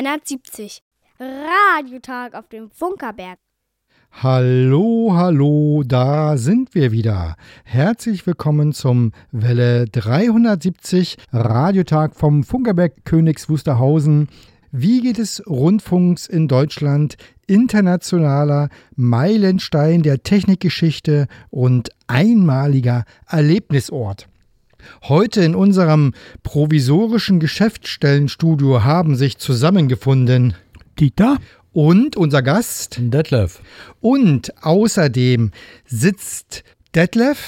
Welle 0.00 0.18
370. 0.18 0.82
Radiotag 1.18 2.34
auf 2.34 2.48
dem 2.48 2.70
Funkerberg. 2.70 3.38
Hallo, 4.10 5.12
hallo, 5.14 5.82
da 5.84 6.38
sind 6.38 6.74
wir 6.74 6.90
wieder. 6.90 7.36
Herzlich 7.64 8.26
willkommen 8.26 8.72
zum 8.72 9.12
Welle 9.30 9.84
370 9.84 11.18
Radiotag 11.32 12.16
vom 12.16 12.44
Funkerberg 12.44 13.04
Königs 13.04 13.50
Wusterhausen. 13.50 14.28
Wie 14.72 15.02
geht 15.02 15.18
es 15.18 15.46
Rundfunks 15.46 16.26
in 16.26 16.48
Deutschland? 16.48 17.18
Internationaler 17.46 18.70
Meilenstein 18.96 20.02
der 20.02 20.22
Technikgeschichte 20.22 21.26
und 21.50 21.90
einmaliger 22.06 23.04
Erlebnisort. 23.26 24.29
Heute 25.02 25.42
in 25.42 25.54
unserem 25.54 26.12
provisorischen 26.42 27.40
Geschäftsstellenstudio 27.40 28.84
haben 28.84 29.16
sich 29.16 29.38
zusammengefunden 29.38 30.54
Dieter? 30.98 31.38
und 31.72 32.16
unser 32.16 32.42
Gast. 32.42 32.96
Detlef. 33.00 33.60
Und 34.00 34.52
außerdem 34.62 35.52
sitzt 35.86 36.64
Detlef 36.94 37.38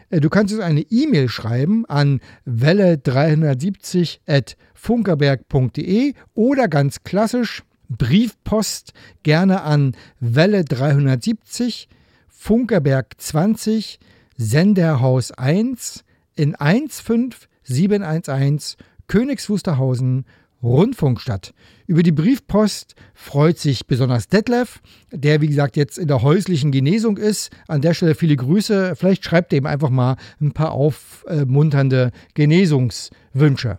Äh, 0.09 0.19
du 0.19 0.29
kannst 0.29 0.53
uns 0.53 0.63
eine 0.63 0.81
E-Mail 0.81 1.29
schreiben 1.29 1.85
an 1.85 2.19
welle370 2.47 4.19
at 4.27 4.57
funkerberg.de 4.73 6.13
oder 6.33 6.67
ganz 6.67 7.03
klassisch 7.03 7.63
Briefpost 7.89 8.93
gerne 9.23 9.61
an 9.61 9.95
Welle 10.19 10.65
370 10.65 11.87
Funkerberg 12.27 13.13
20 13.17 13.99
Senderhaus 14.37 15.31
1 15.31 16.03
in 16.35 16.55
15711 16.55 18.77
Königs 19.07 19.49
Wusterhausen 19.49 20.25
Rundfunkstadt. 20.63 21.53
Über 21.87 22.01
die 22.01 22.11
Briefpost 22.11 22.95
freut 23.13 23.59
sich 23.59 23.85
besonders 23.85 24.27
Detlef, 24.27 24.81
der 25.11 25.41
wie 25.41 25.47
gesagt 25.47 25.77
jetzt 25.77 25.99
in 25.99 26.07
der 26.07 26.23
häuslichen 26.23 26.71
Genesung 26.71 27.17
ist. 27.17 27.51
An 27.67 27.81
der 27.81 27.93
Stelle 27.93 28.15
viele 28.15 28.35
Grüße. 28.35 28.95
Vielleicht 28.95 29.23
schreibt 29.23 29.53
er 29.53 29.59
ihm 29.59 29.67
einfach 29.67 29.91
mal 29.91 30.17
ein 30.41 30.51
paar 30.51 30.71
aufmunternde 30.71 32.11
Genesungswünsche. 32.33 33.77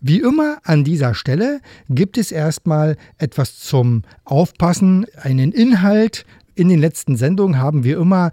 Wie 0.00 0.20
immer 0.20 0.58
an 0.64 0.82
dieser 0.82 1.14
Stelle 1.14 1.60
gibt 1.88 2.18
es 2.18 2.32
erstmal 2.32 2.96
etwas 3.16 3.60
zum 3.60 4.02
Aufpassen, 4.24 5.06
einen 5.16 5.52
Inhalt. 5.52 6.26
In 6.56 6.68
den 6.68 6.80
letzten 6.80 7.16
Sendungen 7.16 7.58
haben 7.58 7.84
wir 7.84 7.98
immer 7.98 8.32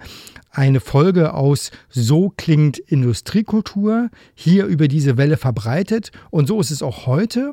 eine 0.50 0.80
Folge 0.80 1.34
aus 1.36 1.72
So 1.90 2.34
klingt 2.36 2.80
Industriekultur 2.80 4.10
hier 4.34 4.66
über 4.66 4.88
diese 4.88 5.18
Welle 5.18 5.38
verbreitet. 5.38 6.12
Und 6.32 6.48
so 6.48 6.60
ist 6.60 6.72
es 6.72 6.82
auch 6.82 7.06
heute. 7.06 7.52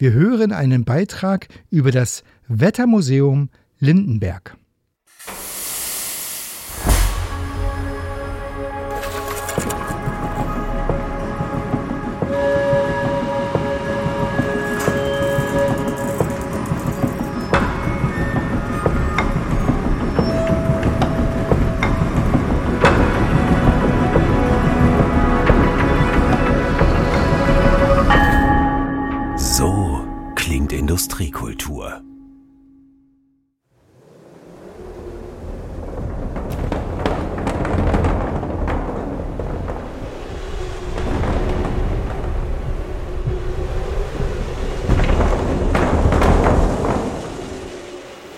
Wir 0.00 0.12
hören 0.12 0.52
einen 0.52 0.84
Beitrag 0.84 1.48
über 1.70 1.90
das 1.90 2.22
Wettermuseum 2.46 3.50
Lindenberg. 3.80 4.56
Industriekultur. 31.18 32.00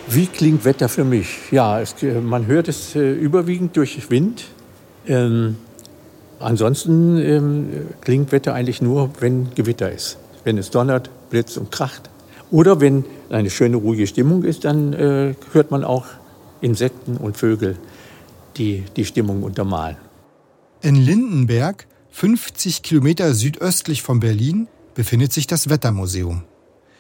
Wie 0.08 0.26
klingt 0.26 0.64
Wetter 0.64 0.88
für 0.88 1.04
mich? 1.04 1.28
Ja, 1.50 1.80
es, 1.80 1.94
man 2.22 2.46
hört 2.46 2.68
es 2.68 2.96
äh, 2.96 3.12
überwiegend 3.12 3.76
durch 3.76 4.10
Wind. 4.10 4.46
Ähm, 5.06 5.56
ansonsten 6.38 7.18
ähm, 7.18 7.68
klingt 8.00 8.32
Wetter 8.32 8.54
eigentlich 8.54 8.80
nur, 8.80 9.10
wenn 9.20 9.54
Gewitter 9.54 9.92
ist. 9.92 10.18
Wenn 10.44 10.56
es 10.56 10.70
donnert, 10.70 11.10
blitzt 11.28 11.58
und 11.58 11.70
kracht. 11.70 12.10
Oder 12.50 12.80
wenn 12.80 13.04
eine 13.30 13.50
schöne, 13.50 13.76
ruhige 13.76 14.06
Stimmung 14.06 14.42
ist, 14.42 14.64
dann 14.64 14.92
äh, 14.92 15.34
hört 15.52 15.70
man 15.70 15.84
auch 15.84 16.06
Insekten 16.60 17.16
und 17.16 17.36
Vögel, 17.36 17.78
die 18.56 18.84
die 18.96 19.04
Stimmung 19.04 19.42
untermalen. 19.42 19.96
In 20.82 20.96
Lindenberg, 20.96 21.86
50 22.10 22.82
Kilometer 22.82 23.34
südöstlich 23.34 24.02
von 24.02 24.20
Berlin, 24.20 24.66
befindet 24.94 25.32
sich 25.32 25.46
das 25.46 25.68
Wettermuseum. 25.68 26.42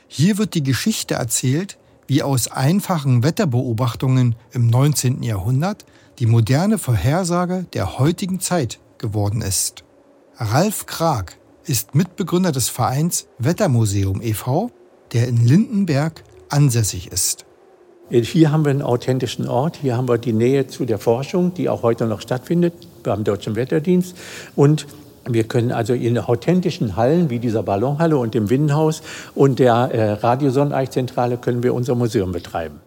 Hier 0.06 0.38
wird 0.38 0.54
die 0.54 0.62
Geschichte 0.62 1.14
erzählt, 1.14 1.78
wie 2.06 2.22
aus 2.22 2.48
einfachen 2.48 3.22
Wetterbeobachtungen 3.22 4.36
im 4.52 4.68
19. 4.68 5.22
Jahrhundert 5.22 5.84
die 6.18 6.26
moderne 6.26 6.78
Vorhersage 6.78 7.66
der 7.72 7.98
heutigen 7.98 8.40
Zeit 8.40 8.78
geworden 8.98 9.42
ist. 9.42 9.84
Ralf 10.36 10.86
Krag 10.86 11.36
ist 11.64 11.94
Mitbegründer 11.94 12.52
des 12.52 12.68
Vereins 12.68 13.26
Wettermuseum 13.38 14.20
e.V 14.22 14.70
der 15.12 15.28
in 15.28 15.44
Lindenberg 15.44 16.24
ansässig 16.48 17.12
ist. 17.12 17.44
Hier 18.10 18.50
haben 18.50 18.64
wir 18.64 18.70
einen 18.70 18.82
authentischen 18.82 19.46
Ort. 19.46 19.76
Hier 19.76 19.96
haben 19.96 20.08
wir 20.08 20.18
die 20.18 20.32
Nähe 20.32 20.66
zu 20.66 20.84
der 20.84 20.98
Forschung, 20.98 21.54
die 21.54 21.68
auch 21.68 21.82
heute 21.82 22.06
noch 22.06 22.20
stattfindet 22.20 22.74
beim 23.04 23.22
Deutschen 23.22 23.54
Wetterdienst. 23.54 24.16
Und 24.56 24.86
wir 25.28 25.44
können 25.44 25.70
also 25.70 25.92
in 25.92 26.18
authentischen 26.18 26.96
Hallen 26.96 27.30
wie 27.30 27.38
dieser 27.38 27.62
Ballonhalle 27.62 28.16
und 28.16 28.34
dem 28.34 28.50
Winnenhaus 28.50 29.02
und 29.34 29.58
der 29.60 29.74
äh, 29.74 30.12
Radiosonneneichzentrale 30.12 31.36
können 31.36 31.62
wir 31.62 31.74
unser 31.74 31.94
Museum 31.94 32.32
betreiben. 32.32 32.80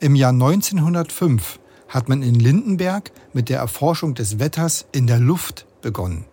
Im 0.00 0.16
Jahr 0.16 0.32
1905 0.32 1.60
hat 1.88 2.08
man 2.08 2.22
in 2.22 2.34
Lindenberg 2.34 3.12
mit 3.32 3.48
der 3.48 3.58
Erforschung 3.58 4.14
des 4.14 4.40
Wetters 4.40 4.86
in 4.92 5.06
der 5.06 5.20
Luft 5.20 5.66
begonnen. 5.80 6.24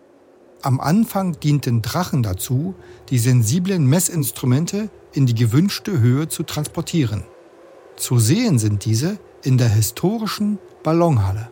Am 0.64 0.78
Anfang 0.78 1.40
dienten 1.40 1.82
Drachen 1.82 2.22
dazu, 2.22 2.76
die 3.10 3.18
sensiblen 3.18 3.84
Messinstrumente 3.84 4.90
in 5.12 5.26
die 5.26 5.34
gewünschte 5.34 5.98
Höhe 5.98 6.28
zu 6.28 6.44
transportieren. 6.44 7.24
Zu 7.96 8.20
sehen 8.20 8.60
sind 8.60 8.84
diese 8.84 9.18
in 9.42 9.58
der 9.58 9.68
historischen 9.68 10.60
Ballonhalle. 10.84 11.48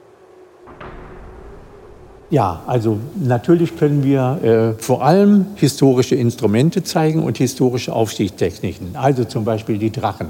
Ja, 2.31 2.62
also 2.69 3.01
natürlich 3.17 3.77
können 3.77 4.05
wir 4.05 4.77
äh, 4.79 4.81
vor 4.81 5.05
allem 5.05 5.47
historische 5.57 6.15
Instrumente 6.15 6.85
zeigen 6.85 7.25
und 7.25 7.37
historische 7.37 7.93
Aufstiegstechniken, 7.93 8.95
also 8.95 9.25
zum 9.25 9.45
Beispiel 9.45 9.79
die 9.79 9.91
Drachen. 9.91 10.29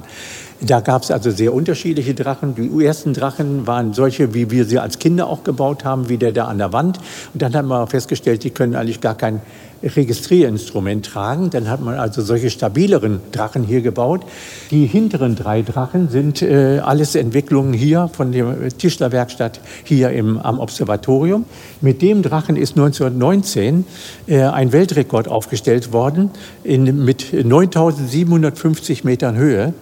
Da 0.61 0.81
gab 0.81 1.03
es 1.03 1.11
also 1.11 1.31
sehr 1.31 1.55
unterschiedliche 1.55 2.13
Drachen. 2.13 2.55
Die 2.55 2.85
ersten 2.85 3.15
Drachen 3.15 3.67
waren 3.67 3.95
solche, 3.95 4.35
wie 4.35 4.51
wir 4.51 4.67
sie 4.67 4.79
als 4.79 4.99
Kinder 4.99 5.27
auch 5.27 5.43
gebaut 5.43 5.85
haben, 5.85 6.11
wie 6.11 6.19
der 6.19 6.33
da 6.33 6.45
an 6.47 6.59
der 6.59 6.73
Wand. 6.73 6.99
Und 7.33 7.41
dann 7.41 7.55
haben 7.55 7.69
wir 7.69 7.87
festgestellt, 7.87 8.45
die 8.45 8.51
können 8.51 8.75
eigentlich 8.75 9.01
gar 9.01 9.15
kein 9.15 9.41
Registrierinstrument 9.83 11.07
tragen. 11.07 11.49
Dann 11.49 11.71
hat 11.71 11.81
man 11.81 11.95
also 11.99 12.21
solche 12.21 12.51
stabileren 12.51 13.21
Drachen 13.33 13.65
hier 13.65 13.81
gebaut. 13.81 14.23
Die 14.71 14.87
hinteren 14.87 15.37
drei 15.37 15.63
Drachen 15.63 16.11
sind 16.11 16.43
äh, 16.43 16.81
alles 16.81 17.15
Entwicklungen 17.15 17.73
hier 17.73 18.11
von 18.13 18.33
der 18.33 18.69
Tischlerwerkstatt 18.77 19.61
hier 19.85 20.11
im, 20.11 20.39
am 20.39 20.59
Observatorium. 20.59 21.47
Mit 21.81 22.03
dem 22.03 22.23
Drachen 22.23 22.57
ist 22.57 22.73
1919 22.73 23.87
äh, 24.27 24.43
ein 24.43 24.73
Weltrekord 24.73 25.29
aufgestellt 25.29 25.95
worden 25.95 26.31
in, 26.63 27.05
mit 27.05 27.33
9750 27.33 29.05
Metern 29.05 29.37
Höhe. 29.37 29.73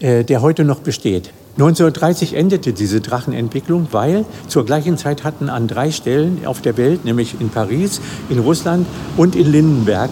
Äh, 0.00 0.24
der 0.24 0.42
heute 0.42 0.64
noch 0.64 0.80
besteht. 0.80 1.30
1930 1.54 2.34
endete 2.34 2.72
diese 2.72 3.00
Drachenentwicklung, 3.00 3.88
weil 3.92 4.24
zur 4.48 4.66
gleichen 4.66 4.98
Zeit 4.98 5.22
hatten 5.22 5.48
an 5.48 5.68
drei 5.68 5.92
Stellen 5.92 6.44
auf 6.46 6.60
der 6.60 6.76
Welt, 6.76 7.04
nämlich 7.04 7.36
in 7.40 7.48
Paris, 7.50 8.00
in 8.28 8.40
Russland 8.40 8.88
und 9.16 9.36
in 9.36 9.52
Lindenberg, 9.52 10.10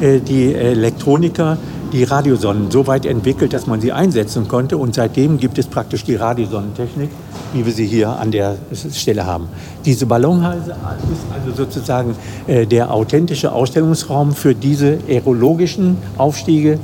äh, 0.00 0.20
die 0.20 0.54
Elektroniker 0.54 1.56
die 1.92 2.04
Radiosonnen 2.04 2.70
so 2.70 2.86
weit 2.86 3.04
entwickelt, 3.04 3.52
dass 3.52 3.66
man 3.66 3.80
sie 3.80 3.92
einsetzen 3.92 4.48
konnte. 4.48 4.78
Und 4.78 4.94
seitdem 4.94 5.38
gibt 5.38 5.58
es 5.58 5.66
praktisch 5.66 6.04
die 6.04 6.14
Radiosonnentechnik, 6.14 7.10
wie 7.52 7.66
wir 7.66 7.72
sie 7.72 7.86
hier 7.86 8.08
an 8.10 8.30
der 8.30 8.56
Stelle 8.94 9.26
haben. 9.26 9.48
Diese 9.84 10.06
Ballonhalse 10.06 10.70
ist 10.70 11.26
also 11.32 11.54
sozusagen 11.54 12.16
äh, 12.46 12.66
der 12.66 12.90
authentische 12.90 13.52
Ausstellungsraum 13.52 14.32
für 14.32 14.54
diese 14.54 14.98
aerologischen 15.08 15.98
Aufstiege 16.16 16.78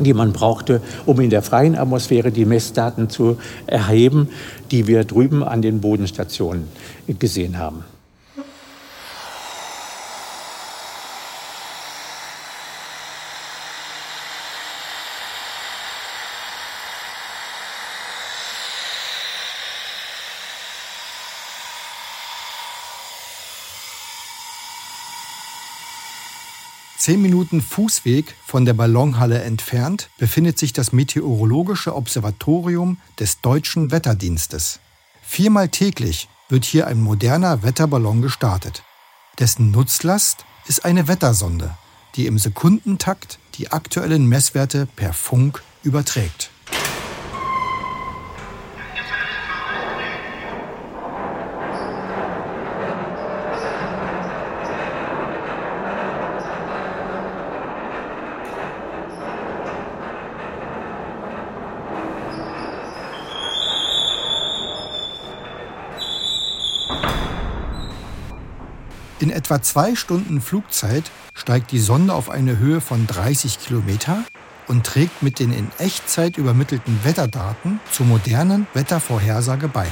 die 0.00 0.14
man 0.14 0.32
brauchte, 0.32 0.80
um 1.04 1.20
in 1.20 1.30
der 1.30 1.42
freien 1.42 1.76
Atmosphäre 1.76 2.30
die 2.30 2.44
Messdaten 2.44 3.08
zu 3.10 3.38
erheben, 3.66 4.28
die 4.70 4.86
wir 4.86 5.04
drüben 5.04 5.42
an 5.42 5.62
den 5.62 5.80
Bodenstationen 5.80 6.64
gesehen 7.18 7.58
haben. 7.58 7.84
Zehn 27.06 27.22
Minuten 27.22 27.62
Fußweg 27.62 28.34
von 28.44 28.64
der 28.64 28.74
Ballonhalle 28.74 29.40
entfernt 29.40 30.10
befindet 30.18 30.58
sich 30.58 30.72
das 30.72 30.92
Meteorologische 30.92 31.94
Observatorium 31.94 32.98
des 33.20 33.40
Deutschen 33.42 33.92
Wetterdienstes. 33.92 34.80
Viermal 35.22 35.68
täglich 35.68 36.28
wird 36.48 36.64
hier 36.64 36.88
ein 36.88 37.00
moderner 37.00 37.62
Wetterballon 37.62 38.22
gestartet. 38.22 38.82
Dessen 39.38 39.70
Nutzlast 39.70 40.46
ist 40.66 40.84
eine 40.84 41.06
Wettersonde, 41.06 41.76
die 42.16 42.26
im 42.26 42.40
Sekundentakt 42.40 43.38
die 43.54 43.70
aktuellen 43.70 44.26
Messwerte 44.26 44.88
per 44.96 45.12
Funk 45.12 45.62
überträgt. 45.84 46.50
In 69.18 69.30
etwa 69.46 69.62
zwei 69.62 69.94
Stunden 69.94 70.40
Flugzeit 70.40 71.08
steigt 71.32 71.70
die 71.70 71.78
Sonde 71.78 72.14
auf 72.14 72.30
eine 72.30 72.58
Höhe 72.58 72.80
von 72.80 73.06
30 73.06 73.60
Kilometer 73.60 74.24
und 74.66 74.84
trägt 74.84 75.22
mit 75.22 75.38
den 75.38 75.52
in 75.52 75.70
Echtzeit 75.78 76.36
übermittelten 76.36 77.04
Wetterdaten 77.04 77.78
zur 77.92 78.06
modernen 78.06 78.66
Wettervorhersage 78.74 79.68
bei. 79.68 79.86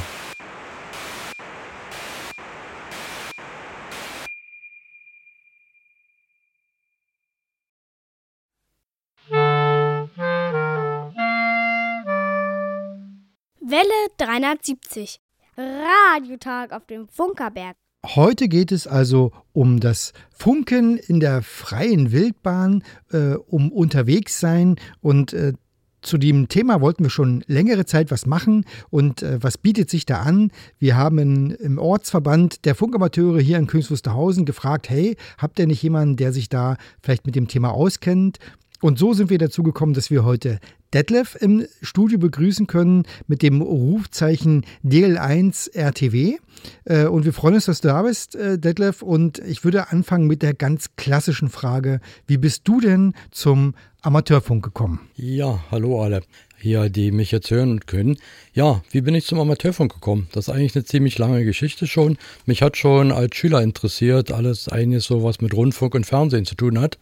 Welle 13.61 14.09
370. 14.17 15.21
Radiotag 15.57 16.73
auf 16.73 16.87
dem 16.87 17.07
Funkerberg. 17.07 17.77
Heute 18.05 18.49
geht 18.49 18.71
es 18.71 18.87
also 18.87 19.33
um 19.55 19.81
das 19.81 20.13
Funken 20.31 20.99
in 20.99 21.21
der 21.21 21.41
freien 21.41 22.13
Wildbahn, 22.13 22.85
äh, 23.11 23.35
um 23.35 23.73
unterwegs 23.73 24.39
sein 24.41 24.77
und 25.01 25.33
äh, 25.33 25.55
zu 26.03 26.19
dem 26.19 26.49
Thema 26.49 26.83
wollten 26.83 27.03
wir 27.03 27.11
schon 27.11 27.43
längere 27.47 27.87
Zeit 27.87 28.11
was 28.11 28.27
machen 28.27 28.67
und 28.91 29.23
äh, 29.23 29.43
was 29.43 29.57
bietet 29.57 29.89
sich 29.89 30.05
da 30.05 30.21
an? 30.21 30.53
Wir 30.79 30.97
haben 30.97 31.19
in, 31.19 31.51
im 31.53 31.79
Ortsverband 31.79 32.67
der 32.67 32.75
Funkamateure 32.75 33.41
hier 33.41 33.57
in 33.57 33.67
Königs 33.67 33.91
Wusterhausen 33.91 34.45
gefragt, 34.45 34.91
hey, 34.91 35.17
habt 35.39 35.59
ihr 35.59 35.67
nicht 35.67 35.83
jemanden, 35.83 36.17
der 36.17 36.35
sich 36.35 36.51
da 36.51 36.77
vielleicht 37.01 37.25
mit 37.25 37.37
dem 37.37 37.49
Thema 37.49 37.71
auskennt? 37.71 38.39
Und 38.83 38.99
so 38.99 39.15
sind 39.15 39.31
wir 39.31 39.39
dazu 39.39 39.63
gekommen, 39.63 39.95
dass 39.95 40.11
wir 40.11 40.27
heute 40.27 40.61
Detlef 40.95 41.37
im 41.41 41.67
Studio 41.83 42.19
begrüßen 42.19 42.67
können 42.67 43.05
mit 43.27 43.43
dem 43.43 43.61
Rufzeichen 43.61 44.65
DL1 44.85 45.75
RTW. 45.75 46.37
Äh, 46.85 47.07
und 47.07 47.25
wir 47.25 47.33
freuen 47.33 47.55
uns, 47.55 47.67
dass 47.67 47.81
du 47.81 47.89
da 47.89 48.03
bist, 48.03 48.37
äh, 48.37 48.59
Detlef. 48.59 49.03
Und 49.03 49.41
ich 49.41 49.65
würde 49.65 49.91
anfangen 49.91 50.27
mit 50.27 50.43
der 50.43 50.55
ganz 50.55 50.91
klassischen 50.97 51.49
Frage: 51.49 52.01
Wie 52.27 52.39
bist 52.39 52.63
du 52.65 52.81
denn 52.81 53.15
zum 53.31 53.75
Amateurfunk 54.03 54.65
gekommen? 54.65 55.01
Ja, 55.17 55.65
hallo 55.71 56.03
alle 56.03 56.23
hier, 56.65 56.89
die 56.89 57.13
mich 57.13 57.31
jetzt 57.31 57.51
hören 57.51 57.81
können. 57.81 58.17
Ja, 58.55 58.83
wie 58.91 59.03
bin 59.03 59.15
ich 59.15 59.27
zum 59.27 59.39
Amateurfunk 59.39 59.93
gekommen? 59.93 60.29
Das 60.33 60.49
ist 60.49 60.55
eigentlich 60.55 60.75
eine 60.75 60.85
ziemlich 60.85 61.19
lange 61.19 61.45
Geschichte 61.45 61.87
schon. 61.87 62.17
Mich 62.47 62.63
hat 62.63 62.79
schon 62.79 63.13
als 63.13 63.37
Schüler 63.37 63.61
interessiert, 63.61 64.33
alles 64.33 64.69
eigentlich 64.69 65.05
so, 65.05 65.23
was 65.23 65.43
mit 65.43 65.53
Rundfunk 65.53 65.95
und 65.95 66.07
Fernsehen 66.07 66.47
zu 66.47 66.55
tun 66.55 66.81
hat. 66.81 66.99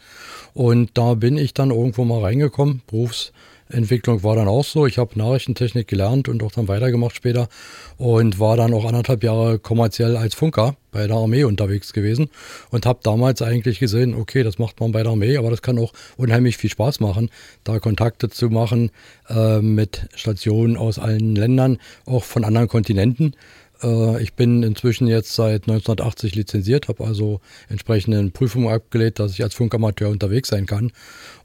Und 0.53 0.91
da 0.95 1.15
bin 1.15 1.39
ich 1.39 1.55
dann 1.55 1.71
irgendwo 1.71 2.05
mal 2.05 2.23
reingekommen. 2.23 2.83
Berufsentwicklung 3.73 4.23
war 4.23 4.37
dann 4.37 4.49
auch 4.49 4.65
so. 4.65 4.87
Ich 4.87 4.99
habe 4.99 5.19
Nachrichtentechnik 5.19 5.89
gelernt 5.89 6.29
und 6.29 6.43
auch 6.43 6.53
dann 6.53 6.69
weitergemacht 6.69 7.17
später 7.17 7.49
und 7.97 8.39
war 8.39 8.57
dann 8.57 8.75
auch 8.75 8.85
anderthalb 8.85 9.25
Jahre 9.25 9.59
kommerziell 9.59 10.17
als 10.17 10.35
Funker 10.35 10.77
bei 10.91 11.07
der 11.07 11.17
Armee 11.17 11.45
unterwegs 11.45 11.95
gewesen 11.95 12.29
und 12.71 12.85
habe 12.85 13.01
damals 13.03 13.41
eigentlich 13.41 13.79
gesehen, 13.79 14.15
okay, 14.15 14.43
das 14.43 14.59
macht 14.59 14.79
man 14.81 14.93
bei 14.93 15.03
der 15.03 15.13
Armee, 15.13 15.39
aber 15.39 15.51
das 15.51 15.63
kann 15.63 15.79
auch 15.79 15.93
unheimlich 16.19 16.59
viel 16.59 16.69
Spaß 16.69 17.01
machen, 17.01 17.31
da 17.65 17.79
Kontakte 17.79 18.29
zu 18.29 18.51
machen 18.51 18.91
äh, 19.31 19.61
mit 19.61 20.07
Stationen 20.15 20.77
aus 20.77 20.99
allen 20.99 21.35
Ländern, 21.35 21.79
auch 22.05 22.25
von 22.25 22.45
anderen 22.45 22.69
Kontinenten. 22.69 23.35
Äh, 23.83 24.23
ich 24.23 24.35
bin 24.35 24.63
inzwischen 24.63 25.07
jetzt 25.07 25.35
seit 25.35 25.63
1980 25.63 26.35
lizenziert, 26.35 26.89
habe 26.89 27.05
also 27.05 27.41
entsprechende 27.69 28.31
Prüfungen 28.31 28.69
abgelegt, 28.69 29.19
dass 29.19 29.33
ich 29.33 29.43
als 29.43 29.55
Funkamateur 29.55 30.09
unterwegs 30.11 30.49
sein 30.49 30.67
kann 30.67 30.93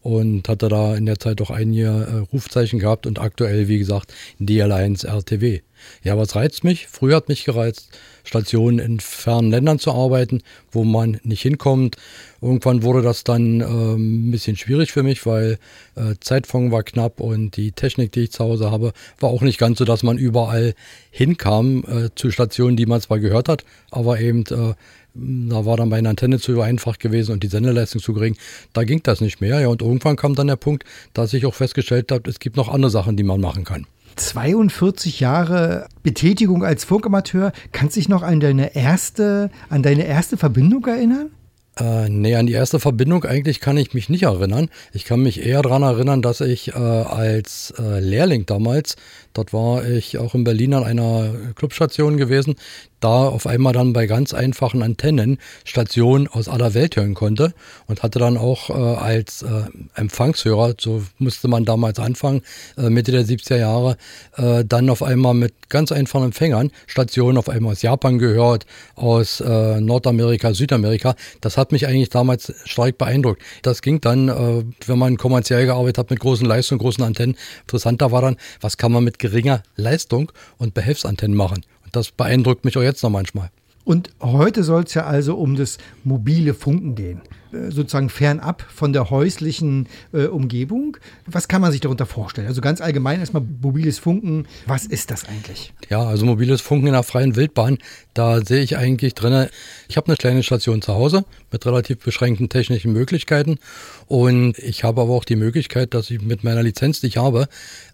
und 0.01 0.48
hatte 0.48 0.70
da 0.70 0.96
in 0.96 1.06
der 1.06 1.20
Zeit 1.20 1.41
auch 1.41 1.50
einige 1.51 1.88
äh, 1.88 2.34
Rufzeichen 2.34 2.79
gehabt 2.79 3.08
und 3.08 3.20
aktuell, 3.20 3.67
wie 3.67 3.79
gesagt, 3.79 4.13
DL1 4.39 5.06
RTW. 5.06 5.62
Ja, 6.04 6.18
was 6.18 6.36
reizt 6.36 6.64
mich? 6.64 6.88
Früher 6.88 7.18
hat 7.18 7.30
mich 7.30 7.46
gereizt, 7.46 7.90
Stationen 8.24 8.80
in 8.80 9.00
fernen 9.00 9.52
Ländern 9.52 9.80
zu 9.80 9.92
arbeiten, 9.92 10.42
wo 10.72 10.84
man 10.84 11.20
nicht 11.24 11.42
hinkommt. 11.42 11.96
Irgendwann 12.42 12.84
wurde 12.84 13.02
das 13.02 13.24
dann 13.24 13.62
ähm, 13.62 14.28
ein 14.28 14.32
bisschen 14.32 14.58
schwierig 14.58 14.92
für 14.92 15.04
mich, 15.04 15.26
weil 15.26 15.58
äh, 15.96 16.16
Zeitfond 16.20 16.72
war 16.72 16.84
knapp 16.84 17.20
und 17.20 17.56
die 17.56 17.72
Technik, 17.72 18.12
die 18.12 18.22
ich 18.22 18.32
zu 18.32 18.44
Hause 18.44 18.70
habe, 18.70 18.94
war 19.20 19.30
auch 19.30 19.42
nicht 19.42 19.58
ganz 19.58 19.80
so, 19.80 19.86
dass 19.86 20.04
man 20.04 20.18
überall 20.18 20.76
hinkam 21.12 21.84
äh, 21.88 22.10
zu 22.16 22.32
Stationen, 22.32 22.78
die 22.78 22.86
man 22.86 23.02
zwar 23.02 23.20
gehört 23.20 23.50
hat, 23.50 23.64
aber 23.92 24.20
eben 24.20 24.44
äh, 24.48 24.74
da 25.20 25.66
war 25.66 25.78
dann 25.78 25.90
meine 25.90 26.10
Antenne 26.10 26.40
zu 26.40 26.62
einfach 26.62 27.00
gewesen 27.00 27.32
und 27.32 27.44
die 27.44 27.48
Sendeleistung 27.48 28.02
zu 28.02 28.14
gering. 28.14 28.38
Da 28.74 28.84
ging 28.84 29.02
das 29.04 29.22
nicht 29.22 29.42
mehr. 29.42 29.60
Ja, 29.60 29.68
und 29.68 29.82
irgendwann 29.82 30.16
kam 30.16 30.36
dann 30.36 30.48
der 30.48 30.58
Punkt, 30.58 30.84
dass 31.14 31.34
ich 31.34 31.46
auch 31.46 31.54
festgestellt 31.54 32.12
habe, 32.12 32.30
es 32.30 32.40
gibt 32.40 32.56
noch 32.56 32.70
andere 32.70 32.92
Sachen, 32.92 33.18
die 33.18 33.24
man 33.24 33.42
machen 33.42 33.64
kann. 33.64 33.88
42 34.18 35.20
Jahre 35.20 35.88
Betätigung 36.04 36.64
als 36.64 36.84
Funkamateur. 36.84 37.52
Kannst 37.72 37.96
du 37.96 38.00
dich 38.00 38.10
noch 38.10 38.24
an 38.24 38.40
deine 38.40 38.76
erste, 38.76 39.50
an 39.70 39.84
deine 39.84 40.06
erste 40.06 40.38
Verbindung 40.38 40.86
erinnern? 40.86 41.32
Äh, 41.80 42.10
nee, 42.10 42.36
an 42.36 42.48
die 42.48 42.54
erste 42.54 42.80
Verbindung 42.80 43.24
eigentlich 43.24 43.60
kann 43.60 43.78
ich 43.78 43.94
mich 43.94 44.10
nicht 44.10 44.24
erinnern. 44.24 44.70
Ich 44.94 45.06
kann 45.06 45.22
mich 45.22 45.46
eher 45.46 45.62
daran 45.62 45.84
erinnern, 45.84 46.22
dass 46.22 46.42
ich 46.42 46.70
äh, 46.70 46.74
als 46.74 47.74
äh, 47.78 48.00
Lehrling 48.00 48.46
damals, 48.46 48.96
dort 49.38 49.53
war 49.53 49.86
ich 49.86 50.17
auch 50.17 50.34
in 50.34 50.44
Berlin 50.44 50.74
an 50.74 50.84
einer 50.84 51.34
Clubstation 51.56 52.17
gewesen, 52.17 52.56
da 53.00 53.27
auf 53.27 53.46
einmal 53.46 53.74
dann 53.74 53.94
bei 53.94 54.08
ganz 54.08 54.34
einfachen 54.34 54.82
Antennen 54.82 55.38
Stationen 55.63 56.27
aus 56.27 56.48
aller 56.48 56.74
Welt 56.74 56.96
hören 56.96 57.13
konnte 57.13 57.53
und 57.86 58.01
hatte 58.01 58.20
dann 58.20 58.38
auch 58.38 58.70
äh, 58.70 58.74
als 58.74 59.44
äh, 59.44 59.65
Empfangshörer, 59.96 60.74
so 60.79 61.03
musste 61.20 61.48
man 61.48 61.65
damals 61.65 62.00
anfangen, 62.00 62.41
äh, 62.77 62.89
Mitte 62.89 63.12
der 63.12 63.24
70er 63.24 63.58
Jahre, 63.58 63.98
äh, 64.38 64.65
dann 64.65 64.89
auf 64.89 65.03
einmal 65.03 65.36
mit 65.36 65.70
ganz 65.70 65.91
einfachen 65.91 66.25
Empfängern 66.25 66.72
Stationen 66.88 67.38
auf 67.38 67.50
einmal 67.50 67.74
aus 67.74 67.82
Japan 67.82 68.17
gehört, 68.17 68.65
aus 68.96 69.41
äh, 69.41 69.79
Nordamerika, 69.79 70.53
Südamerika. 70.53 71.15
Das 71.41 71.58
hat 71.58 71.72
mich 71.72 71.88
eigentlich 71.88 72.10
damals 72.10 72.53
stark 72.65 72.98
beeindruckt. 72.98 73.41
Das 73.62 73.82
ging 73.82 74.01
dann, 74.01 74.29
äh, 74.29 74.63
wenn 74.88 74.98
man 74.98 75.17
kommerziell 75.17 75.67
gearbeitet 75.67 76.00
hat 76.00 76.10
mit 76.10 76.20
großen 76.20 76.48
Leistungen, 76.48 76.79
großen 76.79 77.03
Antennen. 77.03 77.36
Interessanter 77.62 78.12
war 78.12 78.22
dann, 78.24 78.38
was 78.62 78.77
kann 78.77 78.91
man 78.91 79.03
mit 79.03 79.20
geringer 79.28 79.62
Leistung 79.76 80.32
und 80.58 80.74
Behelfsantennen 80.74 81.36
machen. 81.36 81.66
Und 81.84 81.96
das 81.96 82.12
beeindruckt 82.12 82.64
mich 82.66 82.78
auch 82.78 82.82
jetzt 82.82 83.04
noch 83.04 83.10
manchmal. 83.10 83.50
Und 83.84 84.10
heute 84.22 84.64
soll 84.64 84.84
es 84.84 84.94
ja 84.94 85.06
also 85.06 85.36
um 85.36 85.56
das 85.56 85.78
mobile 86.04 86.54
Funken 86.54 86.96
gehen, 86.96 87.22
sozusagen 87.51 88.10
fernab 88.10 88.66
von 88.74 88.94
der 88.94 89.10
häuslichen 89.10 89.88
äh, 90.13 90.25
Umgebung. 90.25 90.98
Was 91.25 91.48
kann 91.48 91.62
man 91.62 91.72
sich 91.72 91.82
darunter 91.82 92.06
vorstellen? 92.06 92.48
Also 92.48 92.62
ganz 92.62 92.82
allgemein 92.82 93.20
erstmal 93.20 93.44
mobiles 93.62 94.00
Funken. 94.00 94.48
Was 94.66 94.86
ist 94.86 95.12
das 95.12 95.25
eigentlich? 95.25 95.74
Ja, 95.89 96.04
also 96.04 96.25
mobiles 96.25 96.62
Funken 96.62 96.88
in 96.88 96.94
der 96.94 97.04
freien 97.04 97.36
Wildbahn, 97.36 97.77
da 98.13 98.42
sehe 98.44 98.62
ich 98.62 98.77
eigentlich 98.77 99.13
drin, 99.13 99.48
ich 99.88 99.98
habe 99.98 100.08
eine 100.08 100.18
kleine 100.18 100.44
Station 100.44 100.82
zu 100.82 100.94
Hause 100.94 101.25
mit 101.51 101.66
relativ 101.66 102.00
beschränkten 102.00 102.50
technischen 102.50 102.92
Möglichkeiten 102.92 103.60
und 104.08 104.58
ich 104.58 104.84
habe 104.84 105.01
aber 105.01 105.13
auch 105.13 105.25
die 105.25 105.36
Möglichkeit, 105.36 105.94
dass 105.94 106.10
ich 106.10 106.22
mit 106.22 106.44
meiner 106.44 106.63
Lizenz, 106.63 107.01
die 107.01 107.08
ich 107.08 107.18
habe, 107.18 107.48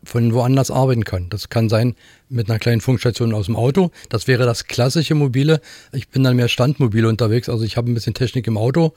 von 0.03 0.33
woanders 0.33 0.71
arbeiten 0.71 1.03
kann. 1.03 1.29
Das 1.29 1.49
kann 1.49 1.69
sein 1.69 1.95
mit 2.29 2.49
einer 2.49 2.59
kleinen 2.59 2.81
Funkstation 2.81 3.33
aus 3.33 3.45
dem 3.45 3.55
Auto. 3.55 3.91
Das 4.09 4.27
wäre 4.27 4.45
das 4.45 4.65
klassische 4.65 5.13
mobile. 5.15 5.61
Ich 5.91 6.09
bin 6.09 6.23
dann 6.23 6.35
mehr 6.35 6.47
standmobil 6.47 7.05
unterwegs, 7.05 7.49
also 7.49 7.63
ich 7.63 7.77
habe 7.77 7.91
ein 7.91 7.93
bisschen 7.93 8.13
Technik 8.13 8.47
im 8.47 8.57
Auto, 8.57 8.93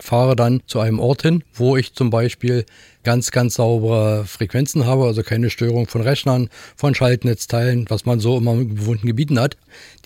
fahre 0.00 0.36
dann 0.36 0.62
zu 0.66 0.80
einem 0.80 1.00
Ort 1.00 1.22
hin, 1.22 1.44
wo 1.54 1.76
ich 1.76 1.94
zum 1.94 2.10
Beispiel 2.10 2.64
ganz, 3.04 3.30
ganz 3.30 3.54
saubere 3.54 4.24
Frequenzen 4.26 4.86
habe, 4.86 5.04
also 5.04 5.22
keine 5.22 5.50
Störung 5.50 5.86
von 5.86 6.02
Rechnern, 6.02 6.48
von 6.76 6.94
Schaltnetzteilen, 6.94 7.86
was 7.88 8.04
man 8.04 8.20
so 8.20 8.36
immer 8.36 8.52
in 8.52 8.74
bewohnten 8.74 9.06
Gebieten 9.06 9.40
hat. 9.40 9.56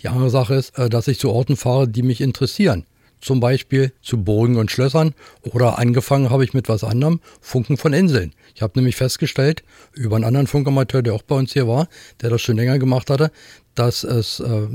Die 0.00 0.08
andere 0.08 0.30
Sache 0.30 0.54
ist, 0.54 0.78
äh, 0.78 0.88
dass 0.88 1.08
ich 1.08 1.18
zu 1.18 1.30
Orten 1.30 1.56
fahre, 1.56 1.88
die 1.88 2.02
mich 2.02 2.20
interessieren 2.20 2.84
zum 3.22 3.40
Beispiel 3.40 3.92
zu 4.02 4.22
Burgen 4.22 4.56
und 4.56 4.70
Schlössern 4.70 5.14
oder 5.42 5.78
angefangen 5.78 6.28
habe 6.28 6.44
ich 6.44 6.52
mit 6.52 6.68
was 6.68 6.84
anderem, 6.84 7.20
Funken 7.40 7.78
von 7.78 7.92
Inseln. 7.92 8.34
Ich 8.54 8.60
habe 8.60 8.72
nämlich 8.76 8.96
festgestellt, 8.96 9.62
über 9.94 10.16
einen 10.16 10.24
anderen 10.26 10.48
Funkamateur, 10.48 11.02
der 11.02 11.14
auch 11.14 11.22
bei 11.22 11.36
uns 11.36 11.52
hier 11.52 11.66
war, 11.66 11.88
der 12.20 12.30
das 12.30 12.42
schon 12.42 12.56
länger 12.56 12.78
gemacht 12.78 13.08
hatte, 13.08 13.30
dass 13.74 14.04
es 14.04 14.40
äh, 14.40 14.68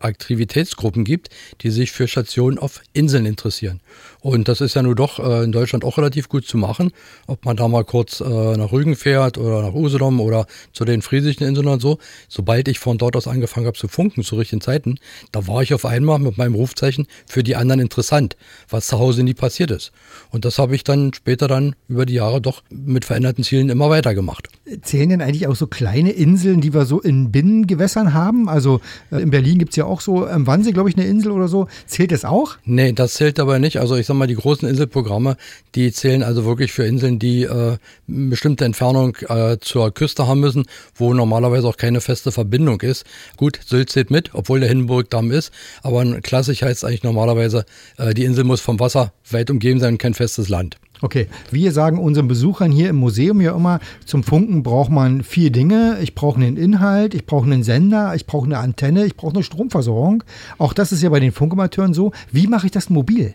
Aktivitätsgruppen 0.00 1.04
gibt, 1.04 1.28
die 1.62 1.70
sich 1.70 1.92
für 1.92 2.08
Stationen 2.08 2.58
auf 2.58 2.82
Inseln 2.92 3.26
interessieren. 3.26 3.80
Und 4.20 4.48
das 4.48 4.60
ist 4.60 4.74
ja 4.74 4.82
nun 4.82 4.94
doch 4.94 5.18
äh, 5.18 5.44
in 5.44 5.52
Deutschland 5.52 5.84
auch 5.84 5.98
relativ 5.98 6.28
gut 6.28 6.46
zu 6.46 6.58
machen. 6.58 6.92
Ob 7.26 7.44
man 7.44 7.56
da 7.56 7.68
mal 7.68 7.84
kurz 7.84 8.20
äh, 8.20 8.24
nach 8.56 8.72
Rügen 8.72 8.96
fährt 8.96 9.38
oder 9.38 9.62
nach 9.62 9.74
Usedom 9.74 10.20
oder 10.20 10.46
zu 10.72 10.84
den 10.84 11.02
friesischen 11.02 11.44
Inseln 11.44 11.68
und 11.68 11.80
so. 11.80 11.98
Sobald 12.28 12.68
ich 12.68 12.78
von 12.78 12.98
dort 12.98 13.16
aus 13.16 13.26
angefangen 13.26 13.66
habe 13.66 13.78
zu 13.78 13.88
funken, 13.88 14.22
zu 14.22 14.36
richtigen 14.36 14.60
Zeiten, 14.60 14.98
da 15.32 15.46
war 15.46 15.62
ich 15.62 15.72
auf 15.72 15.86
einmal 15.86 16.18
mit 16.18 16.36
meinem 16.36 16.54
Rufzeichen 16.54 17.06
für 17.26 17.42
die 17.42 17.56
anderen 17.56 17.80
interessant, 17.80 18.36
was 18.68 18.88
zu 18.88 18.98
Hause 18.98 19.22
nie 19.22 19.34
passiert 19.34 19.70
ist. 19.70 19.92
Und 20.30 20.44
das 20.44 20.58
habe 20.58 20.74
ich 20.74 20.84
dann 20.84 21.14
später 21.14 21.48
dann 21.48 21.74
über 21.88 22.06
die 22.06 22.14
Jahre 22.14 22.40
doch 22.40 22.62
mit 22.70 23.04
veränderten 23.04 23.44
Zielen 23.44 23.68
immer 23.68 23.90
weiter 23.90 24.14
gemacht. 24.14 24.48
Zählen 24.82 25.08
denn 25.08 25.22
eigentlich 25.22 25.46
auch 25.46 25.56
so 25.56 25.66
kleine 25.66 26.10
Inseln, 26.10 26.60
die 26.60 26.74
wir 26.74 26.84
so 26.84 27.00
in 27.00 27.32
Binnengewässern 27.32 28.14
haben? 28.14 28.39
Also 28.48 28.80
äh, 29.10 29.20
in 29.20 29.30
Berlin 29.30 29.58
gibt 29.58 29.70
es 29.70 29.76
ja 29.76 29.84
auch 29.84 30.00
so 30.00 30.26
am 30.26 30.46
Wannsee, 30.46 30.72
glaube 30.72 30.88
ich, 30.88 30.96
eine 30.96 31.06
Insel 31.06 31.32
oder 31.32 31.48
so. 31.48 31.66
Zählt 31.86 32.12
das 32.12 32.24
auch? 32.24 32.56
Nee, 32.64 32.92
das 32.92 33.14
zählt 33.14 33.38
aber 33.40 33.58
nicht. 33.58 33.78
Also 33.78 33.96
ich 33.96 34.06
sag 34.06 34.14
mal, 34.16 34.26
die 34.26 34.34
großen 34.34 34.68
Inselprogramme, 34.68 35.36
die 35.74 35.92
zählen 35.92 36.22
also 36.22 36.44
wirklich 36.44 36.72
für 36.72 36.84
Inseln, 36.84 37.18
die 37.18 37.42
äh, 37.42 37.48
eine 37.48 37.78
bestimmte 38.06 38.64
Entfernung 38.64 39.16
äh, 39.28 39.58
zur 39.60 39.92
Küste 39.92 40.26
haben 40.26 40.40
müssen, 40.40 40.64
wo 40.94 41.14
normalerweise 41.14 41.68
auch 41.68 41.76
keine 41.76 42.00
feste 42.00 42.32
Verbindung 42.32 42.80
ist. 42.80 43.04
Gut, 43.36 43.60
Sylt 43.66 43.90
zählt 43.90 44.10
mit, 44.10 44.30
obwohl 44.34 44.60
der 44.60 44.68
Hindenburgdamm 44.68 45.30
ist, 45.30 45.52
aber 45.82 46.04
klassisch 46.20 46.62
heißt 46.62 46.84
eigentlich 46.84 47.02
normalerweise, 47.02 47.64
äh, 47.98 48.14
die 48.14 48.24
Insel 48.24 48.44
muss 48.44 48.60
vom 48.60 48.80
Wasser 48.80 49.12
weit 49.30 49.50
umgeben 49.50 49.80
sein 49.80 49.94
und 49.94 49.98
kein 49.98 50.14
festes 50.14 50.48
Land. 50.48 50.78
Okay, 51.02 51.28
wir 51.50 51.72
sagen 51.72 51.98
unseren 51.98 52.28
Besuchern 52.28 52.70
hier 52.70 52.90
im 52.90 52.96
Museum 52.96 53.40
ja 53.40 53.56
immer, 53.56 53.80
zum 54.04 54.22
Funken 54.22 54.62
braucht 54.62 54.90
man 54.90 55.22
vier 55.22 55.50
Dinge. 55.50 55.98
Ich 56.02 56.14
brauche 56.14 56.38
einen 56.38 56.58
Inhalt, 56.58 57.14
ich 57.14 57.24
brauche 57.24 57.46
einen 57.46 57.62
Sender, 57.62 58.14
ich 58.14 58.26
brauche 58.26 58.44
eine 58.44 58.58
Antenne, 58.58 59.06
ich 59.06 59.16
brauche 59.16 59.34
eine 59.34 59.42
Stromversorgung. 59.42 60.22
Auch 60.58 60.74
das 60.74 60.92
ist 60.92 61.02
ja 61.02 61.08
bei 61.08 61.20
den 61.20 61.32
Funkamateuren 61.32 61.94
so. 61.94 62.12
Wie 62.30 62.46
mache 62.46 62.66
ich 62.66 62.72
das 62.72 62.90
mobil? 62.90 63.34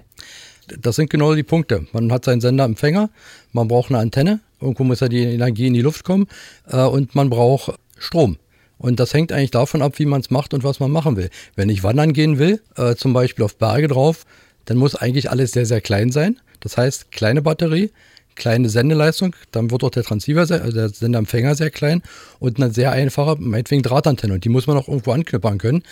Das 0.79 0.95
sind 0.95 1.09
genau 1.09 1.33
die 1.33 1.43
Punkte. 1.43 1.87
Man 1.91 2.11
hat 2.11 2.25
seinen 2.25 2.41
Senderempfänger, 2.41 3.09
man 3.51 3.67
braucht 3.67 3.89
eine 3.89 3.99
Antenne, 3.99 4.41
irgendwo 4.61 4.83
muss 4.83 4.99
ja 4.99 5.07
die 5.07 5.23
Energie 5.23 5.67
in 5.67 5.73
die 5.73 5.81
Luft 5.81 6.03
kommen 6.03 6.27
äh, 6.67 6.83
und 6.83 7.15
man 7.15 7.29
braucht 7.29 7.73
Strom. 7.97 8.37
Und 8.77 8.99
das 8.99 9.13
hängt 9.13 9.31
eigentlich 9.31 9.51
davon 9.51 9.81
ab, 9.81 9.97
wie 9.97 10.05
man 10.05 10.21
es 10.21 10.29
macht 10.29 10.53
und 10.53 10.63
was 10.63 10.79
man 10.79 10.91
machen 10.91 11.15
will. 11.15 11.29
Wenn 11.55 11.69
ich 11.69 11.83
wandern 11.83 12.13
gehen 12.13 12.37
will, 12.37 12.61
äh, 12.75 12.95
zum 12.95 13.13
Beispiel 13.13 13.45
auf 13.45 13.57
Berge 13.57 13.87
drauf, 13.87 14.25
dann 14.65 14.77
muss 14.77 14.95
eigentlich 14.95 15.29
alles 15.29 15.51
sehr, 15.51 15.65
sehr 15.65 15.81
klein 15.81 16.11
sein. 16.11 16.39
Das 16.59 16.77
heißt, 16.77 17.11
kleine 17.11 17.41
Batterie, 17.41 17.91
kleine 18.35 18.69
Sendeleistung, 18.69 19.35
dann 19.51 19.71
wird 19.71 19.83
auch 19.83 19.89
der 19.89 20.03
Transceiver, 20.03 20.41
also 20.41 20.71
der 20.71 20.89
Senderempfänger 20.89 21.55
sehr 21.55 21.69
klein 21.69 22.01
und 22.39 22.57
eine 22.61 22.71
sehr 22.73 22.91
einfache, 22.91 23.37
meinetwegen 23.39 23.83
Drahtantenne. 23.83 24.33
Und 24.33 24.43
die 24.43 24.49
muss 24.49 24.67
man 24.67 24.77
auch 24.77 24.87
irgendwo 24.87 25.11
anknüppern 25.11 25.57
können. 25.57 25.83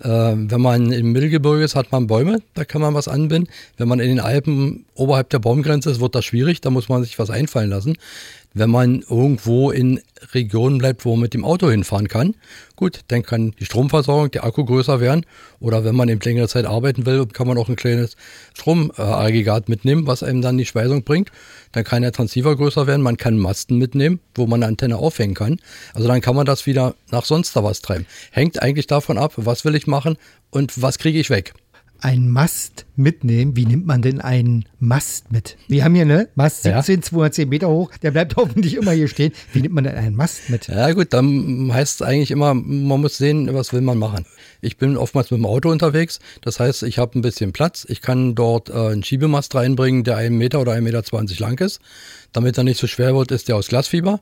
Äh, 0.00 0.08
wenn 0.08 0.60
man 0.60 0.92
im 0.92 1.12
Mittelgebirge 1.12 1.62
ist, 1.62 1.76
hat 1.76 1.92
man 1.92 2.06
Bäume, 2.06 2.38
da 2.54 2.64
kann 2.64 2.80
man 2.80 2.94
was 2.94 3.08
anbinden. 3.08 3.52
Wenn 3.76 3.88
man 3.88 4.00
in 4.00 4.08
den 4.08 4.20
Alpen 4.20 4.86
oberhalb 4.94 5.30
der 5.30 5.38
Baumgrenze 5.38 5.90
ist, 5.90 6.00
wird 6.00 6.14
das 6.14 6.24
schwierig, 6.24 6.60
da 6.60 6.70
muss 6.70 6.88
man 6.88 7.02
sich 7.02 7.18
was 7.18 7.30
einfallen 7.30 7.70
lassen. 7.70 7.96
Wenn 8.52 8.70
man 8.70 9.02
irgendwo 9.08 9.70
in 9.70 10.00
Regionen 10.34 10.78
bleibt, 10.78 11.04
wo 11.04 11.12
man 11.12 11.20
mit 11.20 11.34
dem 11.34 11.44
Auto 11.44 11.70
hinfahren 11.70 12.08
kann, 12.08 12.34
gut, 12.74 13.00
dann 13.08 13.22
kann 13.22 13.52
die 13.60 13.64
Stromversorgung, 13.64 14.30
der 14.32 14.44
Akku 14.44 14.64
größer 14.64 15.00
werden. 15.00 15.24
Oder 15.60 15.84
wenn 15.84 15.94
man 15.94 16.08
eben 16.08 16.20
längere 16.20 16.48
Zeit 16.48 16.64
arbeiten 16.64 17.06
will, 17.06 17.26
kann 17.26 17.46
man 17.46 17.58
auch 17.58 17.68
ein 17.68 17.76
kleines 17.76 18.16
Stromaggregat 18.54 19.68
mitnehmen, 19.68 20.06
was 20.06 20.22
einem 20.22 20.42
dann 20.42 20.58
die 20.58 20.64
Speisung 20.64 21.04
bringt. 21.04 21.30
Dann 21.72 21.84
kann 21.84 22.02
der 22.02 22.12
Transceiver 22.12 22.56
größer 22.56 22.86
werden. 22.86 23.02
Man 23.02 23.18
kann 23.18 23.38
Masten 23.38 23.78
mitnehmen, 23.78 24.18
wo 24.34 24.46
man 24.46 24.62
eine 24.62 24.70
Antenne 24.70 24.96
aufhängen 24.96 25.34
kann. 25.34 25.60
Also 25.94 26.08
dann 26.08 26.20
kann 26.20 26.34
man 26.34 26.46
das 26.46 26.66
wieder 26.66 26.94
nach 27.10 27.24
sonst 27.24 27.54
da 27.54 27.62
was 27.62 27.82
treiben. 27.82 28.06
Hängt 28.32 28.60
eigentlich 28.60 28.86
davon 28.88 29.18
ab, 29.18 29.34
was 29.36 29.64
will 29.64 29.76
ich 29.76 29.86
machen 29.90 30.16
und 30.50 30.80
was 30.80 30.98
kriege 30.98 31.18
ich 31.18 31.30
weg 31.30 31.52
ein 32.02 32.30
Mast 32.30 32.86
mitnehmen. 32.96 33.56
Wie 33.56 33.66
nimmt 33.66 33.86
man 33.86 34.02
denn 34.02 34.20
einen 34.20 34.64
Mast 34.78 35.30
mit? 35.30 35.56
Wir 35.68 35.84
haben 35.84 35.94
hier 35.94 36.02
eine 36.02 36.28
Mast 36.34 36.62
17, 36.62 36.96
ja. 36.96 37.02
210 37.02 37.48
Meter 37.48 37.68
hoch. 37.68 37.92
Der 38.02 38.10
bleibt 38.10 38.36
hoffentlich 38.36 38.74
immer 38.76 38.92
hier 38.92 39.08
stehen. 39.08 39.32
Wie 39.52 39.60
nimmt 39.60 39.74
man 39.74 39.84
denn 39.84 39.94
einen 39.94 40.16
Mast 40.16 40.48
mit? 40.48 40.68
Ja 40.68 40.92
gut, 40.92 41.12
dann 41.12 41.72
heißt 41.72 42.00
es 42.00 42.06
eigentlich 42.06 42.30
immer, 42.30 42.54
man 42.54 43.00
muss 43.00 43.18
sehen, 43.18 43.52
was 43.52 43.72
will 43.72 43.82
man 43.82 43.98
machen. 43.98 44.24
Ich 44.60 44.76
bin 44.76 44.96
oftmals 44.96 45.30
mit 45.30 45.38
dem 45.38 45.46
Auto 45.46 45.70
unterwegs. 45.70 46.20
Das 46.42 46.60
heißt, 46.60 46.82
ich 46.84 46.98
habe 46.98 47.18
ein 47.18 47.22
bisschen 47.22 47.52
Platz. 47.52 47.86
Ich 47.88 48.00
kann 48.00 48.34
dort 48.34 48.70
äh, 48.70 48.72
einen 48.72 49.02
Schiebemast 49.02 49.54
reinbringen, 49.54 50.04
der 50.04 50.16
einen 50.16 50.38
Meter 50.38 50.60
oder 50.60 50.72
1,20 50.72 50.80
Meter 50.80 51.04
20 51.04 51.38
lang 51.38 51.60
ist. 51.60 51.80
Damit 52.32 52.56
er 52.58 52.64
nicht 52.64 52.80
so 52.80 52.86
schwer 52.86 53.14
wird, 53.14 53.30
ist 53.30 53.48
der 53.48 53.56
aus 53.56 53.68
Glasfieber. 53.68 54.20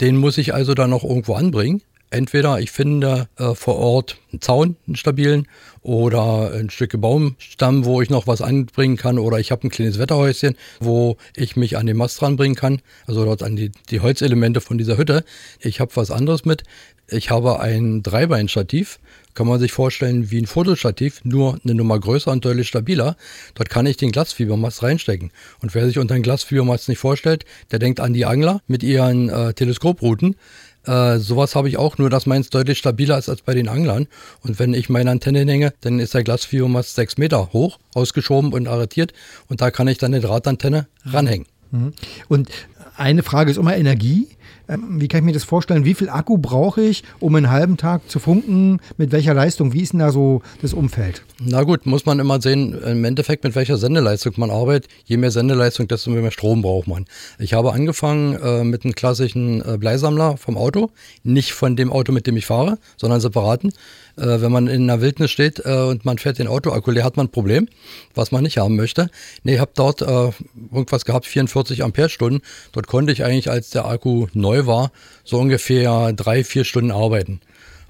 Den 0.00 0.16
muss 0.16 0.38
ich 0.38 0.54
also 0.54 0.74
dann 0.74 0.90
noch 0.90 1.04
irgendwo 1.04 1.34
anbringen. 1.34 1.82
Entweder 2.10 2.58
ich 2.58 2.72
finde 2.72 3.28
äh, 3.38 3.54
vor 3.54 3.76
Ort 3.76 4.18
einen 4.32 4.40
Zaun, 4.40 4.76
einen 4.86 4.96
stabilen, 4.96 5.46
oder 5.82 6.52
ein 6.52 6.68
Stück 6.70 7.00
Baumstamm, 7.00 7.84
wo 7.84 8.02
ich 8.02 8.10
noch 8.10 8.26
was 8.26 8.42
anbringen 8.42 8.96
kann, 8.96 9.18
oder 9.18 9.38
ich 9.38 9.50
habe 9.50 9.66
ein 9.66 9.70
kleines 9.70 9.98
Wetterhäuschen, 9.98 10.56
wo 10.80 11.16
ich 11.34 11.56
mich 11.56 11.78
an 11.78 11.86
den 11.86 11.96
Mast 11.96 12.20
ranbringen 12.20 12.56
kann, 12.56 12.82
also 13.06 13.24
dort 13.24 13.42
an 13.42 13.56
die, 13.56 13.70
die 13.90 14.00
Holzelemente 14.00 14.60
von 14.60 14.76
dieser 14.76 14.98
Hütte. 14.98 15.24
Ich 15.60 15.80
habe 15.80 15.94
was 15.94 16.10
anderes 16.10 16.44
mit. 16.44 16.64
Ich 17.08 17.30
habe 17.30 17.60
ein 17.60 18.02
Dreibeinstativ, 18.02 19.00
kann 19.34 19.46
man 19.46 19.58
sich 19.58 19.72
vorstellen 19.72 20.30
wie 20.30 20.38
ein 20.38 20.46
Fotostativ, 20.46 21.24
nur 21.24 21.58
eine 21.64 21.74
Nummer 21.74 21.98
größer 21.98 22.30
und 22.30 22.44
deutlich 22.44 22.68
stabiler. 22.68 23.16
Dort 23.54 23.68
kann 23.70 23.86
ich 23.86 23.96
den 23.96 24.12
Glasfiebermast 24.12 24.82
reinstecken. 24.82 25.32
Und 25.60 25.74
wer 25.74 25.86
sich 25.86 25.98
unter 25.98 26.14
einen 26.14 26.22
Glasfiebermast 26.22 26.88
nicht 26.88 26.98
vorstellt, 26.98 27.44
der 27.72 27.78
denkt 27.78 28.00
an 28.00 28.12
die 28.12 28.26
Angler 28.26 28.60
mit 28.68 28.82
ihren 28.82 29.28
äh, 29.28 29.54
Teleskoprouten. 29.54 30.36
Äh, 30.84 31.18
sowas 31.18 31.54
habe 31.54 31.68
ich 31.68 31.76
auch, 31.76 31.98
nur 31.98 32.10
dass 32.10 32.26
meins 32.26 32.50
deutlich 32.50 32.78
stabiler 32.78 33.18
ist 33.18 33.28
als 33.28 33.42
bei 33.42 33.54
den 33.54 33.68
Anglern. 33.68 34.06
Und 34.42 34.58
wenn 34.58 34.74
ich 34.74 34.88
meine 34.88 35.10
Antenne 35.10 35.44
hänge, 35.44 35.72
dann 35.80 35.98
ist 35.98 36.14
der 36.14 36.24
Glasfibomast 36.24 36.94
sechs 36.94 37.18
Meter 37.18 37.52
hoch, 37.52 37.78
ausgeschoben 37.94 38.52
und 38.52 38.66
arretiert. 38.68 39.12
Und 39.48 39.60
da 39.60 39.70
kann 39.70 39.88
ich 39.88 39.98
dann 39.98 40.14
eine 40.14 40.22
Drahtantenne 40.22 40.86
ranhängen. 41.04 41.46
Mhm. 41.70 41.92
Und 42.28 42.48
Eine 42.96 43.22
Frage 43.22 43.50
ist 43.50 43.56
immer 43.56 43.76
Energie. 43.76 44.28
Ähm, 44.70 45.00
wie 45.00 45.08
kann 45.08 45.20
ich 45.20 45.24
mir 45.24 45.32
das 45.32 45.44
vorstellen? 45.44 45.84
Wie 45.84 45.94
viel 45.94 46.08
Akku 46.08 46.38
brauche 46.38 46.80
ich, 46.80 47.02
um 47.18 47.34
einen 47.34 47.50
halben 47.50 47.76
Tag 47.76 48.08
zu 48.08 48.20
funken? 48.20 48.78
Mit 48.96 49.10
welcher 49.10 49.34
Leistung? 49.34 49.72
Wie 49.72 49.82
ist 49.82 49.92
denn 49.92 49.98
da 49.98 50.12
so 50.12 50.42
das 50.62 50.72
Umfeld? 50.72 51.22
Na 51.40 51.64
gut, 51.64 51.86
muss 51.86 52.06
man 52.06 52.20
immer 52.20 52.40
sehen, 52.40 52.80
im 52.82 53.04
Endeffekt 53.04 53.42
mit 53.42 53.56
welcher 53.56 53.76
Sendeleistung 53.78 54.34
man 54.36 54.50
arbeitet. 54.50 54.88
Je 55.04 55.16
mehr 55.16 55.32
Sendeleistung, 55.32 55.88
desto 55.88 56.10
mehr 56.10 56.30
Strom 56.30 56.62
braucht 56.62 56.86
man. 56.86 57.06
Ich 57.38 57.52
habe 57.54 57.72
angefangen 57.72 58.36
äh, 58.36 58.62
mit 58.62 58.84
einem 58.84 58.94
klassischen 58.94 59.60
äh, 59.60 59.76
Bleisammler 59.76 60.36
vom 60.36 60.56
Auto. 60.56 60.90
Nicht 61.24 61.52
von 61.52 61.74
dem 61.74 61.92
Auto, 61.92 62.12
mit 62.12 62.28
dem 62.28 62.36
ich 62.36 62.46
fahre, 62.46 62.78
sondern 62.96 63.20
separaten. 63.20 63.72
Äh, 64.16 64.40
wenn 64.40 64.52
man 64.52 64.66
in 64.66 64.86
der 64.86 65.00
Wildnis 65.00 65.30
steht 65.30 65.62
äh, 65.64 65.72
und 65.72 66.04
man 66.04 66.18
fährt 66.18 66.38
den 66.38 66.48
Autoakku 66.48 66.90
leer, 66.90 67.04
hat 67.04 67.16
man 67.16 67.26
ein 67.26 67.32
Problem, 67.32 67.68
was 68.14 68.32
man 68.32 68.42
nicht 68.42 68.58
haben 68.58 68.76
möchte. 68.76 69.10
Nee, 69.42 69.54
ich 69.54 69.60
habe 69.60 69.72
dort 69.74 70.02
äh, 70.02 70.30
irgendwas 70.72 71.04
gehabt, 71.04 71.26
44 71.26 71.82
Ampere-Stunden. 71.82 72.42
Dort 72.72 72.86
konnte 72.86 73.12
ich 73.12 73.24
eigentlich, 73.24 73.50
als 73.50 73.70
der 73.70 73.86
Akku 73.86 74.26
neu 74.32 74.66
war, 74.66 74.92
so 75.24 75.38
ungefähr 75.38 76.12
drei, 76.12 76.44
vier 76.44 76.64
Stunden 76.64 76.90
arbeiten. 76.90 77.40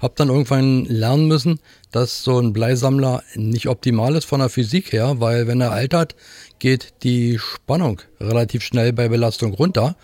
Hab 0.01 0.15
dann 0.15 0.29
irgendwann 0.29 0.85
lernen 0.85 1.27
müssen, 1.27 1.59
dass 1.91 2.23
so 2.23 2.39
ein 2.39 2.53
Bleisammler 2.53 3.21
nicht 3.35 3.67
optimal 3.67 4.15
ist 4.15 4.25
von 4.25 4.39
der 4.39 4.49
Physik 4.49 4.91
her, 4.93 5.19
weil 5.19 5.45
wenn 5.45 5.61
er 5.61 5.71
altert, 5.71 6.15
geht 6.57 6.93
die 7.03 7.37
Spannung 7.37 8.01
relativ 8.19 8.63
schnell 8.63 8.93
bei 8.93 9.09
Belastung 9.09 9.53
runter, 9.53 9.95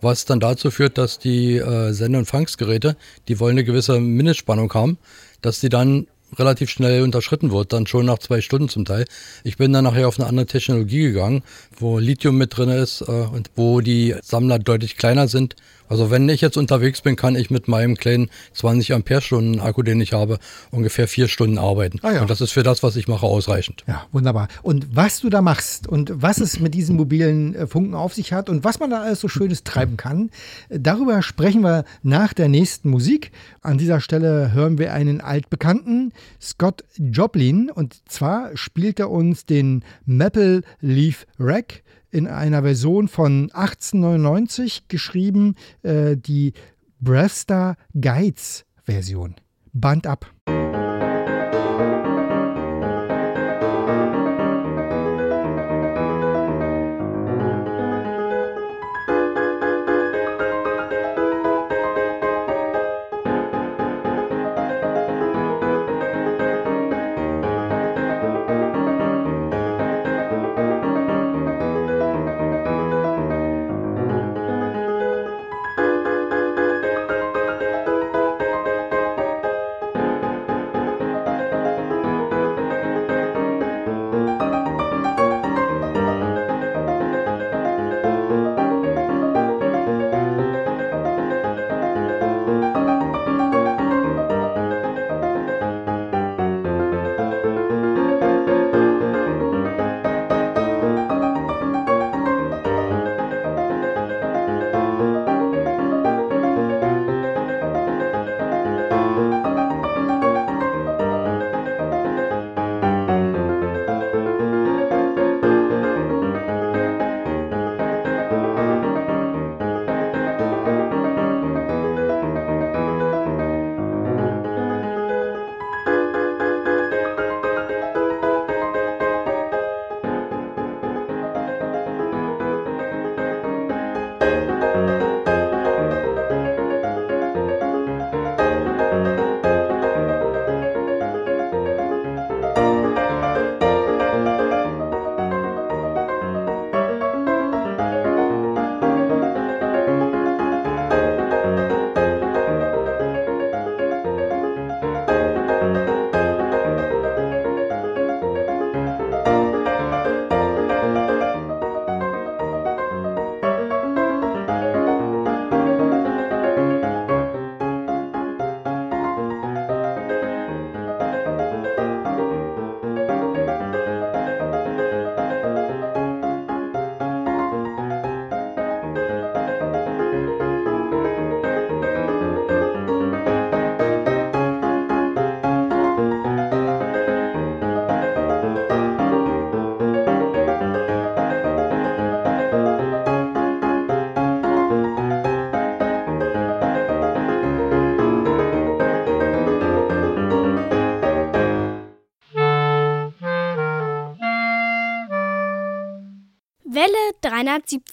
was 0.00 0.24
dann 0.24 0.38
dazu 0.38 0.70
führt, 0.70 0.98
dass 0.98 1.18
die 1.18 1.56
äh, 1.56 1.92
Sende- 1.92 2.18
und 2.18 2.26
Fangsgeräte, 2.26 2.96
die 3.26 3.40
wollen 3.40 3.52
eine 3.52 3.64
gewisse 3.64 3.98
Mindestspannung 3.98 4.72
haben, 4.72 4.98
dass 5.42 5.60
die 5.60 5.68
dann 5.68 6.06
relativ 6.38 6.70
schnell 6.70 7.02
unterschritten 7.02 7.50
wird, 7.50 7.72
dann 7.72 7.86
schon 7.86 8.06
nach 8.06 8.18
zwei 8.18 8.40
Stunden 8.40 8.68
zum 8.68 8.84
Teil. 8.84 9.04
Ich 9.42 9.56
bin 9.56 9.72
dann 9.72 9.84
nachher 9.84 10.08
auf 10.08 10.18
eine 10.18 10.28
andere 10.28 10.46
Technologie 10.46 11.02
gegangen, 11.02 11.42
wo 11.80 11.98
Lithium 11.98 12.36
mit 12.36 12.56
drin 12.56 12.68
ist 12.68 13.02
äh, 13.02 13.04
und 13.04 13.50
wo 13.56 13.80
die 13.80 14.14
Sammler 14.22 14.58
deutlich 14.58 14.96
kleiner 14.96 15.28
sind. 15.28 15.56
Also 15.90 16.08
wenn 16.12 16.28
ich 16.28 16.40
jetzt 16.40 16.56
unterwegs 16.56 17.00
bin, 17.00 17.16
kann 17.16 17.34
ich 17.34 17.50
mit 17.50 17.66
meinem 17.66 17.96
kleinen 17.96 18.30
20 18.54 18.94
Ampere-Stunden 18.94 19.58
Akku, 19.58 19.82
den 19.82 20.00
ich 20.00 20.12
habe, 20.12 20.38
ungefähr 20.70 21.08
vier 21.08 21.26
Stunden 21.26 21.58
arbeiten. 21.58 21.98
Ah 22.02 22.12
ja. 22.12 22.20
Und 22.22 22.30
das 22.30 22.40
ist 22.40 22.52
für 22.52 22.62
das, 22.62 22.84
was 22.84 22.94
ich 22.94 23.08
mache, 23.08 23.26
ausreichend. 23.26 23.82
Ja, 23.88 24.06
wunderbar. 24.12 24.46
Und 24.62 24.94
was 24.94 25.18
du 25.18 25.30
da 25.30 25.42
machst 25.42 25.88
und 25.88 26.12
was 26.14 26.38
es 26.38 26.60
mit 26.60 26.74
diesen 26.74 26.96
mobilen 26.96 27.56
äh, 27.56 27.66
Funken 27.66 27.94
auf 27.94 28.14
sich 28.14 28.32
hat 28.32 28.48
und 28.48 28.62
was 28.62 28.78
man 28.78 28.90
da 28.90 29.02
alles 29.02 29.20
so 29.20 29.26
Schönes 29.26 29.64
treiben 29.64 29.96
kann, 29.96 30.30
darüber 30.68 31.22
sprechen 31.22 31.62
wir 31.62 31.84
nach 32.04 32.34
der 32.34 32.48
nächsten 32.48 32.88
Musik. 32.88 33.32
An 33.60 33.76
dieser 33.76 34.00
Stelle 34.00 34.52
hören 34.52 34.78
wir 34.78 34.92
einen 34.94 35.20
altbekannten, 35.20 36.12
Scott 36.40 36.84
Joplin. 36.98 37.68
Und 37.68 37.96
zwar 38.08 38.56
spielt 38.56 39.00
er 39.00 39.10
uns 39.10 39.44
den 39.44 39.82
Maple 40.06 40.62
Leaf 40.80 41.26
Rack 41.40 41.69
in 42.10 42.26
einer 42.26 42.62
Version 42.62 43.08
von 43.08 43.50
1899 43.52 44.88
geschrieben, 44.88 45.54
äh, 45.82 46.16
die 46.16 46.52
Brewster 47.00 47.76
Guides 47.98 48.64
Version. 48.84 49.36
Band 49.72 50.06
ab. 50.06 50.26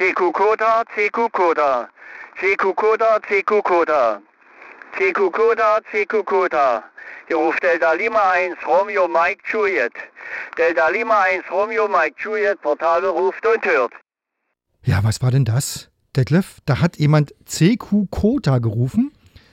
CQ 0.00 0.32
Koda, 0.32 0.82
CQ 0.94 1.30
Koda. 1.30 1.88
CQ 2.40 2.74
Koda, 2.74 3.20
CQ 3.20 3.62
Koda. 3.62 4.22
CQ 4.96 5.30
Koda, 5.30 5.80
CQ 5.92 6.24
Koda. 6.24 6.82
Hier 7.28 7.36
ruft 7.36 7.62
Delta 7.62 7.92
Lima 7.92 8.30
1, 8.30 8.56
Romeo 8.66 9.06
Mike 9.06 9.42
Juliet. 9.44 9.92
Delta 10.56 10.88
Lima 10.88 11.20
1, 11.20 11.44
Romeo 11.50 11.86
Mike 11.86 12.16
Juliet, 12.18 12.62
Portale 12.62 13.10
ruft 13.10 13.44
und 13.44 13.62
hört. 13.66 13.92
Ja, 14.86 15.04
was 15.04 15.20
war 15.20 15.32
denn 15.32 15.44
das? 15.44 15.90
Detlef, 16.16 16.60
da 16.64 16.80
hat 16.80 16.96
jemand 16.96 17.34
CQ 17.44 18.10
Kota 18.10 18.56
gerufen. 18.56 19.12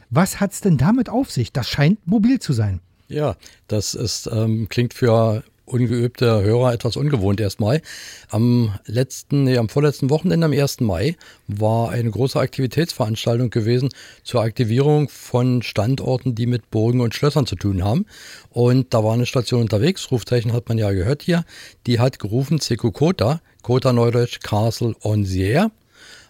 Was 0.09 0.39
hat's 0.39 0.61
denn 0.61 0.77
damit 0.77 1.09
auf 1.09 1.29
sich? 1.29 1.51
Das 1.51 1.67
scheint 1.67 2.07
mobil 2.07 2.39
zu 2.39 2.53
sein. 2.53 2.79
Ja, 3.09 3.35
das 3.67 3.95
ist, 3.95 4.27
ähm, 4.27 4.69
klingt 4.69 4.93
für 4.93 5.43
ungeübte 5.67 6.41
Hörer 6.41 6.73
etwas 6.73 6.95
ungewohnt 6.95 7.39
erstmal. 7.39 7.81
Am 8.29 8.73
letzten, 8.85 9.43
nee, 9.43 9.57
am 9.57 9.69
vorletzten 9.69 10.09
Wochenende, 10.09 10.45
am 10.45 10.53
1. 10.53 10.79
Mai, 10.79 11.15
war 11.47 11.89
eine 11.89 12.09
große 12.09 12.39
Aktivitätsveranstaltung 12.39 13.49
gewesen 13.49 13.89
zur 14.23 14.41
Aktivierung 14.41 15.09
von 15.09 15.61
Standorten, 15.61 16.35
die 16.35 16.47
mit 16.47 16.71
Burgen 16.71 17.01
und 17.01 17.13
Schlössern 17.13 17.45
zu 17.45 17.55
tun 17.55 17.83
haben. 17.83 18.05
Und 18.49 18.93
da 18.93 19.03
war 19.03 19.13
eine 19.13 19.25
Station 19.25 19.61
unterwegs, 19.61 20.09
Rufzeichen 20.09 20.53
hat 20.53 20.69
man 20.69 20.77
ja 20.77 20.91
gehört 20.91 21.21
hier, 21.21 21.43
die 21.85 21.99
hat 21.99 22.19
gerufen 22.19 22.59
CQ 22.59 22.93
Kota, 22.93 23.41
Kota 23.61 23.91
Neudeutsch 23.91 24.39
Castle 24.39 24.95
on 25.03 25.25
Air 25.25 25.71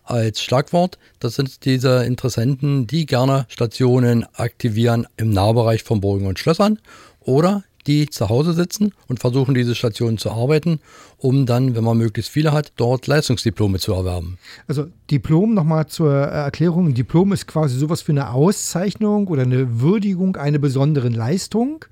als 0.04 0.42
Schlagwort. 0.42 0.98
Das 1.20 1.36
sind 1.36 1.66
diese 1.66 2.04
Interessenten, 2.06 2.88
die 2.88 3.06
gerne 3.06 3.46
Stationen 3.50 4.26
aktivieren 4.34 5.06
im 5.18 5.30
Nahbereich 5.30 5.84
von 5.84 6.02
Burgen 6.02 6.26
und 6.26 6.40
Schlössern 6.40 6.80
oder 7.20 7.64
die 7.88 8.10
zu 8.10 8.30
Hause 8.30 8.54
sitzen 8.54 8.94
und 9.08 9.20
versuchen, 9.20 9.56
diese 9.56 9.76
Stationen 9.76 10.18
zu 10.18 10.32
arbeiten, 10.32 10.80
um 11.18 11.46
dann, 11.46 11.76
wenn 11.76 11.84
man 11.84 11.98
möglichst 11.98 12.32
viele 12.32 12.52
hat, 12.52 12.74
dort 12.76 13.08
Leistungsdiplome 13.08 13.80
zu 13.80 13.94
erwerben. 13.94 14.38
Also 14.68 14.88
Diplom 15.10 15.54
nochmal 15.54 15.88
zur 15.88 16.14
Erklärung. 16.14 16.88
Ein 16.88 16.94
Diplom 16.94 17.32
ist 17.34 17.48
quasi 17.48 17.78
sowas 17.78 18.02
für 18.02 18.12
eine 18.12 18.32
Auszeichnung 18.32 19.28
oder 19.28 19.44
eine 19.44 19.80
Würdigung 19.80 20.36
einer 20.36 20.60
besonderen 20.60 21.14
Leistung. 21.14 21.86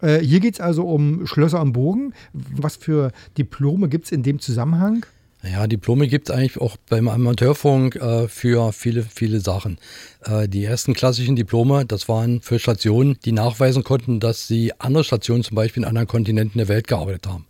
Äh, 0.00 0.18
hier 0.18 0.40
geht 0.40 0.54
es 0.54 0.60
also 0.60 0.84
um 0.84 1.26
Schlösser 1.26 1.60
am 1.60 1.72
Bogen. 1.72 2.14
Was 2.32 2.76
für 2.76 3.12
Diplome 3.38 3.88
gibt 3.88 4.06
es 4.06 4.12
in 4.12 4.22
dem 4.22 4.40
Zusammenhang? 4.40 5.06
Ja, 5.50 5.66
Diplome 5.66 6.08
gibt 6.08 6.30
es 6.30 6.34
eigentlich 6.34 6.58
auch 6.58 6.76
beim 6.88 7.06
Amateurfunk 7.06 7.96
äh, 7.96 8.28
für 8.28 8.72
viele, 8.72 9.02
viele 9.02 9.40
Sachen. 9.40 9.78
Äh, 10.24 10.48
die 10.48 10.64
ersten 10.64 10.94
klassischen 10.94 11.36
Diplome, 11.36 11.84
das 11.84 12.08
waren 12.08 12.40
für 12.40 12.58
Stationen, 12.58 13.18
die 13.26 13.32
nachweisen 13.32 13.84
konnten, 13.84 14.20
dass 14.20 14.46
sie 14.46 14.72
andere 14.78 15.04
Stationen 15.04 15.44
zum 15.44 15.54
Beispiel 15.54 15.82
in 15.82 15.88
anderen 15.88 16.08
Kontinenten 16.08 16.56
der 16.58 16.68
Welt 16.68 16.86
gearbeitet 16.86 17.26
haben. 17.26 17.46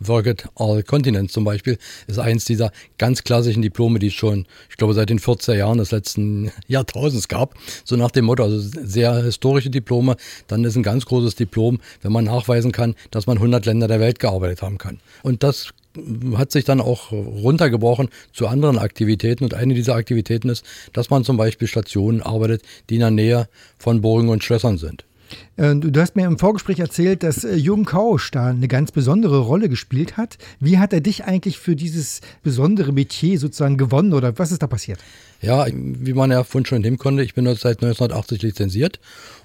Work 0.00 0.48
All 0.56 0.82
Continents 0.82 1.32
zum 1.32 1.44
Beispiel 1.44 1.78
ist 2.06 2.18
eins 2.18 2.44
dieser 2.44 2.70
ganz 2.98 3.24
klassischen 3.24 3.62
Diplome, 3.62 3.98
die 3.98 4.08
es 4.08 4.14
schon, 4.14 4.46
ich 4.68 4.76
glaube, 4.76 4.94
seit 4.94 5.08
den 5.08 5.18
40er 5.18 5.54
Jahren 5.54 5.78
des 5.78 5.90
letzten 5.90 6.52
Jahrtausends 6.66 7.28
gab. 7.28 7.54
So 7.84 7.96
nach 7.96 8.10
dem 8.10 8.26
Motto, 8.26 8.42
also 8.42 8.58
sehr 8.60 9.22
historische 9.22 9.70
Diplome. 9.70 10.16
Dann 10.48 10.64
ist 10.64 10.76
ein 10.76 10.82
ganz 10.82 11.06
großes 11.06 11.34
Diplom, 11.34 11.80
wenn 12.02 12.12
man 12.12 12.24
nachweisen 12.24 12.72
kann, 12.72 12.94
dass 13.10 13.26
man 13.26 13.38
100 13.38 13.64
Länder 13.64 13.88
der 13.88 14.00
Welt 14.00 14.18
gearbeitet 14.18 14.62
haben 14.62 14.78
kann. 14.78 15.00
Und 15.22 15.42
das 15.42 15.70
hat 16.36 16.52
sich 16.52 16.64
dann 16.64 16.80
auch 16.80 17.12
runtergebrochen 17.12 18.08
zu 18.32 18.46
anderen 18.46 18.78
Aktivitäten. 18.78 19.44
Und 19.44 19.54
eine 19.54 19.74
dieser 19.74 19.94
Aktivitäten 19.94 20.48
ist, 20.48 20.64
dass 20.92 21.10
man 21.10 21.24
zum 21.24 21.36
Beispiel 21.36 21.68
Stationen 21.68 22.22
arbeitet, 22.22 22.62
die 22.90 22.94
in 22.94 23.00
der 23.00 23.10
Nähe 23.10 23.48
von 23.78 24.00
Burgen 24.00 24.28
und 24.28 24.44
Schlössern 24.44 24.78
sind. 24.78 25.04
Äh, 25.56 25.74
du 25.74 26.00
hast 26.00 26.16
mir 26.16 26.26
im 26.26 26.38
Vorgespräch 26.38 26.78
erzählt, 26.78 27.22
dass 27.22 27.44
äh, 27.44 27.54
Jürgen 27.54 27.84
Kausch 27.84 28.30
da 28.30 28.46
eine 28.46 28.68
ganz 28.68 28.92
besondere 28.92 29.40
Rolle 29.40 29.68
gespielt 29.68 30.16
hat. 30.16 30.38
Wie 30.60 30.78
hat 30.78 30.92
er 30.92 31.00
dich 31.00 31.24
eigentlich 31.24 31.58
für 31.58 31.76
dieses 31.76 32.20
besondere 32.42 32.92
Metier 32.92 33.38
sozusagen 33.38 33.76
gewonnen 33.76 34.14
oder 34.14 34.38
was 34.38 34.52
ist 34.52 34.62
da 34.62 34.66
passiert? 34.66 35.00
Ja, 35.40 35.66
wie 35.70 36.14
man 36.14 36.32
ja 36.32 36.42
vorhin 36.42 36.66
schon 36.66 36.76
entnehmen 36.76 36.98
konnte, 36.98 37.22
ich 37.22 37.34
bin 37.34 37.44
seit 37.44 37.82
1980 37.82 38.42
lizenziert 38.42 38.98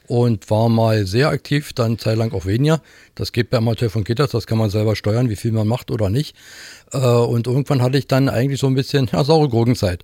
und 0.07 0.49
war 0.49 0.67
mal 0.67 1.05
sehr 1.05 1.29
aktiv, 1.29 1.71
dann 1.73 1.99
zeitlang 1.99 2.31
auch 2.31 2.47
weniger. 2.47 2.81
Das 3.13 3.31
geht 3.31 3.51
bei 3.51 3.57
Amateur 3.57 3.91
von 3.91 4.03
Gitters, 4.03 4.31
das 4.31 4.47
kann 4.47 4.57
man 4.57 4.71
selber 4.71 4.95
steuern, 4.95 5.29
wie 5.29 5.35
viel 5.35 5.51
man 5.51 5.67
macht 5.67 5.91
oder 5.91 6.09
nicht. 6.09 6.35
Äh, 6.91 6.97
und 6.97 7.45
irgendwann 7.45 7.83
hatte 7.83 7.99
ich 7.99 8.07
dann 8.07 8.27
eigentlich 8.27 8.59
so 8.59 8.65
ein 8.67 8.73
bisschen 8.73 9.07
ja, 9.13 9.23
saure 9.23 9.49
Gurkenzeit. 9.49 10.03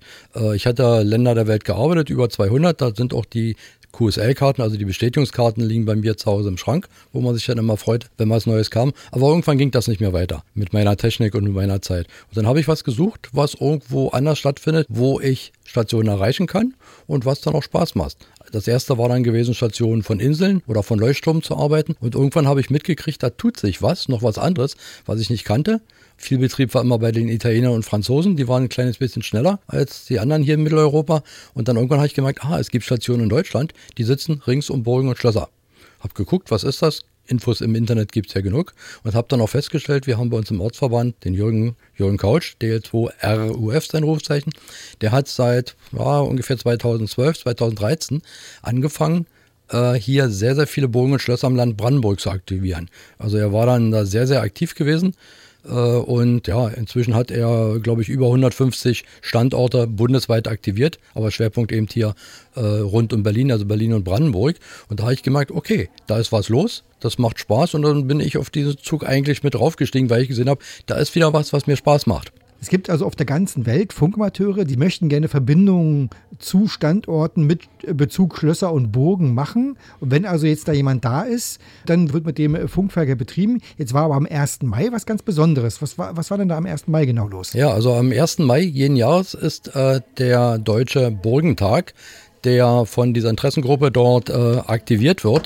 Ich 0.54 0.66
hatte 0.66 1.02
Länder 1.02 1.34
der 1.34 1.48
Welt 1.48 1.64
gearbeitet, 1.64 2.08
über 2.08 2.30
200, 2.30 2.80
da 2.80 2.94
sind 2.94 3.12
auch 3.12 3.24
die 3.24 3.56
QSL-Karten, 3.92 4.62
also 4.62 4.76
die 4.76 4.84
Bestätigungskarten, 4.84 5.62
liegen 5.62 5.84
bei 5.84 5.96
mir 5.96 6.16
zu 6.16 6.30
Hause 6.30 6.48
im 6.48 6.56
Schrank, 6.56 6.88
wo 7.12 7.20
man 7.20 7.34
sich 7.34 7.46
dann 7.46 7.58
immer 7.58 7.76
freut, 7.76 8.06
wenn 8.18 8.30
was 8.30 8.46
Neues 8.46 8.70
kam. 8.70 8.92
Aber 9.10 9.28
irgendwann 9.28 9.58
ging 9.58 9.70
das 9.70 9.88
nicht 9.88 10.00
mehr 10.00 10.12
weiter 10.12 10.44
mit 10.54 10.72
meiner 10.72 10.96
Technik 10.96 11.34
und 11.34 11.44
mit 11.44 11.52
meiner 11.52 11.82
Zeit. 11.82 12.06
Und 12.28 12.36
dann 12.36 12.46
habe 12.46 12.60
ich 12.60 12.68
was 12.68 12.84
gesucht, 12.84 13.28
was 13.32 13.54
irgendwo 13.54 14.08
anders 14.08 14.38
stattfindet, 14.38 14.86
wo 14.88 15.20
ich 15.20 15.52
Stationen 15.64 16.08
erreichen 16.08 16.46
kann 16.46 16.74
und 17.06 17.24
was 17.24 17.40
dann 17.40 17.54
auch 17.54 17.62
Spaß 17.62 17.94
macht. 17.94 18.16
Das 18.52 18.66
erste 18.66 18.98
war 18.98 19.08
dann 19.08 19.22
gewesen, 19.22 19.54
Stationen 19.54 20.02
von 20.02 20.18
Inseln 20.18 20.62
oder 20.66 20.82
von 20.82 20.98
Leuchtturmen 20.98 21.42
zu 21.42 21.56
arbeiten. 21.56 21.94
Und 22.00 22.16
irgendwann 22.16 22.48
habe 22.48 22.60
ich 22.60 22.70
mitgekriegt, 22.70 23.22
da 23.22 23.30
tut 23.30 23.56
sich 23.56 23.80
was, 23.80 24.08
noch 24.08 24.22
was 24.22 24.38
anderes, 24.38 24.76
was 25.06 25.20
ich 25.20 25.30
nicht 25.30 25.44
kannte. 25.44 25.80
Viel 26.20 26.36
Betrieb 26.36 26.74
war 26.74 26.82
immer 26.82 26.98
bei 26.98 27.12
den 27.12 27.28
Italienern 27.28 27.72
und 27.72 27.82
Franzosen. 27.82 28.36
Die 28.36 28.46
waren 28.46 28.64
ein 28.64 28.68
kleines 28.68 28.98
bisschen 28.98 29.22
schneller 29.22 29.58
als 29.66 30.04
die 30.04 30.20
anderen 30.20 30.42
hier 30.42 30.54
in 30.54 30.62
Mitteleuropa. 30.62 31.22
Und 31.54 31.66
dann 31.66 31.76
irgendwann 31.76 31.98
habe 31.98 32.08
ich 32.08 32.14
gemerkt, 32.14 32.44
ah, 32.44 32.60
es 32.60 32.70
gibt 32.70 32.84
Stationen 32.84 33.22
in 33.22 33.28
Deutschland, 33.30 33.72
die 33.96 34.04
sitzen 34.04 34.42
rings 34.46 34.68
um 34.68 34.82
Burgen 34.82 35.08
und 35.08 35.16
Schlösser. 35.16 35.48
Hab 35.98 36.14
geguckt, 36.14 36.50
was 36.50 36.62
ist 36.62 36.82
das? 36.82 37.06
Infos 37.26 37.62
im 37.62 37.74
Internet 37.74 38.12
gibt 38.12 38.28
es 38.28 38.34
ja 38.34 38.42
genug 38.42 38.74
und 39.02 39.14
habe 39.14 39.28
dann 39.30 39.40
auch 39.40 39.48
festgestellt, 39.48 40.06
wir 40.06 40.18
haben 40.18 40.30
bei 40.30 40.36
uns 40.36 40.50
im 40.50 40.60
Ortsverband 40.60 41.24
den 41.24 41.32
Jürgen, 41.32 41.76
Jürgen 41.96 42.18
Couch, 42.18 42.54
DL2RUF 42.60 43.90
sein 43.90 44.02
Rufzeichen, 44.02 44.52
der 45.00 45.12
hat 45.12 45.28
seit 45.28 45.76
ja, 45.92 46.18
ungefähr 46.18 46.58
2012, 46.58 47.38
2013 47.38 48.22
angefangen, 48.62 49.26
äh, 49.68 49.94
hier 49.94 50.28
sehr, 50.28 50.56
sehr 50.56 50.66
viele 50.66 50.88
Burgen 50.88 51.12
und 51.12 51.20
Schlösser 51.20 51.46
am 51.46 51.56
Land 51.56 51.76
Brandenburg 51.76 52.20
zu 52.20 52.30
aktivieren. 52.30 52.90
Also 53.18 53.36
er 53.36 53.52
war 53.52 53.66
dann 53.66 53.92
da 53.92 54.04
sehr, 54.04 54.26
sehr 54.26 54.42
aktiv 54.42 54.74
gewesen 54.74 55.14
und 55.68 56.46
ja, 56.46 56.68
inzwischen 56.68 57.14
hat 57.14 57.30
er, 57.30 57.78
glaube 57.80 58.02
ich, 58.02 58.08
über 58.08 58.26
150 58.26 59.04
Standorte 59.20 59.86
bundesweit 59.86 60.48
aktiviert, 60.48 60.98
aber 61.14 61.30
Schwerpunkt 61.30 61.72
eben 61.72 61.86
hier 61.92 62.14
äh, 62.54 62.60
rund 62.60 63.12
um 63.12 63.22
Berlin, 63.22 63.52
also 63.52 63.66
Berlin 63.66 63.92
und 63.92 64.04
Brandenburg. 64.04 64.56
Und 64.88 65.00
da 65.00 65.04
habe 65.04 65.14
ich 65.14 65.22
gemerkt, 65.22 65.50
okay, 65.50 65.88
da 66.06 66.18
ist 66.18 66.32
was 66.32 66.48
los, 66.48 66.84
das 67.00 67.18
macht 67.18 67.38
Spaß 67.38 67.74
und 67.74 67.82
dann 67.82 68.06
bin 68.06 68.20
ich 68.20 68.36
auf 68.38 68.50
diesen 68.50 68.78
Zug 68.78 69.06
eigentlich 69.06 69.42
mit 69.42 69.54
draufgestiegen, 69.54 70.10
weil 70.10 70.22
ich 70.22 70.28
gesehen 70.28 70.48
habe, 70.48 70.62
da 70.86 70.96
ist 70.96 71.14
wieder 71.14 71.32
was, 71.32 71.52
was 71.52 71.66
mir 71.66 71.76
Spaß 71.76 72.06
macht. 72.06 72.32
Es 72.60 72.68
gibt 72.68 72.90
also 72.90 73.06
auf 73.06 73.16
der 73.16 73.24
ganzen 73.26 73.64
Welt 73.64 73.92
Funkamateure, 73.92 74.64
die 74.64 74.76
möchten 74.76 75.08
gerne 75.08 75.28
Verbindungen 75.28 76.10
zu 76.38 76.68
Standorten 76.68 77.46
mit 77.46 77.62
Bezug 77.96 78.36
Schlösser 78.36 78.72
und 78.72 78.92
Burgen 78.92 79.32
machen. 79.34 79.78
Und 79.98 80.10
wenn 80.10 80.26
also 80.26 80.46
jetzt 80.46 80.68
da 80.68 80.72
jemand 80.72 81.04
da 81.04 81.22
ist, 81.22 81.58
dann 81.86 82.12
wird 82.12 82.26
mit 82.26 82.36
dem 82.36 82.68
Funkverkehr 82.68 83.16
betrieben. 83.16 83.60
Jetzt 83.78 83.94
war 83.94 84.04
aber 84.04 84.14
am 84.14 84.26
1. 84.26 84.62
Mai 84.62 84.88
was 84.92 85.06
ganz 85.06 85.22
Besonderes. 85.22 85.80
Was 85.80 85.96
war, 85.96 86.16
was 86.16 86.30
war 86.30 86.36
denn 86.36 86.48
da 86.48 86.58
am 86.58 86.66
1. 86.66 86.86
Mai 86.88 87.06
genau 87.06 87.28
los? 87.28 87.54
Ja, 87.54 87.70
also 87.70 87.94
am 87.94 88.12
1. 88.12 88.40
Mai 88.40 88.60
jeden 88.60 88.96
Jahres 88.96 89.32
ist 89.32 89.74
äh, 89.74 90.00
der 90.18 90.58
Deutsche 90.58 91.10
Burgentag 91.10 91.94
der 92.44 92.86
von 92.86 93.12
dieser 93.12 93.30
Interessengruppe 93.30 93.90
dort 93.90 94.30
äh, 94.30 94.32
aktiviert 94.66 95.24
wird. 95.24 95.42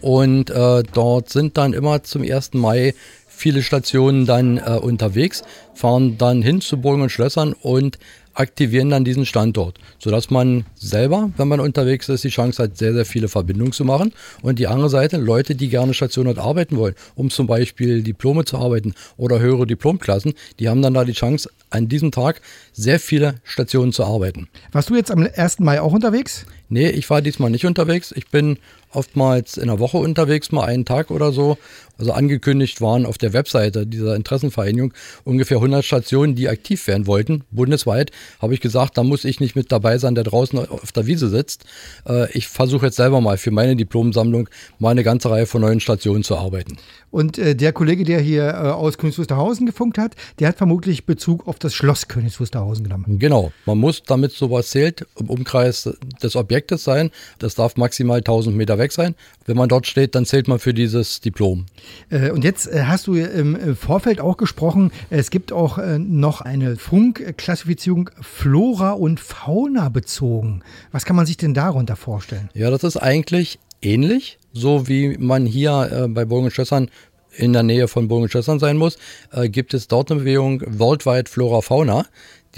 Und 0.00 0.50
äh, 0.50 0.82
dort 0.92 1.28
sind 1.28 1.56
dann 1.58 1.72
immer 1.72 2.02
zum 2.04 2.22
1. 2.22 2.54
Mai 2.54 2.94
viele 3.38 3.62
Stationen 3.62 4.26
dann 4.26 4.58
äh, 4.58 4.78
unterwegs, 4.80 5.42
fahren 5.74 6.18
dann 6.18 6.42
hin 6.42 6.60
zu 6.60 6.80
Burgen 6.80 7.02
und 7.02 7.10
Schlössern 7.10 7.52
und 7.52 7.98
aktivieren 8.38 8.90
dann 8.90 9.04
diesen 9.04 9.26
Standort, 9.26 9.78
sodass 9.98 10.30
man 10.30 10.64
selber, 10.76 11.30
wenn 11.36 11.48
man 11.48 11.58
unterwegs 11.58 12.08
ist, 12.08 12.22
die 12.22 12.28
Chance 12.28 12.62
hat, 12.62 12.78
sehr, 12.78 12.94
sehr 12.94 13.04
viele 13.04 13.28
Verbindungen 13.28 13.72
zu 13.72 13.84
machen. 13.84 14.12
Und 14.42 14.58
die 14.58 14.68
andere 14.68 14.88
Seite, 14.90 15.16
Leute, 15.16 15.56
die 15.56 15.68
gerne 15.68 15.92
Stationen 15.92 16.34
dort 16.34 16.46
arbeiten 16.46 16.76
wollen, 16.76 16.94
um 17.16 17.30
zum 17.30 17.48
Beispiel 17.48 18.02
Diplome 18.02 18.44
zu 18.44 18.58
arbeiten 18.58 18.94
oder 19.16 19.40
höhere 19.40 19.66
Diplomklassen, 19.66 20.34
die 20.60 20.68
haben 20.68 20.82
dann 20.82 20.94
da 20.94 21.04
die 21.04 21.12
Chance, 21.12 21.50
an 21.70 21.88
diesem 21.88 22.12
Tag 22.12 22.40
sehr 22.72 23.00
viele 23.00 23.34
Stationen 23.42 23.92
zu 23.92 24.04
arbeiten. 24.04 24.48
Warst 24.72 24.90
du 24.90 24.94
jetzt 24.94 25.10
am 25.10 25.28
1. 25.34 25.58
Mai 25.60 25.80
auch 25.80 25.92
unterwegs? 25.92 26.46
Nee, 26.68 26.90
ich 26.90 27.08
war 27.10 27.22
diesmal 27.22 27.50
nicht 27.50 27.66
unterwegs. 27.66 28.12
Ich 28.14 28.28
bin 28.28 28.58
oftmals 28.92 29.56
in 29.56 29.66
der 29.68 29.78
Woche 29.78 29.98
unterwegs, 29.98 30.52
mal 30.52 30.64
einen 30.64 30.84
Tag 30.84 31.10
oder 31.10 31.32
so. 31.32 31.58
Also 31.98 32.12
angekündigt 32.12 32.80
waren 32.80 33.04
auf 33.04 33.18
der 33.18 33.32
Webseite 33.32 33.86
dieser 33.86 34.14
Interessenvereinigung 34.14 34.94
ungefähr 35.24 35.56
100 35.56 35.84
Stationen, 35.84 36.36
die 36.36 36.48
aktiv 36.48 36.86
werden 36.86 37.06
wollten, 37.06 37.42
bundesweit. 37.50 38.12
Habe 38.40 38.54
ich 38.54 38.60
gesagt, 38.60 38.96
da 38.96 39.02
muss 39.02 39.24
ich 39.24 39.40
nicht 39.40 39.56
mit 39.56 39.72
dabei 39.72 39.98
sein, 39.98 40.14
der 40.14 40.24
draußen 40.24 40.58
auf 40.58 40.92
der 40.92 41.06
Wiese 41.06 41.28
sitzt. 41.28 41.64
Äh, 42.08 42.30
ich 42.32 42.48
versuche 42.48 42.86
jetzt 42.86 42.96
selber 42.96 43.20
mal 43.20 43.36
für 43.36 43.50
meine 43.50 43.74
Diplomsammlung 43.74 44.48
mal 44.78 44.90
eine 44.90 45.02
ganze 45.02 45.30
Reihe 45.30 45.46
von 45.46 45.60
neuen 45.60 45.80
Stationen 45.80 46.22
zu 46.22 46.36
arbeiten. 46.36 46.78
Und 47.10 47.38
äh, 47.38 47.56
der 47.56 47.72
Kollege, 47.72 48.04
der 48.04 48.20
hier 48.20 48.48
äh, 48.48 48.52
aus 48.68 48.98
Königs 48.98 49.18
Wusterhausen 49.18 49.66
gefunkt 49.66 49.98
hat, 49.98 50.14
der 50.38 50.48
hat 50.48 50.58
vermutlich 50.58 51.04
Bezug 51.06 51.48
auf 51.48 51.58
das 51.58 51.74
Schloss 51.74 52.06
Königs 52.06 52.38
Wusterhausen 52.38 52.84
genommen. 52.84 53.18
Genau. 53.18 53.50
Man 53.66 53.78
muss, 53.78 54.02
damit 54.04 54.32
sowas 54.32 54.70
zählt, 54.70 55.06
im 55.18 55.30
Umkreis 55.30 55.90
des 56.22 56.36
Objektes 56.36 56.84
sein. 56.84 57.10
Das 57.38 57.54
darf 57.54 57.76
maximal 57.76 58.18
1000 58.18 58.56
Meter 58.56 58.78
weg 58.78 58.92
sein. 58.92 59.14
Wenn 59.46 59.56
man 59.56 59.68
dort 59.68 59.86
steht, 59.86 60.14
dann 60.14 60.26
zählt 60.26 60.46
man 60.46 60.58
für 60.58 60.74
dieses 60.74 61.20
Diplom. 61.20 61.66
Äh, 62.10 62.30
und 62.30 62.44
jetzt 62.44 62.66
äh, 62.66 62.84
hast 62.84 63.06
du 63.06 63.14
im 63.14 63.76
Vorfeld 63.76 64.20
auch 64.20 64.36
gesprochen, 64.36 64.90
es 65.10 65.30
gibt 65.30 65.52
auch 65.52 65.78
äh, 65.78 65.98
noch 65.98 66.40
eine 66.40 66.76
Funkklassifizierung 66.76 68.10
Flora 68.20 68.92
und 68.92 69.20
Fauna 69.20 69.88
bezogen. 69.88 70.62
Was 70.92 71.04
kann 71.04 71.16
man 71.16 71.26
sich 71.26 71.36
denn 71.36 71.54
darunter 71.54 71.96
vorstellen? 71.96 72.50
Ja, 72.54 72.70
das 72.70 72.84
ist 72.84 72.96
eigentlich 72.96 73.58
ähnlich, 73.82 74.38
so 74.52 74.88
wie 74.88 75.16
man 75.18 75.46
hier 75.46 76.08
bei 76.10 76.24
Burgen 76.24 76.50
Schlössern 76.50 76.90
in 77.38 77.52
der 77.52 77.62
Nähe 77.62 77.88
von 77.88 78.08
Burgen 78.08 78.28
Schlössern 78.28 78.58
sein 78.58 78.76
muss, 78.76 78.98
gibt 79.44 79.74
es 79.74 79.88
dort 79.88 80.10
eine 80.10 80.20
Bewegung 80.20 80.62
Worldwide 80.66 81.30
Flora 81.30 81.62
Fauna. 81.62 82.04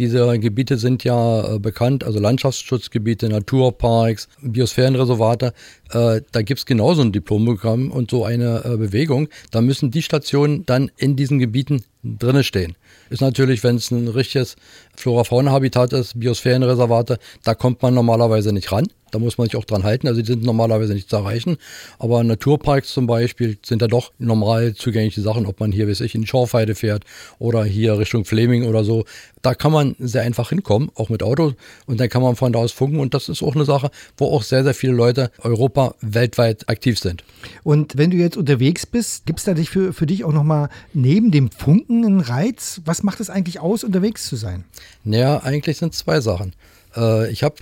Diese 0.01 0.39
Gebiete 0.39 0.79
sind 0.79 1.05
ja 1.05 1.57
äh, 1.57 1.59
bekannt, 1.59 2.05
also 2.05 2.21
Landschaftsschutzgebiete, 2.21 3.29
Naturparks, 3.29 4.29
Biosphärenreservate. 4.41 5.53
Äh, 5.91 6.23
da 6.33 6.43
gibt 6.43 6.61
es 6.61 6.67
genauso 6.67 7.03
ein 7.03 7.13
Diplomprogramm 7.13 7.91
und 7.91 8.11
so 8.11 8.25
eine 8.25 8.65
äh, 8.65 8.77
Bewegung. 8.77 9.29
Da 9.51 9.61
müssen 9.61 9.91
die 9.91 10.03
Stationen 10.03 10.65
dann 10.65 10.91
in 10.97 11.17
diesen 11.17 11.39
Gebieten 11.39 11.85
drinne 12.03 12.45
stehen. 12.45 12.77
Ist 13.11 13.21
natürlich, 13.21 13.65
wenn 13.65 13.77
es 13.77 13.91
ein 13.91 14.09
richtiges 14.09 14.57
Flora-Fauna-Habitat 14.97 15.93
ist, 15.93 16.19
Biosphärenreservate, 16.19 17.19
da 17.45 17.55
kommt 17.55 17.83
man 17.83 17.93
normalerweise 17.93 18.53
nicht 18.53 18.73
ran. 18.73 18.87
Da 19.11 19.19
muss 19.19 19.39
man 19.39 19.47
sich 19.47 19.57
auch 19.57 19.65
dran 19.65 19.85
halten. 19.85 20.09
Also 20.09 20.21
die 20.21 20.27
sind 20.27 20.43
normalerweise 20.43 20.95
nicht 20.95 21.09
zu 21.09 21.17
erreichen. 21.17 21.57
Aber 21.99 22.23
Naturparks 22.25 22.93
zum 22.93 23.07
Beispiel 23.07 23.59
sind 23.65 23.83
da 23.83 23.87
doch 23.87 24.13
normal 24.19 24.75
zugängliche 24.75 25.21
Sachen, 25.21 25.47
ob 25.47 25.61
man 25.61 25.73
hier, 25.73 25.89
weiß 25.89 26.01
ich, 26.01 26.15
in 26.15 26.23
die 26.23 26.27
Schorfheide 26.27 26.75
fährt 26.75 27.05
oder 27.39 27.65
hier 27.65 27.99
Richtung 27.99 28.25
Fleming 28.25 28.65
oder 28.65 28.85
so. 28.85 29.05
Da 29.43 29.55
kann 29.55 29.73
man 29.73 29.97
sehr 29.99 30.23
einfach 30.23 30.51
hinkommen, 30.51 30.91
auch 30.95 31.09
mit 31.09 31.23
Auto. 31.23 31.55
Und 31.87 32.01
dann 32.01 32.09
kann 32.09 32.23
man 32.23 32.37
von 32.37 32.53
da 32.53 32.59
aus 32.59 32.73
funken. 32.73 33.01
Und 33.01 33.15
das 33.15 33.29
ist 33.29 33.43
auch 33.43 33.55
eine 33.55 33.65
Sache, 33.65 33.91
wo 34.17 34.27
auch 34.27 34.43
sehr, 34.43 34.65
sehr 34.65 34.75
viele 34.75 34.93
Leute 34.93 35.31
Europa 35.39 35.95
weltweit 36.01 36.69
aktiv 36.69 36.99
sind. 36.99 37.25
Und 37.63 37.97
wenn 37.97 38.11
du 38.11 38.17
jetzt 38.17 38.37
unterwegs 38.37 38.87
bist, 38.87 39.27
gibt 39.27 39.39
es 39.39 39.45
da 39.47 39.55
dich 39.55 39.71
für, 39.71 39.93
für 39.93 40.07
dich 40.07 40.25
auch 40.25 40.33
nochmal 40.33 40.69
neben 40.93 41.31
dem 41.31 41.51
Funken 41.51 42.05
einen 42.05 42.21
Reiz? 42.21 42.81
Was 42.85 43.03
macht 43.03 43.21
es 43.21 43.31
eigentlich 43.31 43.61
aus, 43.61 43.85
unterwegs 43.85 44.27
zu 44.27 44.37
sein? 44.37 44.65
Naja, 45.05 45.39
eigentlich 45.43 45.79
sind 45.79 45.95
es 45.95 46.01
zwei 46.01 46.21
Sachen. 46.21 46.53
Äh, 46.97 47.31
ich 47.31 47.43
habe 47.43 47.57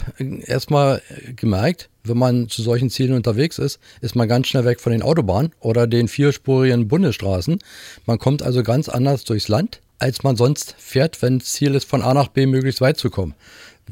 erstmal 0.46 1.02
gemerkt, 1.36 1.88
wenn 2.04 2.18
man 2.18 2.48
zu 2.48 2.62
solchen 2.62 2.90
Zielen 2.90 3.14
unterwegs 3.14 3.58
ist, 3.58 3.78
ist 4.00 4.16
man 4.16 4.28
ganz 4.28 4.48
schnell 4.48 4.64
weg 4.64 4.80
von 4.80 4.92
den 4.92 5.02
Autobahnen 5.02 5.52
oder 5.60 5.86
den 5.86 6.08
vierspurigen 6.08 6.88
Bundesstraßen. 6.88 7.58
Man 8.06 8.18
kommt 8.18 8.42
also 8.42 8.62
ganz 8.62 8.88
anders 8.88 9.24
durchs 9.24 9.48
Land, 9.48 9.80
als 9.98 10.22
man 10.22 10.36
sonst 10.36 10.74
fährt, 10.78 11.20
wenn 11.22 11.40
Ziel 11.40 11.74
ist, 11.74 11.88
von 11.88 12.02
A 12.02 12.14
nach 12.14 12.28
B 12.28 12.46
möglichst 12.46 12.80
weit 12.80 12.96
zu 12.96 13.10
kommen. 13.10 13.34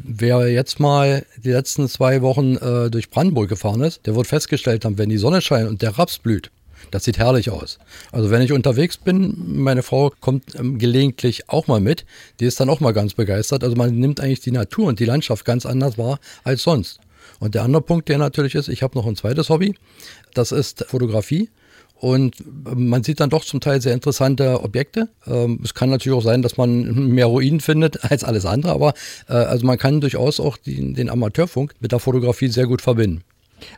Wer 0.02 0.48
jetzt 0.48 0.78
mal 0.78 1.24
die 1.42 1.52
letzten 1.52 1.88
zwei 1.88 2.20
Wochen 2.20 2.56
äh, 2.56 2.90
durch 2.90 3.10
Brandenburg 3.10 3.48
gefahren 3.48 3.80
ist, 3.80 4.06
der 4.06 4.14
wird 4.14 4.26
festgestellt 4.26 4.84
haben, 4.84 4.98
wenn 4.98 5.08
die 5.08 5.16
Sonne 5.16 5.40
scheint 5.40 5.68
und 5.68 5.80
der 5.80 5.98
Raps 5.98 6.18
blüht, 6.18 6.50
das 6.90 7.04
sieht 7.04 7.18
herrlich 7.18 7.50
aus. 7.50 7.78
Also 8.12 8.30
wenn 8.30 8.42
ich 8.42 8.52
unterwegs 8.52 8.96
bin, 8.96 9.34
meine 9.46 9.82
Frau 9.82 10.12
kommt 10.20 10.54
ähm, 10.54 10.78
gelegentlich 10.78 11.48
auch 11.48 11.66
mal 11.66 11.80
mit, 11.80 12.04
die 12.40 12.44
ist 12.44 12.60
dann 12.60 12.70
auch 12.70 12.80
mal 12.80 12.92
ganz 12.92 13.14
begeistert. 13.14 13.64
Also 13.64 13.76
man 13.76 13.98
nimmt 13.98 14.20
eigentlich 14.20 14.40
die 14.40 14.52
Natur 14.52 14.86
und 14.86 15.00
die 15.00 15.04
Landschaft 15.04 15.44
ganz 15.44 15.66
anders 15.66 15.98
wahr 15.98 16.18
als 16.44 16.62
sonst. 16.62 17.00
Und 17.38 17.54
der 17.54 17.62
andere 17.62 17.82
Punkt, 17.82 18.08
der 18.08 18.18
natürlich 18.18 18.54
ist, 18.54 18.68
ich 18.68 18.82
habe 18.82 18.96
noch 18.96 19.06
ein 19.06 19.16
zweites 19.16 19.50
Hobby, 19.50 19.74
das 20.34 20.52
ist 20.52 20.84
Fotografie. 20.88 21.50
Und 21.98 22.36
ähm, 22.40 22.88
man 22.88 23.02
sieht 23.02 23.20
dann 23.20 23.30
doch 23.30 23.44
zum 23.44 23.60
Teil 23.60 23.80
sehr 23.80 23.94
interessante 23.94 24.62
Objekte. 24.62 25.08
Ähm, 25.26 25.60
es 25.64 25.72
kann 25.74 25.90
natürlich 25.90 26.16
auch 26.16 26.22
sein, 26.22 26.42
dass 26.42 26.56
man 26.56 27.08
mehr 27.08 27.26
Ruinen 27.26 27.60
findet 27.60 28.04
als 28.10 28.22
alles 28.22 28.44
andere, 28.44 28.72
aber 28.72 28.94
äh, 29.28 29.32
also 29.32 29.66
man 29.66 29.78
kann 29.78 30.00
durchaus 30.00 30.38
auch 30.38 30.56
den, 30.56 30.94
den 30.94 31.08
Amateurfunk 31.08 31.74
mit 31.80 31.92
der 31.92 31.98
Fotografie 31.98 32.48
sehr 32.48 32.66
gut 32.66 32.82
verbinden. 32.82 33.22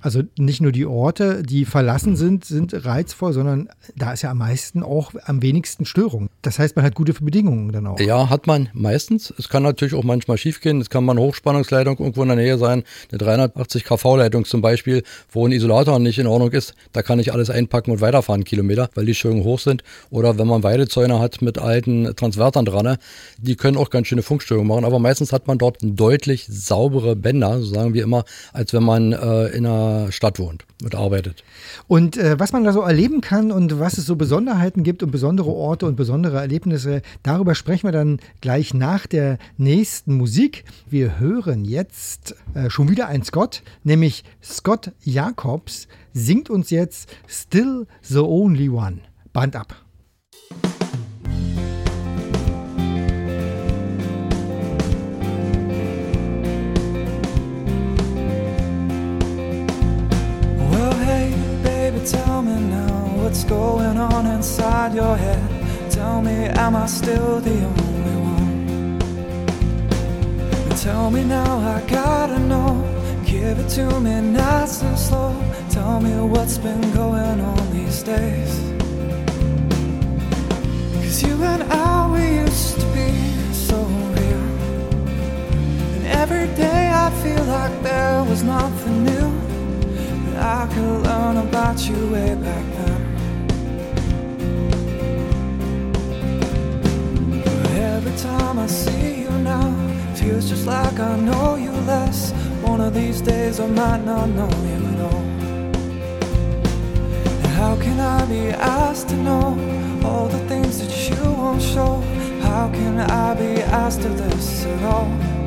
Also 0.00 0.22
nicht 0.36 0.60
nur 0.60 0.72
die 0.72 0.86
Orte, 0.86 1.42
die 1.42 1.64
verlassen 1.64 2.16
sind, 2.16 2.44
sind 2.44 2.84
reizvoll, 2.84 3.32
sondern 3.32 3.68
da 3.96 4.12
ist 4.12 4.22
ja 4.22 4.30
am 4.30 4.38
meisten 4.38 4.82
auch 4.82 5.12
am 5.24 5.42
wenigsten 5.42 5.84
Störung. 5.84 6.28
Das 6.42 6.58
heißt, 6.58 6.76
man 6.76 6.84
hat 6.84 6.94
gute 6.94 7.12
Bedingungen 7.12 7.72
dann 7.72 7.86
auch. 7.86 8.00
Ja, 8.00 8.30
hat 8.30 8.46
man 8.46 8.68
meistens. 8.72 9.32
Es 9.38 9.48
kann 9.48 9.62
natürlich 9.62 9.94
auch 9.94 10.04
manchmal 10.04 10.38
schiefgehen. 10.38 10.80
Es 10.80 10.90
kann 10.90 11.04
mal 11.04 11.12
eine 11.12 11.20
Hochspannungsleitung 11.20 11.98
irgendwo 11.98 12.22
in 12.22 12.28
der 12.28 12.36
Nähe 12.36 12.58
sein, 12.58 12.84
eine 13.10 13.18
380 13.18 13.84
kV-Leitung 13.84 14.44
zum 14.44 14.60
Beispiel, 14.60 15.02
wo 15.30 15.46
ein 15.46 15.52
Isolator 15.52 15.98
nicht 15.98 16.18
in 16.18 16.26
Ordnung 16.26 16.50
ist. 16.52 16.74
Da 16.92 17.02
kann 17.02 17.18
ich 17.18 17.32
alles 17.32 17.50
einpacken 17.50 17.90
und 17.90 18.00
weiterfahren 18.00 18.44
Kilometer, 18.44 18.90
weil 18.94 19.06
die 19.06 19.14
Störungen 19.14 19.44
hoch 19.44 19.58
sind. 19.58 19.82
Oder 20.10 20.38
wenn 20.38 20.46
man 20.46 20.62
Weidezäune 20.62 21.18
hat 21.20 21.42
mit 21.42 21.58
alten 21.58 22.14
Transvertern 22.16 22.64
dran, 22.64 22.96
die 23.38 23.56
können 23.56 23.76
auch 23.76 23.90
ganz 23.90 24.08
schöne 24.08 24.22
Funkstörungen 24.22 24.68
machen. 24.68 24.84
Aber 24.84 24.98
meistens 24.98 25.32
hat 25.32 25.46
man 25.46 25.58
dort 25.58 25.78
deutlich 25.82 26.46
saubere 26.48 27.16
Bänder, 27.16 27.60
so 27.60 27.74
sagen 27.74 27.94
wir 27.94 28.02
immer, 28.02 28.24
als 28.52 28.72
wenn 28.72 28.82
man 28.82 29.12
äh, 29.12 29.48
in 29.48 29.67
einer 29.68 30.12
Stadt 30.12 30.38
wohnt 30.38 30.64
und 30.82 30.94
arbeitet. 30.94 31.44
Und 31.86 32.16
äh, 32.16 32.38
was 32.38 32.52
man 32.52 32.64
da 32.64 32.72
so 32.72 32.80
erleben 32.80 33.20
kann 33.20 33.52
und 33.52 33.78
was 33.78 33.98
es 33.98 34.06
so 34.06 34.16
Besonderheiten 34.16 34.82
gibt 34.82 35.02
und 35.02 35.10
besondere 35.10 35.50
Orte 35.50 35.86
und 35.86 35.96
besondere 35.96 36.38
Erlebnisse, 36.38 37.02
darüber 37.22 37.54
sprechen 37.54 37.84
wir 37.84 37.92
dann 37.92 38.18
gleich 38.40 38.74
nach 38.74 39.06
der 39.06 39.38
nächsten 39.56 40.14
Musik. 40.14 40.64
Wir 40.88 41.18
hören 41.18 41.64
jetzt 41.64 42.34
äh, 42.54 42.70
schon 42.70 42.88
wieder 42.88 43.08
ein 43.08 43.22
Scott, 43.22 43.62
nämlich 43.84 44.24
Scott 44.42 44.92
Jacobs 45.02 45.88
singt 46.12 46.50
uns 46.50 46.70
jetzt 46.70 47.14
Still 47.26 47.86
the 48.02 48.18
Only 48.18 48.68
One. 48.68 48.98
Band 49.32 49.56
ab. 49.56 49.87
Tell 62.06 62.42
me 62.42 62.60
now 62.60 63.10
what's 63.16 63.44
going 63.44 63.98
on 63.98 64.26
inside 64.26 64.94
your 64.94 65.16
head. 65.16 65.90
Tell 65.90 66.22
me, 66.22 66.46
am 66.46 66.76
I 66.76 66.86
still 66.86 67.40
the 67.40 67.50
only 67.50 68.16
one? 68.32 68.98
Tell 70.76 71.10
me 71.10 71.24
now, 71.24 71.58
I 71.58 71.80
gotta 71.88 72.38
know. 72.38 72.84
Give 73.26 73.58
it 73.58 73.68
to 73.70 74.00
me 74.00 74.20
nice 74.20 74.82
and 74.82 74.98
slow. 74.98 75.34
Tell 75.70 76.00
me 76.00 76.14
what's 76.20 76.56
been 76.56 76.80
going 76.92 77.40
on 77.40 77.70
these 77.72 78.02
days. 78.02 78.60
Cause 81.02 81.22
you 81.22 81.34
and 81.42 81.62
I, 81.64 82.10
we 82.12 82.40
used 82.44 82.80
to 82.80 82.86
be 82.94 83.10
so 83.52 83.76
real. 84.14 84.44
And 85.96 86.06
every 86.06 86.46
day 86.54 86.90
I 86.92 87.10
feel 87.22 87.44
like 87.44 87.82
there 87.82 88.22
was 88.24 88.42
nothing 88.42 89.04
new. 89.04 89.27
I 90.38 90.66
could 90.72 91.02
learn 91.02 91.36
about 91.36 91.78
you 91.88 91.96
way 92.12 92.34
back 92.34 92.64
then. 92.76 93.00
But 97.44 97.70
every 97.70 98.16
time 98.16 98.58
I 98.58 98.66
see 98.66 99.22
you 99.22 99.30
now, 99.30 99.68
feels 100.28 100.48
just 100.48 100.66
like 100.66 100.98
I 101.00 101.16
know 101.16 101.56
you 101.56 101.72
less. 101.86 102.32
One 102.62 102.80
of 102.80 102.92
these 102.94 103.20
days 103.20 103.60
I 103.60 103.66
might 103.66 104.04
not 104.04 104.28
know 104.28 104.50
you 104.68 104.78
at 104.92 105.00
all. 105.08 105.24
How 107.56 107.76
can 107.76 107.98
I 107.98 108.24
be 108.26 108.50
asked 108.50 109.08
to 109.08 109.16
know 109.16 109.56
all 110.04 110.28
the 110.28 110.38
things 110.48 110.78
that 110.80 110.92
you 111.08 111.22
won't 111.32 111.62
show? 111.62 112.00
How 112.42 112.68
can 112.68 113.00
I 113.00 113.34
be 113.34 113.62
asked 113.62 114.02
to 114.02 114.08
this 114.08 114.64
at 114.64 114.82
all? 114.84 115.37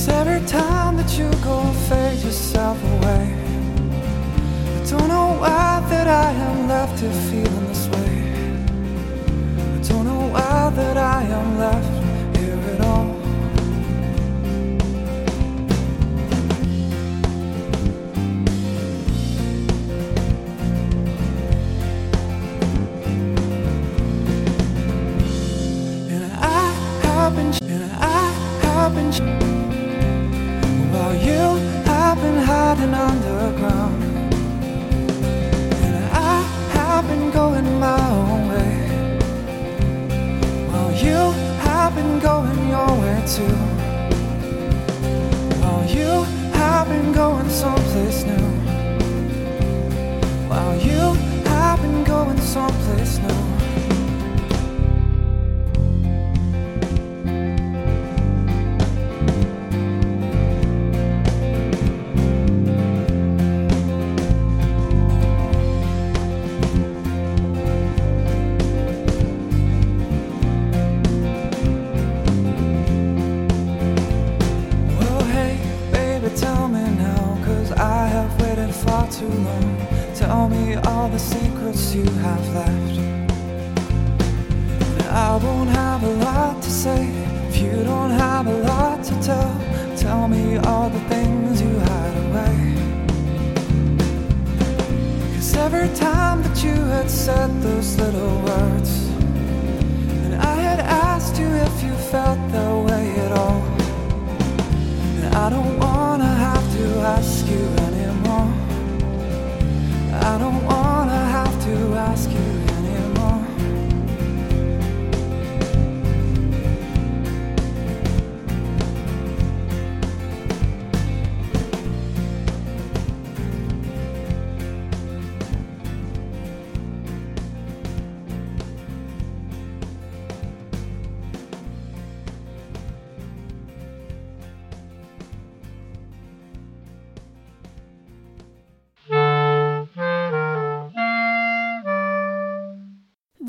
Cause 0.00 0.08
every 0.08 0.40
time 0.46 0.96
that 0.96 1.18
you 1.18 1.28
go 1.44 1.62
fade 1.86 2.22
yourself 2.22 2.82
away. 2.94 3.36
I 4.80 4.84
don't 4.88 5.08
know 5.08 5.36
why 5.38 5.84
that 5.90 6.06
I 6.06 6.30
am 6.32 6.68
left 6.68 7.00
here 7.00 7.12
feeling 7.28 7.66
this 7.66 7.86
way. 7.88 8.14
I 9.74 9.78
don't 9.88 10.06
know 10.06 10.26
why 10.32 10.70
that 10.74 10.96
I 10.96 11.19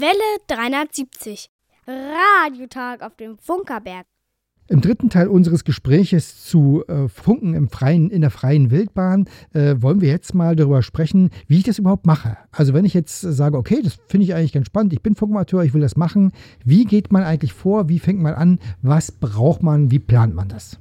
Welle 0.01 0.39
370. 0.47 1.51
Radiotag 1.87 3.03
auf 3.03 3.15
dem 3.17 3.37
Funkerberg. 3.37 4.07
Im 4.67 4.81
dritten 4.81 5.11
Teil 5.11 5.27
unseres 5.27 5.63
Gespräches 5.63 6.43
zu 6.43 6.83
äh, 6.87 7.07
Funken 7.07 7.53
im 7.53 7.69
freien, 7.69 8.09
in 8.09 8.21
der 8.21 8.31
freien 8.31 8.71
Wildbahn 8.71 9.27
äh, 9.53 9.75
wollen 9.77 10.01
wir 10.01 10.09
jetzt 10.09 10.33
mal 10.33 10.55
darüber 10.55 10.81
sprechen, 10.81 11.29
wie 11.47 11.57
ich 11.57 11.65
das 11.65 11.77
überhaupt 11.77 12.07
mache. 12.07 12.37
Also 12.51 12.73
wenn 12.73 12.83
ich 12.83 12.95
jetzt 12.95 13.21
sage, 13.21 13.57
okay, 13.57 13.81
das 13.83 13.99
finde 14.07 14.25
ich 14.25 14.33
eigentlich 14.33 14.53
ganz 14.53 14.65
spannend, 14.65 14.93
ich 14.93 15.03
bin 15.03 15.13
Funkamateur, 15.13 15.63
ich 15.63 15.75
will 15.75 15.81
das 15.81 15.97
machen, 15.97 16.31
wie 16.65 16.85
geht 16.85 17.11
man 17.11 17.23
eigentlich 17.23 17.53
vor, 17.53 17.87
wie 17.87 17.99
fängt 17.99 18.21
man 18.21 18.33
an, 18.33 18.59
was 18.81 19.11
braucht 19.11 19.61
man, 19.61 19.91
wie 19.91 19.99
plant 19.99 20.33
man 20.33 20.47
das? 20.47 20.79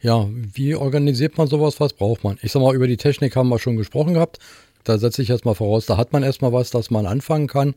Ja, 0.00 0.26
wie 0.32 0.74
organisiert 0.74 1.38
man 1.38 1.46
sowas, 1.46 1.78
was 1.78 1.92
braucht 1.92 2.24
man? 2.24 2.36
Ich 2.42 2.50
sag 2.50 2.60
mal, 2.60 2.74
über 2.74 2.88
die 2.88 2.96
Technik 2.96 3.36
haben 3.36 3.48
wir 3.50 3.60
schon 3.60 3.76
gesprochen 3.76 4.14
gehabt. 4.14 4.40
Da 4.84 4.98
setze 4.98 5.22
ich 5.22 5.28
jetzt 5.28 5.44
mal 5.44 5.54
voraus, 5.54 5.86
da 5.86 5.96
hat 5.96 6.12
man 6.12 6.22
erstmal 6.22 6.52
was, 6.52 6.70
dass 6.70 6.90
man 6.90 7.06
anfangen 7.06 7.46
kann. 7.46 7.74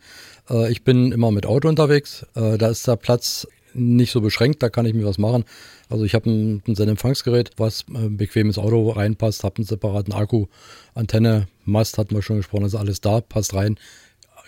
Äh, 0.49 0.71
ich 0.71 0.83
bin 0.83 1.11
immer 1.11 1.31
mit 1.31 1.45
Auto 1.45 1.67
unterwegs. 1.67 2.25
Äh, 2.35 2.57
da 2.57 2.69
ist 2.69 2.87
der 2.87 2.95
Platz 2.95 3.47
nicht 3.75 4.11
so 4.11 4.21
beschränkt, 4.21 4.63
da 4.63 4.69
kann 4.69 4.85
ich 4.85 4.93
mir 4.93 5.05
was 5.05 5.17
machen. 5.17 5.43
Also 5.89 6.05
ich 6.05 6.15
habe 6.15 6.29
ein, 6.29 6.63
ein 6.67 6.75
Sendempfangsgerät, 6.75 7.51
was 7.57 7.85
äh, 7.93 8.09
bequem 8.09 8.47
ins 8.47 8.57
Auto 8.57 8.89
reinpasst, 8.89 9.43
habe 9.43 9.57
einen 9.57 9.65
separaten 9.65 10.13
Akku, 10.13 10.47
Antenne, 10.93 11.47
Mast 11.65 11.97
hatten 11.97 12.15
wir 12.15 12.21
schon 12.21 12.37
gesprochen, 12.37 12.65
ist 12.65 12.75
alles 12.75 13.01
da, 13.01 13.21
passt 13.21 13.53
rein, 13.53 13.77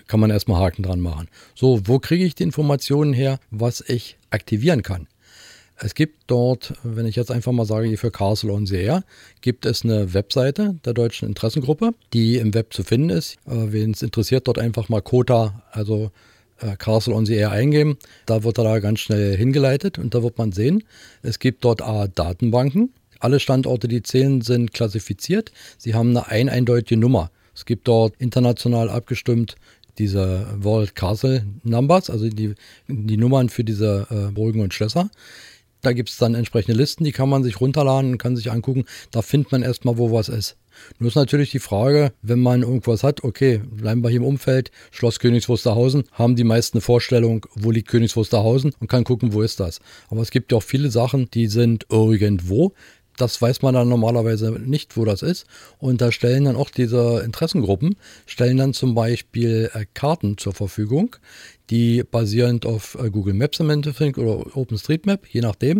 kann 0.07 0.19
man 0.19 0.29
erstmal 0.29 0.61
Haken 0.61 0.83
dran 0.83 1.01
machen. 1.01 1.27
So, 1.55 1.81
wo 1.85 1.99
kriege 1.99 2.23
ich 2.23 2.35
die 2.35 2.43
Informationen 2.43 3.13
her, 3.13 3.39
was 3.51 3.81
ich 3.81 4.17
aktivieren 4.29 4.81
kann? 4.81 5.07
Es 5.79 5.93
gibt 5.93 6.23
dort, 6.27 6.73
wenn 6.83 7.05
ich 7.05 7.15
jetzt 7.15 7.29
einfach 7.29 7.51
mal 7.51 7.65
sage, 7.65 7.87
hier 7.87 7.99
für 7.99 8.09
Castle 8.09 8.51
on 8.51 8.65
the 8.65 8.77
Air, 8.77 9.03
gibt 9.41 9.65
es 9.65 9.83
eine 9.83 10.13
Webseite 10.13 10.75
der 10.85 10.93
deutschen 10.93 11.27
Interessengruppe, 11.27 11.91
die 12.13 12.37
im 12.37 12.53
Web 12.55 12.73
zu 12.73 12.83
finden 12.83 13.11
ist. 13.11 13.35
Äh, 13.45 13.71
Wen 13.71 13.91
es 13.91 14.01
interessiert, 14.01 14.47
dort 14.47 14.57
einfach 14.57 14.89
mal 14.89 15.01
Kota, 15.01 15.61
also 15.71 16.11
äh, 16.59 16.75
Castle 16.77 17.13
on 17.13 17.27
the 17.27 17.35
Air 17.35 17.51
eingeben. 17.51 17.97
Da 18.25 18.43
wird 18.43 18.57
er 18.57 18.63
da 18.63 18.79
ganz 18.79 19.01
schnell 19.01 19.37
hingeleitet 19.37 19.99
und 19.99 20.15
da 20.15 20.23
wird 20.23 20.39
man 20.39 20.51
sehen, 20.51 20.83
es 21.21 21.37
gibt 21.37 21.63
dort 21.63 21.83
A, 21.83 22.07
Datenbanken. 22.07 22.91
Alle 23.19 23.39
Standorte, 23.39 23.87
die 23.87 24.01
zählen, 24.01 24.41
sind 24.41 24.73
klassifiziert. 24.73 25.51
Sie 25.77 25.93
haben 25.93 26.09
eine 26.09 26.27
ein 26.27 26.49
eindeutige 26.49 26.99
Nummer. 26.99 27.31
Es 27.53 27.65
gibt 27.65 27.87
dort 27.87 28.15
international 28.19 28.89
abgestimmt 28.89 29.55
diese 29.97 30.47
World 30.57 30.95
Castle 30.95 31.43
Numbers, 31.63 32.09
also 32.09 32.29
die, 32.29 32.53
die 32.87 33.17
Nummern 33.17 33.49
für 33.49 33.63
diese 33.63 34.05
äh, 34.11 34.31
Burgen 34.31 34.61
und 34.61 34.73
Schlösser. 34.73 35.09
Da 35.87 35.93
gibt 35.93 36.09
es 36.09 36.17
dann 36.17 36.35
entsprechende 36.35 36.77
Listen, 36.77 37.05
die 37.05 37.13
kann 37.13 37.29
man 37.29 37.43
sich 37.43 37.61
runterladen 37.61 38.11
und 38.11 38.17
kann 38.17 38.35
sich 38.35 38.51
angucken. 38.51 38.83
Da 39.11 39.21
findet 39.21 39.53
man 39.53 39.63
erstmal, 39.63 39.97
wo 39.97 40.11
was 40.11 40.27
ist. 40.27 40.57
Nur 40.99 41.07
ist 41.07 41.15
natürlich 41.15 41.51
die 41.51 41.59
Frage, 41.59 42.11
wenn 42.21 42.41
man 42.41 42.63
irgendwas 42.63 43.03
hat, 43.03 43.23
okay, 43.23 43.61
bleiben 43.71 44.03
wir 44.03 44.09
hier 44.09 44.19
im 44.19 44.25
Umfeld, 44.25 44.69
Schloss 44.91 45.19
Königs 45.19 45.47
Wusterhausen, 45.47 46.03
haben 46.11 46.35
die 46.35 46.43
meisten 46.43 46.75
eine 46.75 46.81
Vorstellung, 46.81 47.45
wo 47.55 47.71
liegt 47.71 47.87
Königs 47.87 48.17
Wusterhausen 48.17 48.73
und 48.81 48.89
kann 48.89 49.05
gucken, 49.05 49.31
wo 49.31 49.41
ist 49.41 49.61
das. 49.61 49.79
Aber 50.09 50.21
es 50.21 50.29
gibt 50.29 50.51
ja 50.51 50.57
auch 50.57 50.63
viele 50.63 50.91
Sachen, 50.91 51.31
die 51.31 51.47
sind 51.47 51.85
irgendwo. 51.89 52.73
Das 53.15 53.41
weiß 53.41 53.61
man 53.61 53.73
dann 53.73 53.87
normalerweise 53.87 54.51
nicht, 54.51 54.97
wo 54.97 55.05
das 55.05 55.21
ist. 55.21 55.47
Und 55.79 56.01
da 56.01 56.11
stellen 56.11 56.43
dann 56.43 56.57
auch 56.57 56.69
diese 56.69 57.21
Interessengruppen, 57.23 57.95
stellen 58.25 58.57
dann 58.57 58.73
zum 58.73 58.93
Beispiel 58.93 59.71
äh, 59.73 59.85
Karten 59.93 60.37
zur 60.37 60.53
Verfügung, 60.53 61.15
die 61.69 62.03
basierend 62.03 62.65
auf 62.65 62.97
äh, 63.01 63.09
Google 63.09 63.33
Maps 63.33 63.59
im 63.59 63.69
Endeffekt 63.69 64.17
oder 64.17 64.55
OpenStreetMap, 64.55 65.27
je 65.27 65.41
nachdem, 65.41 65.79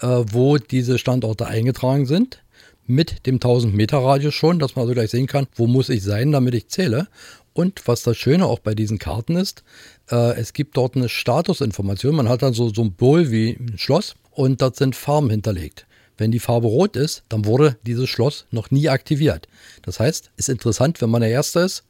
äh, 0.00 0.06
wo 0.32 0.58
diese 0.58 0.98
Standorte 0.98 1.46
eingetragen 1.46 2.06
sind 2.06 2.42
mit 2.86 3.26
dem 3.26 3.36
1000 3.36 3.74
Meter 3.74 3.98
Radius 3.98 4.34
schon, 4.34 4.58
dass 4.58 4.74
man 4.74 4.82
also 4.82 4.94
gleich 4.94 5.10
sehen 5.10 5.26
kann, 5.26 5.46
wo 5.54 5.66
muss 5.66 5.90
ich 5.90 6.02
sein, 6.02 6.32
damit 6.32 6.54
ich 6.54 6.68
zähle. 6.68 7.08
Und 7.52 7.86
was 7.86 8.02
das 8.02 8.16
Schöne 8.16 8.46
auch 8.46 8.60
bei 8.60 8.74
diesen 8.74 8.98
Karten 8.98 9.36
ist, 9.36 9.62
äh, 10.10 10.36
es 10.38 10.52
gibt 10.52 10.76
dort 10.76 10.96
eine 10.96 11.08
Statusinformation. 11.08 12.14
Man 12.14 12.28
hat 12.28 12.42
dann 12.42 12.54
so, 12.54 12.68
so 12.72 12.82
ein 12.82 12.88
Symbol 12.88 13.30
wie 13.30 13.50
ein 13.50 13.76
Schloss 13.76 14.14
und 14.30 14.62
dort 14.62 14.76
sind 14.76 14.96
Farben 14.96 15.28
hinterlegt. 15.28 15.86
Wenn 16.16 16.32
die 16.32 16.38
Farbe 16.38 16.66
rot 16.66 16.96
ist, 16.96 17.24
dann 17.28 17.44
wurde 17.44 17.76
dieses 17.84 18.08
Schloss 18.08 18.46
noch 18.50 18.70
nie 18.70 18.88
aktiviert. 18.88 19.48
Das 19.82 20.00
heißt, 20.00 20.30
ist 20.36 20.48
interessant, 20.48 21.00
wenn 21.02 21.10
man 21.10 21.20
der 21.20 21.30
Erste 21.30 21.60
ist, 21.60 21.84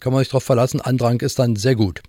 kann 0.00 0.12
man 0.12 0.20
sich 0.20 0.28
darauf 0.28 0.44
verlassen, 0.44 0.80
Andrang 0.80 1.20
ist 1.20 1.38
dann 1.38 1.56
sehr 1.56 1.74
gut. 1.74 2.02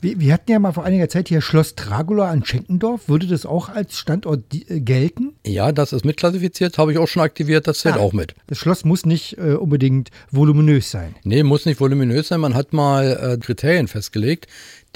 Wir, 0.00 0.20
wir, 0.20 0.32
hatten 0.32 0.50
ja 0.50 0.58
mal 0.58 0.72
vor 0.72 0.84
einiger 0.84 1.08
Zeit 1.08 1.28
hier 1.28 1.40
Schloss 1.40 1.74
Dragula 1.74 2.30
an 2.30 2.44
Schenkendorf. 2.44 3.08
Würde 3.08 3.26
das 3.26 3.46
auch 3.46 3.68
als 3.68 3.98
Standort 3.98 4.42
äh, 4.52 4.80
gelten? 4.80 5.34
Ja, 5.46 5.72
das 5.72 5.92
ist 5.92 6.04
mitklassifiziert, 6.04 6.78
habe 6.78 6.92
ich 6.92 6.98
auch 6.98 7.08
schon 7.08 7.22
aktiviert, 7.22 7.66
das 7.66 7.80
zählt 7.80 7.96
Ah, 7.96 8.00
auch 8.00 8.12
mit. 8.12 8.34
Das 8.46 8.58
Schloss 8.58 8.84
muss 8.84 9.06
nicht 9.06 9.38
äh, 9.38 9.54
unbedingt 9.54 10.10
voluminös 10.30 10.90
sein. 10.90 11.14
Nee, 11.24 11.42
muss 11.42 11.66
nicht 11.66 11.80
voluminös 11.80 12.28
sein. 12.28 12.40
Man 12.40 12.54
hat 12.54 12.72
mal 12.72 13.34
äh, 13.34 13.36
Kriterien 13.38 13.88
festgelegt, 13.88 14.46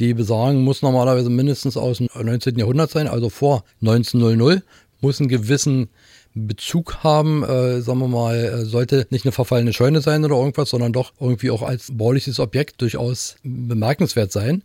die 0.01 0.15
besagen, 0.15 0.63
muss 0.63 0.83
normalerweise 0.83 1.31
mindestens 1.31 1.77
aus 1.77 1.99
dem 1.99 2.09
19. 2.15 2.59
Jahrhundert 2.59 2.91
sein, 2.91 3.07
also 3.07 3.31
vor 3.31 3.65
1900, 3.81 4.63
muss 5.01 5.21
einen 5.21 5.29
gewissen 5.29 5.89
Bezug 6.35 7.05
haben, 7.05 7.45
äh, 7.45 7.81
sagen 7.81 8.01
wir 8.01 8.09
mal, 8.09 8.35
äh, 8.37 8.65
sollte 8.65 9.07
nicht 9.11 9.25
eine 9.25 9.33
verfallene 9.33 9.73
Scheune 9.73 10.01
sein 10.01 10.25
oder 10.25 10.37
irgendwas, 10.37 10.71
sondern 10.71 10.93
doch 10.93 11.13
irgendwie 11.21 11.51
auch 11.51 11.63
als 11.63 11.97
bauliches 11.97 12.41
Objekt 12.41 12.83
durchaus 12.83 13.37
bemerkenswert 13.45 14.33
sein. 14.33 14.65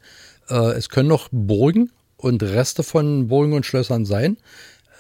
Äh, 0.50 0.56
es 0.72 0.90
können 0.90 1.10
noch 1.10 1.30
Burgen 1.32 1.92
und 2.18 2.42
Reste 2.42 2.82
von 2.82 3.28
Burgen 3.28 3.54
und 3.54 3.68
Schlössern 3.68 4.06
sein. 4.06 4.38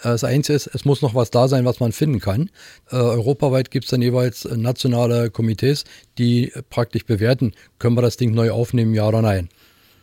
Äh, 0.03 0.09
Das 0.09 0.23
Einzige 0.23 0.55
ist, 0.55 0.67
es 0.67 0.85
muss 0.85 1.01
noch 1.01 1.15
was 1.15 1.31
da 1.31 1.47
sein, 1.47 1.65
was 1.65 1.79
man 1.79 1.91
finden 1.91 2.19
kann. 2.19 2.51
Äh, 2.91 2.97
europaweit 2.97 3.71
gibt 3.71 3.85
es 3.85 3.91
dann 3.91 4.03
jeweils 4.03 4.45
nationale 4.45 5.31
Komitees, 5.31 5.85
die 6.19 6.53
praktisch 6.69 7.05
bewerten, 7.05 7.53
können 7.79 7.97
wir 7.97 8.03
das 8.03 8.17
Ding 8.17 8.35
neu 8.35 8.51
aufnehmen, 8.51 8.93
ja 8.93 9.07
oder 9.07 9.23
nein. 9.23 9.49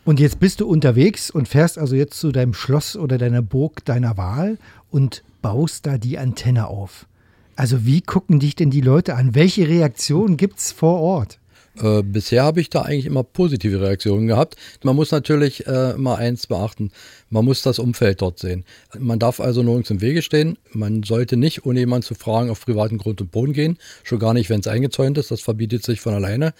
Und 0.03 0.19
jetzt 0.19 0.39
bist 0.39 0.61
du 0.61 0.67
unterwegs 0.67 1.29
und 1.29 1.47
fährst 1.47 1.77
also 1.77 1.95
jetzt 1.95 2.19
zu 2.19 2.31
deinem 2.31 2.53
Schloss 2.53 2.95
oder 2.95 3.17
deiner 3.17 3.41
Burg 3.41 3.83
deiner 3.85 4.17
Wahl 4.17 4.57
und 4.89 5.23
baust 5.47 5.85
da 5.85 5.97
die 5.97 6.17
Antenne 6.17 6.67
auf. 6.67 7.07
Also 7.55 7.85
wie 7.85 8.01
gucken 8.01 8.39
dich 8.39 8.55
denn 8.55 8.69
die 8.69 8.81
Leute 8.81 9.15
an? 9.15 9.33
Welche 9.33 9.65
Reaktionen 9.69 10.35
gibt 10.35 10.59
es 10.59 10.73
vor 10.73 10.99
Ort? 10.99 11.39
Äh, 11.81 12.03
bisher 12.03 12.43
habe 12.43 12.59
ich 12.59 12.69
da 12.69 12.81
eigentlich 12.81 13.05
immer 13.05 13.23
positive 13.23 13.79
Reaktionen 13.79 14.27
gehabt. 14.27 14.57
Man 14.83 14.97
muss 14.97 15.11
natürlich 15.11 15.65
äh, 15.65 15.91
immer 15.91 16.17
eins 16.17 16.47
beachten. 16.47 16.91
Man 17.29 17.45
muss 17.45 17.61
das 17.61 17.79
Umfeld 17.79 18.21
dort 18.21 18.39
sehen. 18.39 18.65
Man 18.99 19.19
darf 19.19 19.39
also 19.39 19.63
nirgends 19.63 19.89
im 19.89 20.01
Wege 20.01 20.21
stehen. 20.21 20.57
Man 20.73 21.03
sollte 21.03 21.37
nicht, 21.37 21.65
ohne 21.65 21.79
jemanden 21.79 22.05
zu 22.05 22.15
fragen, 22.15 22.49
auf 22.49 22.65
privaten 22.65 22.97
Grund 22.97 23.21
und 23.21 23.31
Boden 23.31 23.53
gehen. 23.53 23.77
Schon 24.03 24.19
gar 24.19 24.33
nicht, 24.33 24.49
wenn 24.49 24.59
es 24.59 24.67
eingezäunt 24.67 25.17
ist. 25.17 25.31
Das 25.31 25.39
verbietet 25.39 25.85
sich 25.85 26.01
von 26.01 26.13
alleine. 26.13 26.53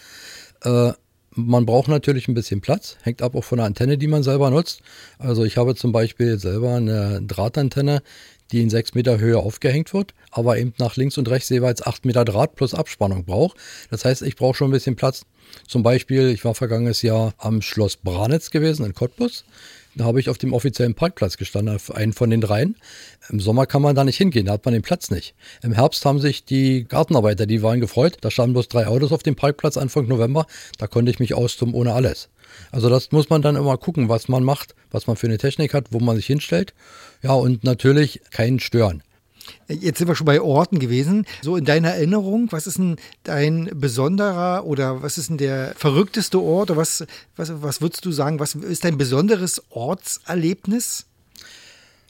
Äh, 0.63 0.93
man 1.37 1.65
braucht 1.65 1.87
natürlich 1.87 2.27
ein 2.27 2.33
bisschen 2.33 2.61
Platz. 2.61 2.97
Hängt 3.03 3.21
ab 3.21 3.35
auch 3.35 3.43
von 3.43 3.57
der 3.57 3.67
Antenne, 3.67 3.97
die 3.97 4.07
man 4.07 4.23
selber 4.23 4.49
nutzt. 4.49 4.81
Also 5.19 5.45
ich 5.45 5.57
habe 5.57 5.75
zum 5.75 5.91
Beispiel 5.91 6.39
selber 6.39 6.75
eine 6.75 7.21
Drahtantenne, 7.21 8.01
die 8.51 8.61
in 8.61 8.69
6 8.69 8.93
Meter 8.93 9.19
Höhe 9.19 9.37
aufgehängt 9.37 9.93
wird, 9.93 10.13
aber 10.31 10.57
eben 10.57 10.73
nach 10.77 10.95
links 10.95 11.17
und 11.17 11.29
rechts 11.29 11.49
jeweils 11.49 11.81
8 11.81 12.05
Meter 12.05 12.25
Draht 12.25 12.55
plus 12.55 12.73
Abspannung 12.73 13.25
braucht. 13.25 13.57
Das 13.89 14.05
heißt, 14.05 14.21
ich 14.21 14.35
brauche 14.35 14.55
schon 14.55 14.69
ein 14.69 14.73
bisschen 14.73 14.95
Platz. 14.95 15.25
Zum 15.67 15.83
Beispiel, 15.83 16.29
ich 16.29 16.43
war 16.45 16.55
vergangenes 16.55 17.01
Jahr 17.01 17.33
am 17.37 17.61
Schloss 17.61 17.97
Branitz 17.97 18.51
gewesen 18.51 18.85
in 18.85 18.93
Cottbus. 18.93 19.45
Habe 19.99 20.19
ich 20.19 20.29
auf 20.29 20.37
dem 20.37 20.53
offiziellen 20.53 20.93
Parkplatz 20.93 21.37
gestanden, 21.37 21.75
auf 21.75 21.93
einen 21.93 22.13
von 22.13 22.29
den 22.29 22.41
dreien. 22.41 22.75
Im 23.29 23.39
Sommer 23.39 23.65
kann 23.65 23.81
man 23.81 23.95
da 23.95 24.03
nicht 24.03 24.17
hingehen, 24.17 24.45
da 24.45 24.53
hat 24.53 24.65
man 24.65 24.73
den 24.73 24.83
Platz 24.83 25.09
nicht. 25.09 25.35
Im 25.63 25.73
Herbst 25.73 26.05
haben 26.05 26.19
sich 26.19 26.45
die 26.45 26.85
Gartenarbeiter, 26.87 27.45
die 27.45 27.61
waren 27.61 27.79
gefreut. 27.79 28.17
Da 28.21 28.31
standen 28.31 28.53
bloß 28.53 28.67
drei 28.67 28.87
Autos 28.87 29.11
auf 29.11 29.23
dem 29.23 29.35
Parkplatz 29.35 29.77
Anfang 29.77 30.07
November. 30.07 30.45
Da 30.77 30.87
konnte 30.87 31.11
ich 31.11 31.19
mich 31.19 31.33
austoben 31.33 31.73
ohne 31.73 31.93
alles. 31.93 32.29
Also 32.71 32.89
das 32.89 33.11
muss 33.11 33.29
man 33.29 33.41
dann 33.41 33.55
immer 33.55 33.77
gucken, 33.77 34.09
was 34.09 34.27
man 34.27 34.43
macht, 34.43 34.75
was 34.91 35.07
man 35.07 35.15
für 35.15 35.27
eine 35.27 35.37
Technik 35.37 35.73
hat, 35.73 35.87
wo 35.91 35.99
man 35.99 36.15
sich 36.15 36.25
hinstellt. 36.25 36.73
Ja, 37.21 37.33
und 37.33 37.63
natürlich 37.63 38.21
keinen 38.31 38.59
stören. 38.59 39.03
Jetzt 39.67 39.99
sind 39.99 40.07
wir 40.07 40.15
schon 40.15 40.25
bei 40.25 40.41
Orten 40.41 40.79
gewesen. 40.79 41.25
So 41.41 41.55
in 41.57 41.65
deiner 41.65 41.89
Erinnerung, 41.89 42.51
was 42.51 42.67
ist 42.67 42.77
denn 42.77 42.97
dein 43.23 43.69
besonderer 43.73 44.65
oder 44.65 45.01
was 45.01 45.17
ist 45.17 45.29
denn 45.29 45.37
der 45.37 45.73
verrückteste 45.75 46.41
Ort? 46.41 46.71
Oder 46.71 46.79
was, 46.79 47.05
was, 47.35 47.51
was 47.61 47.81
würdest 47.81 48.05
du 48.05 48.11
sagen, 48.11 48.39
was 48.39 48.55
ist 48.55 48.83
dein 48.83 48.97
besonderes 48.97 49.61
Ortserlebnis? 49.69 51.05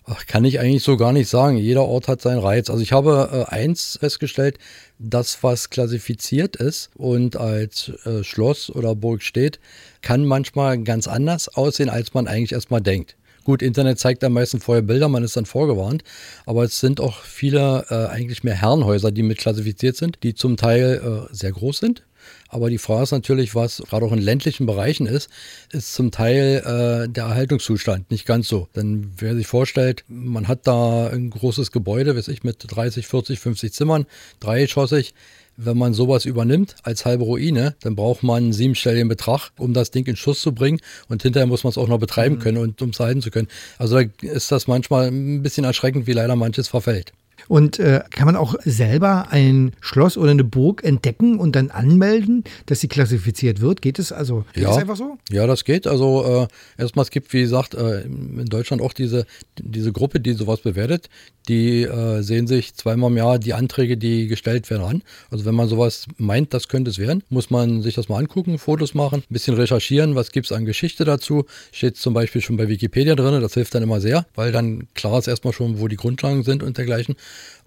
Ach, 0.10 0.26
kann 0.26 0.46
ich 0.46 0.62
eigentlich 0.62 0.84
so 0.84 0.96
gar 0.96 1.12
nicht 1.12 1.28
sagen. 1.28 1.58
Jeder 1.58 1.84
Ort 1.84 2.08
hat 2.08 2.22
seinen 2.22 2.40
Reiz. 2.40 2.70
Also 2.70 2.82
ich 2.82 2.94
habe 2.94 3.46
äh, 3.50 3.54
eins 3.54 3.98
festgestellt, 4.00 4.58
das, 5.00 5.44
was 5.44 5.70
klassifiziert 5.70 6.56
ist 6.56 6.92
und 6.96 7.36
als 7.36 7.92
äh, 8.06 8.24
Schloss 8.24 8.70
oder 8.70 8.96
Burg 8.96 9.22
steht, 9.22 9.60
kann 10.02 10.26
manchmal 10.26 10.82
ganz 10.82 11.10
anders 11.10 11.50
aussehen, 11.50 11.90
als 11.90 12.14
man 12.14 12.28
eigentlich 12.28 12.54
erstmal 12.54 12.80
denkt. 12.80 13.18
Gut, 13.48 13.62
Internet 13.62 13.98
zeigt 13.98 14.26
am 14.26 14.34
meisten 14.34 14.60
vorher 14.60 14.82
Bilder, 14.82 15.08
man 15.08 15.24
ist 15.24 15.38
dann 15.38 15.46
vorgewarnt, 15.46 16.04
aber 16.46 16.66
es 16.66 16.82
sind 16.82 17.00
auch 17.00 17.22
viele 17.22 17.86
äh, 17.90 18.14
eigentlich 18.14 18.44
mehr 18.44 18.56
Herrenhäuser, 18.56 19.10
die 19.10 19.24
mit 19.24 19.38
klassifiziert 19.38 19.96
sind, 19.96 20.22
die 20.24 20.36
zum 20.36 20.58
Teil 20.58 21.30
äh, 21.32 21.34
sehr 21.34 21.54
groß 21.54 21.78
sind. 21.78 22.04
Aber 22.50 22.70
die 22.70 22.78
Frage 22.78 23.04
ist 23.04 23.14
natürlich, 23.14 23.56
was 23.56 23.82
gerade 23.88 24.06
auch 24.06 24.12
in 24.12 24.20
ländlichen 24.20 24.66
Bereichen 24.66 25.08
ist, 25.08 25.30
ist 25.72 25.94
zum 25.94 26.12
Teil 26.12 26.58
äh, 26.58 27.10
der 27.10 27.24
Erhaltungszustand 27.24 28.12
nicht 28.12 28.26
ganz 28.26 28.50
so. 28.50 28.68
Denn 28.76 29.14
wer 29.16 29.34
sich 29.34 29.48
vorstellt, 29.48 30.04
man 30.10 30.50
hat 30.50 30.68
da 30.68 31.08
ein 31.08 31.30
großes 31.30 31.72
Gebäude, 31.72 32.18
weiß 32.18 32.28
ich, 32.28 32.44
mit 32.44 32.66
30, 32.68 33.08
40, 33.08 33.40
50 33.40 33.72
Zimmern, 33.72 34.08
dreigeschossig, 34.42 35.14
wenn 35.58 35.78
man 35.78 35.94
sowas 35.94 36.26
übernimmt 36.26 36.76
als 36.84 37.06
halbe 37.06 37.24
Ruine, 37.24 37.76
dann 37.82 37.96
braucht 37.96 38.24
man 38.24 38.44
einen 38.44 38.54
siebenstelligen 38.54 39.08
Betrag, 39.10 39.50
um 39.58 39.74
das 39.74 39.92
Ding 39.92 40.06
in 40.06 40.16
Schuss 40.16 40.40
zu 40.42 40.54
bringen. 40.54 40.80
Und 41.10 41.24
hinterher 41.24 41.48
muss 41.48 41.64
man 41.64 41.72
es 41.72 41.78
auch 41.78 41.88
noch 41.88 42.00
betreiben 42.00 42.36
mhm. 42.36 42.40
können 42.40 42.58
und 42.58 42.82
um 42.82 42.92
es 42.92 43.00
halten 43.00 43.22
zu 43.22 43.32
können. 43.32 43.48
Also 43.78 44.00
da 44.00 44.06
ist 44.22 44.52
das 44.52 44.68
manchmal 44.68 45.08
ein 45.08 45.42
bisschen 45.42 45.66
erschreckend, 45.66 46.08
wie 46.08 46.14
leider 46.14 46.36
manches 46.36 46.68
verfällt. 46.68 47.12
Und 47.48 47.80
äh, 47.80 48.02
kann 48.10 48.26
man 48.26 48.36
auch 48.36 48.56
selber 48.66 49.28
ein 49.30 49.74
Schloss 49.80 50.18
oder 50.18 50.32
eine 50.32 50.44
Burg 50.44 50.84
entdecken 50.84 51.40
und 51.40 51.56
dann 51.56 51.70
anmelden, 51.70 52.44
dass 52.66 52.80
sie 52.80 52.88
klassifiziert 52.88 53.62
wird? 53.62 53.82
Geht 53.82 54.00
es 54.00 54.12
also? 54.12 54.46
Geht 54.54 54.64
ja, 54.64 54.70
das 54.70 54.78
einfach 54.78 54.98
so? 54.98 55.18
Ja, 55.30 55.48
das 55.48 55.64
geht. 55.64 55.88
Also 55.88 56.48
äh, 56.78 56.82
erstmal, 56.82 57.04
es 57.04 57.12
gibt, 57.12 57.32
wie 57.34 57.42
gesagt, 57.42 57.76
äh, 57.76 58.02
in 58.02 58.46
Deutschland 58.46 58.82
auch 58.82 58.94
diese, 58.94 59.26
diese 59.60 59.92
Gruppe, 59.92 60.20
die 60.20 60.34
sowas 60.34 60.62
bewertet. 60.62 61.10
Die 61.48 61.84
äh, 61.84 62.22
sehen 62.24 62.48
sich 62.48 62.76
zweimal 62.76 63.10
im 63.10 63.18
Jahr 63.18 63.40
die 63.40 63.54
Anträge, 63.54 63.96
die 63.96 64.28
gestellt 64.28 64.70
werden, 64.70 64.84
an. 64.88 65.04
Also 65.30 65.46
wenn 65.46 65.56
man 65.56 65.68
sowas 65.68 66.06
meint, 66.18 66.54
das 66.54 66.68
könnte 66.68 66.92
es 66.92 67.00
werden, 67.00 67.24
muss 67.30 67.50
man 67.50 67.82
sich 67.82 67.96
das 67.96 68.10
mal 68.10 68.18
angucken, 68.18 68.58
Fotos 68.58 68.94
machen, 68.94 69.24
ein 69.30 69.34
bisschen 69.34 69.56
recherchieren, 69.56 70.16
was 70.16 70.32
gibt 70.32 70.48
es 70.48 70.52
an 70.52 70.66
Geschichte 70.66 71.06
dazu. 71.06 71.46
Steht 71.72 71.98
zum 71.98 72.14
Beispiel 72.14 72.42
schon 72.42 72.58
bei 72.58 72.68
Wikipedia 72.68 73.16
drin, 73.16 73.42
das 73.42 73.54
hilft 73.54 73.76
dann 73.76 73.84
immer 73.84 74.02
sehr, 74.02 74.26
weil 74.36 74.52
dann 74.52 74.88
klar 74.94 75.20
ist 75.20 75.28
erstmal 75.28 75.54
schon, 75.54 75.80
wo 75.80 75.88
die 75.88 75.96
Grundlagen 75.96 76.44
sind 76.44 76.64
und 76.64 76.78
dergleichen 76.78 77.16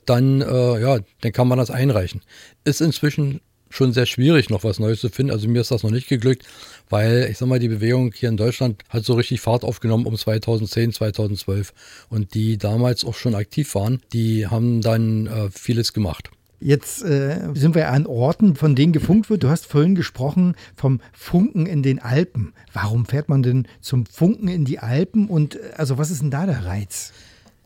dann, 0.06 0.40
äh, 0.40 0.80
ja, 0.80 0.98
dann 1.20 1.32
kann 1.32 1.48
man 1.48 1.58
das 1.58 1.70
einreichen. 1.70 2.22
Ist 2.64 2.80
inzwischen 2.80 3.40
schon 3.70 3.92
sehr 3.92 4.06
schwierig, 4.06 4.50
noch 4.50 4.64
was 4.64 4.78
Neues 4.78 5.00
zu 5.00 5.08
finden. 5.08 5.32
Also 5.32 5.48
mir 5.48 5.60
ist 5.60 5.70
das 5.70 5.82
noch 5.82 5.90
nicht 5.90 6.08
geglückt, 6.08 6.44
weil 6.88 7.28
ich 7.30 7.38
sag 7.38 7.48
mal, 7.48 7.60
die 7.60 7.68
Bewegung 7.68 8.12
hier 8.12 8.28
in 8.28 8.36
Deutschland 8.36 8.82
hat 8.88 9.04
so 9.04 9.14
richtig 9.14 9.40
Fahrt 9.40 9.62
aufgenommen 9.62 10.06
um 10.06 10.16
2010, 10.16 10.92
2012. 10.92 11.72
Und 12.08 12.34
die 12.34 12.58
damals 12.58 13.04
auch 13.04 13.14
schon 13.14 13.34
aktiv 13.34 13.74
waren, 13.74 14.00
die 14.12 14.48
haben 14.48 14.80
dann 14.80 15.26
äh, 15.26 15.50
vieles 15.50 15.92
gemacht. 15.92 16.30
Jetzt 16.62 17.02
äh, 17.02 17.38
sind 17.54 17.74
wir 17.74 17.88
an 17.88 18.06
Orten, 18.06 18.54
von 18.54 18.76
denen 18.76 18.92
gefunkt 18.92 19.30
wird. 19.30 19.42
Du 19.42 19.48
hast 19.48 19.64
vorhin 19.64 19.94
gesprochen 19.94 20.56
vom 20.76 21.00
Funken 21.14 21.64
in 21.64 21.82
den 21.82 22.00
Alpen. 22.00 22.52
Warum 22.74 23.06
fährt 23.06 23.30
man 23.30 23.42
denn 23.42 23.66
zum 23.80 24.04
Funken 24.04 24.48
in 24.48 24.66
die 24.66 24.78
Alpen 24.78 25.28
und 25.28 25.54
äh, 25.54 25.70
also 25.76 25.96
was 25.96 26.10
ist 26.10 26.20
denn 26.20 26.30
da 26.30 26.44
der 26.44 26.66
Reiz? 26.66 27.12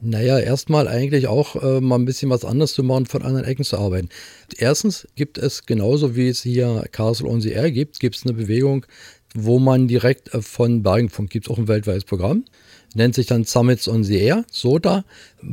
Naja, 0.00 0.38
erstmal 0.38 0.88
eigentlich 0.88 1.28
auch 1.28 1.56
äh, 1.62 1.80
mal 1.80 1.96
ein 1.96 2.04
bisschen 2.04 2.30
was 2.30 2.44
anderes 2.44 2.74
zu 2.74 2.82
machen, 2.82 3.06
von 3.06 3.22
anderen 3.22 3.46
Ecken 3.46 3.64
zu 3.64 3.78
arbeiten. 3.78 4.08
Erstens 4.58 5.08
gibt 5.14 5.38
es 5.38 5.64
genauso 5.66 6.14
wie 6.16 6.28
es 6.28 6.42
hier 6.42 6.84
Castle 6.92 7.28
on 7.28 7.40
the 7.40 7.52
Air 7.52 7.70
gibt, 7.70 8.00
gibt 8.00 8.16
es 8.16 8.24
eine 8.24 8.34
Bewegung, 8.34 8.84
wo 9.34 9.58
man 9.58 9.88
direkt 9.88 10.34
äh, 10.34 10.42
von 10.42 10.82
Bergenfunk, 10.82 11.30
gibt 11.30 11.46
es 11.46 11.50
auch 11.50 11.58
ein 11.58 11.68
weltweites 11.68 12.04
Programm, 12.04 12.44
nennt 12.94 13.14
sich 13.14 13.26
dann 13.26 13.44
Summits 13.44 13.88
on 13.88 14.04
the 14.04 14.18
Air. 14.18 14.44
SOTA 14.50 15.04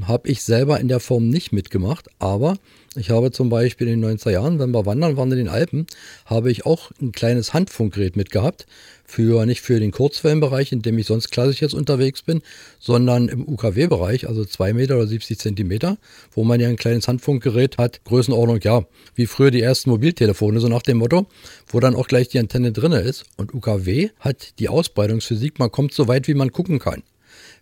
habe 0.03 0.29
ich 0.29 0.43
selber 0.43 0.79
in 0.79 0.87
der 0.87 0.99
Form 0.99 1.29
nicht 1.29 1.51
mitgemacht, 1.51 2.07
aber 2.19 2.55
ich 2.97 3.09
habe 3.09 3.31
zum 3.31 3.47
Beispiel 3.47 3.87
in 3.87 4.01
den 4.01 4.17
90er 4.17 4.31
Jahren, 4.31 4.59
wenn 4.59 4.71
wir 4.71 4.85
wandern 4.85 5.15
waren 5.15 5.31
in 5.31 5.37
den 5.37 5.47
Alpen, 5.47 5.87
habe 6.25 6.51
ich 6.51 6.65
auch 6.65 6.91
ein 7.01 7.13
kleines 7.13 7.53
Handfunkgerät 7.53 8.17
mitgehabt. 8.17 8.65
Für, 9.05 9.45
nicht 9.45 9.61
für 9.61 9.79
den 9.79 9.91
Kurzwellenbereich, 9.91 10.71
in 10.71 10.81
dem 10.81 10.97
ich 10.97 11.05
sonst 11.05 11.31
klassisch 11.31 11.61
jetzt 11.61 11.73
unterwegs 11.73 12.21
bin, 12.21 12.41
sondern 12.79 13.27
im 13.27 13.47
UKW-Bereich, 13.47 14.27
also 14.27 14.45
2 14.45 14.73
Meter 14.73 14.95
oder 14.95 15.07
70 15.07 15.37
Zentimeter, 15.37 15.97
wo 16.31 16.45
man 16.45 16.61
ja 16.61 16.69
ein 16.69 16.77
kleines 16.77 17.09
Handfunkgerät 17.09 17.77
hat, 17.77 18.03
Größenordnung, 18.05 18.59
ja, 18.61 18.85
wie 19.15 19.25
früher 19.25 19.51
die 19.51 19.61
ersten 19.61 19.89
Mobiltelefone, 19.89 20.61
so 20.61 20.69
nach 20.69 20.81
dem 20.81 20.97
Motto, 20.97 21.27
wo 21.67 21.81
dann 21.81 21.95
auch 21.95 22.07
gleich 22.07 22.29
die 22.29 22.39
Antenne 22.39 22.71
drin 22.71 22.93
ist. 22.93 23.25
Und 23.35 23.53
UKW 23.53 24.09
hat 24.19 24.59
die 24.59 24.69
Ausbreitungsphysik, 24.69 25.59
man 25.59 25.71
kommt 25.71 25.93
so 25.93 26.07
weit, 26.07 26.29
wie 26.29 26.33
man 26.33 26.51
gucken 26.53 26.79
kann 26.79 27.03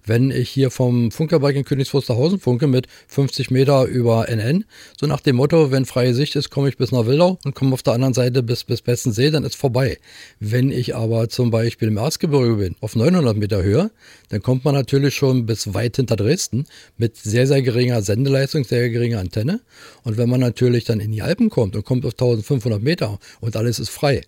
wenn 0.06 0.32
ich 0.32 0.50
hier 0.50 0.72
vom 0.72 1.12
Funkerberg 1.12 1.56
in 1.56 1.66
Königs 1.66 1.90
funke 1.90 2.68
mit 2.68 2.88
50 3.08 3.52
Meter 3.52 3.86
über 3.86 4.28
NN, 4.28 4.66
so 5.00 5.06
nach 5.08 5.20
dem 5.20 5.36
Motto, 5.36 5.72
wenn 5.72 5.86
freie 5.86 6.14
Sicht 6.14 6.36
ist, 6.36 6.50
komme 6.50 6.70
ich 6.70 6.78
bis 6.78 6.92
nach 6.92 7.06
Wildau 7.06 7.38
und 7.46 7.56
komme 7.56 7.74
auf 7.74 7.84
der 7.84 7.94
anderen 7.94 8.14
Seite 8.14 8.44
bis, 8.44 8.64
bis 8.64 8.82
Bessensee, 8.82 9.30
dann 9.30 9.44
ist 9.44 9.56
vorbei. 9.56 9.98
Wenn 10.40 10.72
ich 10.72 10.96
aber 10.96 11.30
zum 11.30 11.52
Beispiel 11.52 11.90
im 11.90 11.98
Erzgebirge 11.98 12.56
bin, 12.56 12.76
auf 12.82 12.96
900 12.96 13.38
Meter 13.38 13.64
Höhe, 13.64 13.92
dann 14.30 14.42
kommt 14.42 14.66
man 14.66 14.76
natürlich 14.76 15.16
schon 15.16 15.46
bis 15.46 15.74
weit 15.74 15.98
hinter 15.98 16.16
Dresden 16.16 16.66
mit 16.98 17.18
sehr, 17.18 17.48
sehr 17.48 17.62
geringer 17.62 18.02
Sendeleistung, 18.02 18.64
sehr 18.64 18.90
geringer 18.90 19.20
Antenne. 19.20 19.62
Und 20.04 20.18
wenn 20.18 20.30
man 20.30 20.40
natürlich 20.40 20.86
dann 20.86 21.00
in 21.00 21.12
die 21.12 21.22
Alpen 21.22 21.50
kommt 21.50 21.76
und 21.76 21.86
kommt 21.86 22.06
auf 22.06 22.14
1500 22.14 22.82
Meter 22.82 23.20
und 23.42 23.56
alles 23.56 23.80
ist 23.80 23.90
frei, 23.90 24.24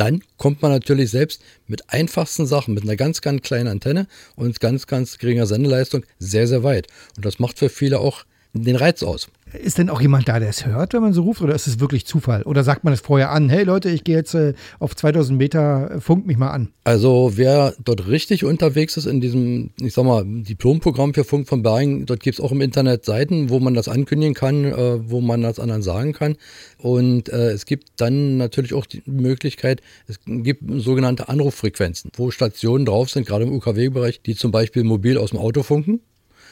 dann 0.00 0.22
kommt 0.38 0.62
man 0.62 0.72
natürlich 0.72 1.10
selbst 1.10 1.42
mit 1.66 1.90
einfachsten 1.90 2.46
Sachen, 2.46 2.72
mit 2.72 2.84
einer 2.84 2.96
ganz, 2.96 3.20
ganz 3.20 3.42
kleinen 3.42 3.68
Antenne 3.68 4.06
und 4.34 4.58
ganz, 4.58 4.86
ganz 4.86 5.18
geringer 5.18 5.46
Sendeleistung 5.46 6.04
sehr, 6.18 6.46
sehr 6.46 6.62
weit. 6.62 6.86
Und 7.16 7.26
das 7.26 7.38
macht 7.38 7.58
für 7.58 7.68
viele 7.68 8.00
auch 8.00 8.24
den 8.52 8.76
Reiz 8.76 9.02
aus. 9.02 9.28
Ist 9.52 9.78
denn 9.78 9.90
auch 9.90 10.00
jemand 10.00 10.28
da, 10.28 10.38
der 10.38 10.48
es 10.48 10.64
hört, 10.64 10.92
wenn 10.92 11.02
man 11.02 11.12
so 11.12 11.22
ruft, 11.22 11.42
oder 11.42 11.54
ist 11.54 11.66
es 11.66 11.80
wirklich 11.80 12.06
Zufall? 12.06 12.42
Oder 12.42 12.62
sagt 12.62 12.84
man 12.84 12.92
es 12.92 13.00
vorher 13.00 13.30
an, 13.30 13.48
hey 13.48 13.64
Leute, 13.64 13.90
ich 13.90 14.04
gehe 14.04 14.16
jetzt 14.16 14.34
äh, 14.34 14.54
auf 14.78 14.94
2000 14.94 15.36
Meter, 15.36 15.90
äh, 15.90 16.00
funkt 16.00 16.26
mich 16.26 16.36
mal 16.36 16.50
an? 16.50 16.68
Also 16.84 17.32
wer 17.34 17.74
dort 17.84 18.06
richtig 18.06 18.44
unterwegs 18.44 18.96
ist 18.96 19.06
in 19.06 19.20
diesem, 19.20 19.70
ich 19.80 19.92
sag 19.92 20.04
mal, 20.04 20.24
Diplomprogramm 20.24 21.14
für 21.14 21.24
Funk 21.24 21.48
von 21.48 21.62
Bergen, 21.62 22.06
dort 22.06 22.20
gibt 22.20 22.38
es 22.38 22.44
auch 22.44 22.52
im 22.52 22.60
Internet 22.60 23.04
Seiten, 23.04 23.50
wo 23.50 23.58
man 23.58 23.74
das 23.74 23.88
ankündigen 23.88 24.34
kann, 24.34 24.64
äh, 24.64 25.10
wo 25.10 25.20
man 25.20 25.42
das 25.42 25.58
anderen 25.58 25.82
sagen 25.82 26.12
kann. 26.12 26.36
Und 26.78 27.28
äh, 27.28 27.50
es 27.50 27.66
gibt 27.66 27.88
dann 27.96 28.36
natürlich 28.36 28.72
auch 28.72 28.86
die 28.86 29.02
Möglichkeit, 29.06 29.80
es 30.06 30.20
gibt 30.24 30.62
sogenannte 30.80 31.28
Anruffrequenzen, 31.28 32.12
wo 32.16 32.30
Stationen 32.30 32.86
drauf 32.86 33.10
sind, 33.10 33.26
gerade 33.26 33.44
im 33.44 33.52
UKW-Bereich, 33.52 34.22
die 34.22 34.36
zum 34.36 34.52
Beispiel 34.52 34.84
mobil 34.84 35.18
aus 35.18 35.30
dem 35.30 35.40
Auto 35.40 35.64
funken 35.64 36.00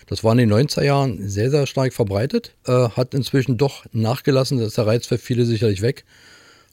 das 0.09 0.25
war 0.25 0.33
in 0.33 0.39
den 0.39 0.53
90er 0.53 0.85
Jahren 0.85 1.29
sehr, 1.29 1.51
sehr 1.51 1.67
stark 1.67 1.93
verbreitet, 1.93 2.55
äh, 2.67 2.89
hat 2.91 3.15
inzwischen 3.15 3.59
doch 3.59 3.85
nachgelassen. 3.93 4.59
Das 4.59 4.69
ist 4.69 4.79
der 4.79 4.87
Reiz 4.87 5.07
für 5.07 5.19
viele 5.19 5.45
sicherlich 5.45 5.83
weg. 5.83 6.05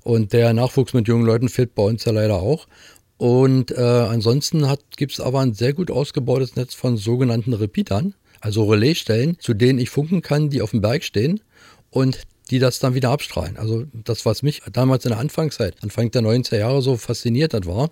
Und 0.04 0.34
der 0.34 0.54
Nachwuchs 0.54 0.94
mit 0.94 1.08
jungen 1.08 1.26
Leuten 1.26 1.50
fehlt 1.50 1.76
bei 1.76 1.84
uns 1.84 2.06
ja 2.06 2.12
leider 2.12 2.36
auch. 2.36 2.68
Und 3.18 3.72
äh, 3.72 3.82
ansonsten 3.82 4.66
gibt 4.98 5.14
es 5.14 5.20
aber 5.20 5.40
ein 5.40 5.54
sehr 5.54 5.74
gut 5.74 5.90
ausgebautes 5.90 6.56
Netz 6.56 6.74
von 6.74 6.98
sogenannten 6.98 7.54
Repeatern, 7.54 8.14
also 8.42 8.66
Relaisstellen, 8.66 9.38
zu 9.40 9.54
denen 9.54 9.80
ich 9.80 9.90
funken 9.90 10.22
kann, 10.22 10.50
die 10.50 10.62
auf 10.62 10.72
dem 10.72 10.82
Berg 10.82 11.04
stehen 11.04 11.42
und 11.90 12.20
die 12.52 12.60
das 12.60 12.80
dann 12.80 12.94
wieder 12.94 13.10
abstrahlen. 13.10 13.58
Also 13.58 13.86
das, 13.94 14.26
was 14.26 14.44
mich 14.44 14.62
damals 14.72 15.06
in 15.06 15.10
der 15.10 15.20
Anfangszeit, 15.20 15.76
Anfang 15.82 16.12
der 16.12 16.22
90er 16.22 16.58
Jahre 16.58 16.82
so 16.82 16.98
fasziniert 16.98 17.54
hat, 17.54 17.66
war, 17.66 17.90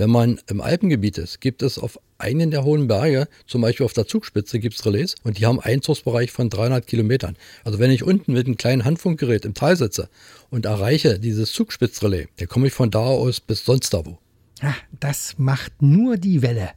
wenn 0.00 0.08
man 0.08 0.40
im 0.46 0.62
Alpengebiet 0.62 1.18
ist, 1.18 1.42
gibt 1.42 1.62
es 1.62 1.78
auf 1.78 2.00
einen 2.16 2.50
der 2.50 2.64
hohen 2.64 2.88
Berge, 2.88 3.28
zum 3.46 3.60
Beispiel 3.60 3.84
auf 3.84 3.92
der 3.92 4.06
Zugspitze, 4.06 4.58
gibt 4.58 4.74
es 4.76 4.86
Relais 4.86 5.14
und 5.24 5.38
die 5.38 5.44
haben 5.44 5.60
Einzugsbereich 5.60 6.32
von 6.32 6.48
300 6.48 6.86
Kilometern. 6.86 7.36
Also 7.64 7.78
wenn 7.78 7.90
ich 7.90 8.02
unten 8.02 8.32
mit 8.32 8.46
einem 8.46 8.56
kleinen 8.56 8.86
Handfunkgerät 8.86 9.44
im 9.44 9.52
Tal 9.52 9.76
sitze 9.76 10.08
und 10.48 10.64
erreiche 10.64 11.18
dieses 11.18 11.52
Zugspitzrelais, 11.52 12.28
dann 12.38 12.48
komme 12.48 12.68
ich 12.68 12.72
von 12.72 12.90
da 12.90 13.00
aus 13.00 13.40
bis 13.40 13.66
sonst 13.66 13.92
da 13.92 14.06
wo. 14.06 14.16
Ja, 14.62 14.74
das 14.98 15.38
macht 15.38 15.80
nur 15.80 16.18
die 16.18 16.42
Welle. 16.42 16.70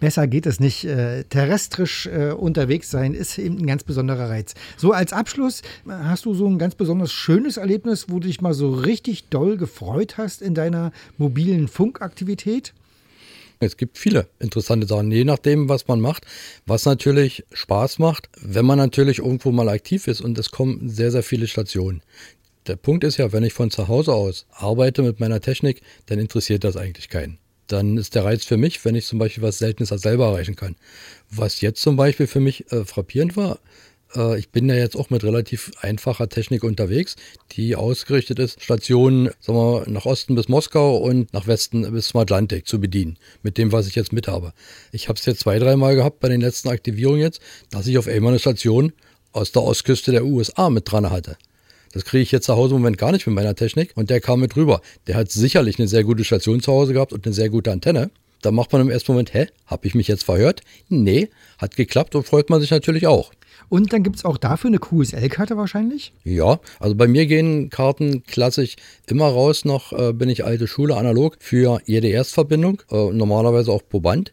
Besser 0.00 0.26
geht 0.26 0.46
es 0.46 0.58
nicht. 0.58 0.84
Äh, 0.84 1.22
terrestrisch 1.24 2.06
äh, 2.06 2.32
unterwegs 2.32 2.90
sein 2.90 3.14
ist 3.14 3.38
eben 3.38 3.58
ein 3.58 3.66
ganz 3.66 3.84
besonderer 3.84 4.28
Reiz. 4.28 4.54
So 4.76 4.92
als 4.92 5.12
Abschluss, 5.12 5.62
hast 5.86 6.24
du 6.24 6.34
so 6.34 6.48
ein 6.48 6.58
ganz 6.58 6.74
besonders 6.74 7.12
schönes 7.12 7.56
Erlebnis, 7.56 8.06
wo 8.08 8.18
du 8.18 8.26
dich 8.26 8.40
mal 8.40 8.54
so 8.54 8.72
richtig 8.72 9.28
doll 9.28 9.56
gefreut 9.56 10.18
hast 10.18 10.42
in 10.42 10.54
deiner 10.54 10.90
mobilen 11.16 11.68
Funkaktivität? 11.68 12.74
Es 13.60 13.76
gibt 13.76 13.98
viele 13.98 14.28
interessante 14.38 14.86
Sachen, 14.86 15.10
je 15.10 15.24
nachdem, 15.24 15.68
was 15.68 15.88
man 15.88 16.00
macht. 16.00 16.24
Was 16.66 16.84
natürlich 16.84 17.44
Spaß 17.52 17.98
macht, 17.98 18.28
wenn 18.40 18.64
man 18.64 18.78
natürlich 18.78 19.18
irgendwo 19.18 19.50
mal 19.50 19.68
aktiv 19.68 20.06
ist 20.06 20.20
und 20.20 20.38
es 20.38 20.52
kommen 20.52 20.88
sehr, 20.88 21.10
sehr 21.10 21.24
viele 21.24 21.48
Stationen. 21.48 22.02
Der 22.68 22.76
Punkt 22.76 23.02
ist 23.02 23.16
ja, 23.16 23.32
wenn 23.32 23.44
ich 23.44 23.54
von 23.54 23.70
zu 23.70 23.88
Hause 23.88 24.12
aus 24.12 24.46
arbeite 24.50 25.02
mit 25.02 25.20
meiner 25.20 25.40
Technik, 25.40 25.80
dann 26.06 26.18
interessiert 26.18 26.64
das 26.64 26.76
eigentlich 26.76 27.08
keinen. 27.08 27.38
Dann 27.66 27.96
ist 27.96 28.14
der 28.14 28.24
Reiz 28.24 28.44
für 28.44 28.58
mich, 28.58 28.84
wenn 28.84 28.94
ich 28.94 29.06
zum 29.06 29.18
Beispiel 29.18 29.42
was 29.42 29.58
Seltenes 29.58 29.88
selber 29.88 30.26
erreichen 30.26 30.54
kann. 30.54 30.76
Was 31.30 31.62
jetzt 31.62 31.80
zum 31.80 31.96
Beispiel 31.96 32.26
für 32.26 32.40
mich 32.40 32.70
äh, 32.70 32.84
frappierend 32.84 33.36
war, 33.36 33.58
äh, 34.14 34.38
ich 34.38 34.50
bin 34.50 34.68
ja 34.68 34.74
jetzt 34.74 34.96
auch 34.96 35.08
mit 35.08 35.24
relativ 35.24 35.70
einfacher 35.80 36.28
Technik 36.28 36.62
unterwegs, 36.62 37.16
die 37.52 37.74
ausgerichtet 37.74 38.38
ist, 38.38 38.62
Stationen 38.62 39.30
sagen 39.40 39.58
wir, 39.58 39.84
nach 39.88 40.04
Osten 40.04 40.34
bis 40.34 40.48
Moskau 40.48 40.98
und 40.98 41.32
nach 41.32 41.46
Westen 41.46 41.90
bis 41.90 42.08
zum 42.08 42.20
Atlantik 42.20 42.66
zu 42.66 42.80
bedienen, 42.80 43.18
mit 43.42 43.56
dem, 43.56 43.72
was 43.72 43.86
ich 43.86 43.94
jetzt 43.94 44.12
mit 44.12 44.28
habe. 44.28 44.52
Ich 44.92 45.08
habe 45.08 45.18
es 45.18 45.24
jetzt 45.24 45.40
zwei, 45.40 45.58
dreimal 45.58 45.94
gehabt 45.94 46.20
bei 46.20 46.28
den 46.28 46.42
letzten 46.42 46.68
Aktivierungen 46.68 47.20
jetzt, 47.20 47.40
dass 47.70 47.86
ich 47.86 47.96
auf 47.96 48.08
einmal 48.08 48.32
eine 48.32 48.40
Station 48.40 48.92
aus 49.32 49.52
der 49.52 49.62
Ostküste 49.62 50.12
der 50.12 50.24
USA 50.24 50.68
mit 50.68 50.90
dran 50.90 51.10
hatte. 51.10 51.38
Das 51.92 52.04
kriege 52.04 52.22
ich 52.22 52.32
jetzt 52.32 52.46
zu 52.46 52.56
Hause 52.56 52.74
im 52.74 52.80
Moment 52.80 52.98
gar 52.98 53.12
nicht 53.12 53.26
mit 53.26 53.34
meiner 53.34 53.54
Technik. 53.54 53.92
Und 53.94 54.10
der 54.10 54.20
kam 54.20 54.40
mit 54.40 54.56
rüber. 54.56 54.80
Der 55.06 55.16
hat 55.16 55.30
sicherlich 55.30 55.78
eine 55.78 55.88
sehr 55.88 56.04
gute 56.04 56.24
Station 56.24 56.60
zu 56.60 56.72
Hause 56.72 56.92
gehabt 56.92 57.12
und 57.12 57.26
eine 57.26 57.34
sehr 57.34 57.50
gute 57.50 57.72
Antenne. 57.72 58.10
Da 58.42 58.52
macht 58.52 58.72
man 58.72 58.82
im 58.82 58.90
ersten 58.90 59.12
Moment, 59.12 59.34
hä, 59.34 59.46
habe 59.66 59.86
ich 59.86 59.94
mich 59.94 60.06
jetzt 60.06 60.24
verhört? 60.24 60.60
Nee, 60.88 61.28
hat 61.58 61.76
geklappt 61.76 62.14
und 62.14 62.24
freut 62.24 62.50
man 62.50 62.60
sich 62.60 62.70
natürlich 62.70 63.06
auch. 63.06 63.32
Und 63.68 63.92
dann 63.92 64.02
gibt 64.02 64.16
es 64.16 64.24
auch 64.24 64.38
dafür 64.38 64.68
eine 64.68 64.78
QSL-Karte 64.78 65.56
wahrscheinlich? 65.56 66.12
Ja, 66.24 66.60
also 66.78 66.94
bei 66.94 67.06
mir 67.06 67.26
gehen 67.26 67.68
Karten 67.68 68.22
klassisch 68.22 68.76
immer 69.06 69.26
raus, 69.26 69.64
noch 69.64 69.92
äh, 69.92 70.12
bin 70.12 70.28
ich 70.28 70.44
alte 70.44 70.66
Schule 70.66 70.96
analog 70.96 71.36
für 71.40 71.80
jede 71.84 72.08
Erstverbindung, 72.08 72.82
äh, 72.90 73.10
normalerweise 73.12 73.72
auch 73.72 73.82
pro 73.86 74.00
Band. 74.00 74.32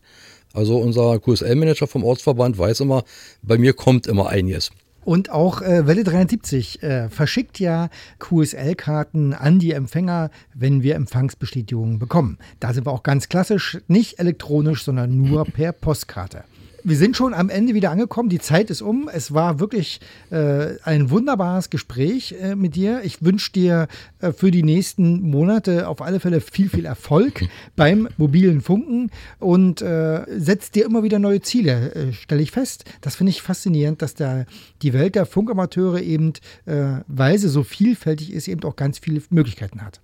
Also 0.54 0.78
unser 0.78 1.20
QSL-Manager 1.20 1.88
vom 1.88 2.06
Ortsverband 2.06 2.58
weiß 2.58 2.80
immer, 2.80 3.04
bei 3.42 3.58
mir 3.58 3.74
kommt 3.74 4.08
immer 4.08 4.30
einiges. 4.30 4.72
Und 5.06 5.30
auch 5.30 5.62
äh, 5.62 5.86
Welle 5.86 6.04
370 6.04 6.82
äh, 6.82 7.10
verschickt 7.10 7.60
ja 7.60 7.90
QSL-Karten 8.18 9.34
an 9.34 9.60
die 9.60 9.72
Empfänger, 9.72 10.32
wenn 10.56 10.82
wir 10.82 10.96
Empfangsbestätigungen 10.96 12.00
bekommen. 12.00 12.40
Da 12.60 12.74
sind 12.74 12.88
wir 12.88 12.92
auch 12.92 13.04
ganz 13.04 13.30
klassisch, 13.30 13.78
nicht 13.88 14.20
elektronisch, 14.20 14.84
sondern 14.84 15.16
nur 15.16 15.46
per 15.46 15.74
Postkarte 15.74 16.44
wir 16.86 16.98
sind 16.98 17.18
schon 17.18 17.34
am 17.34 17.50
Ende 17.50 17.74
wieder 17.74 17.90
angekommen. 17.90 18.30
Die 18.30 18.40
Zeit 18.40 18.70
ist 18.70 18.84
um. 18.84 19.10
Es 19.12 19.34
war 19.34 19.60
wirklich 19.60 20.00
äh, 20.30 20.78
ein 20.84 21.10
wunderbares 21.10 21.72
Gespräch 21.72 22.36
äh, 22.40 22.56
mit 22.56 22.76
dir. 22.76 23.02
Ich 23.04 23.24
wünsche 23.24 23.52
dir 23.52 23.88
äh, 24.20 24.32
für 24.32 24.52
die 24.52 24.62
nächsten 24.62 25.22
Monate 25.22 25.88
auf 25.88 26.02
alle 26.02 26.20
Fälle 26.20 26.42
viel, 26.42 26.70
viel 26.70 26.86
Erfolg 26.86 27.48
beim 27.76 28.08
mobilen 28.18 28.62
Funken 28.62 29.10
und 29.40 29.82
äh, 29.82 30.26
setzt 30.38 30.76
dir 30.76 30.86
immer 30.86 31.02
wieder 31.02 31.18
neue 31.18 31.42
Ziele, 31.42 31.94
äh, 31.96 32.14
stelle 32.14 32.44
ich 32.44 32.52
fest. 32.52 32.86
Das 33.02 33.16
finde 33.16 33.32
ich 33.32 33.42
faszinierend, 33.42 34.04
dass 34.04 34.14
da 34.14 34.46
die 34.84 34.94
Welt 34.94 35.16
der 35.16 35.26
Funkamateure 35.26 36.02
eben, 36.02 36.34
äh, 36.66 37.00
weil 37.08 37.40
sie 37.40 37.50
so 37.50 37.64
vielfältig 37.64 38.32
ist, 38.32 38.48
eben 38.48 38.64
auch 38.64 38.76
ganz 38.76 39.00
viele 39.00 39.24
Möglichkeiten 39.32 39.82
hat. 39.82 40.02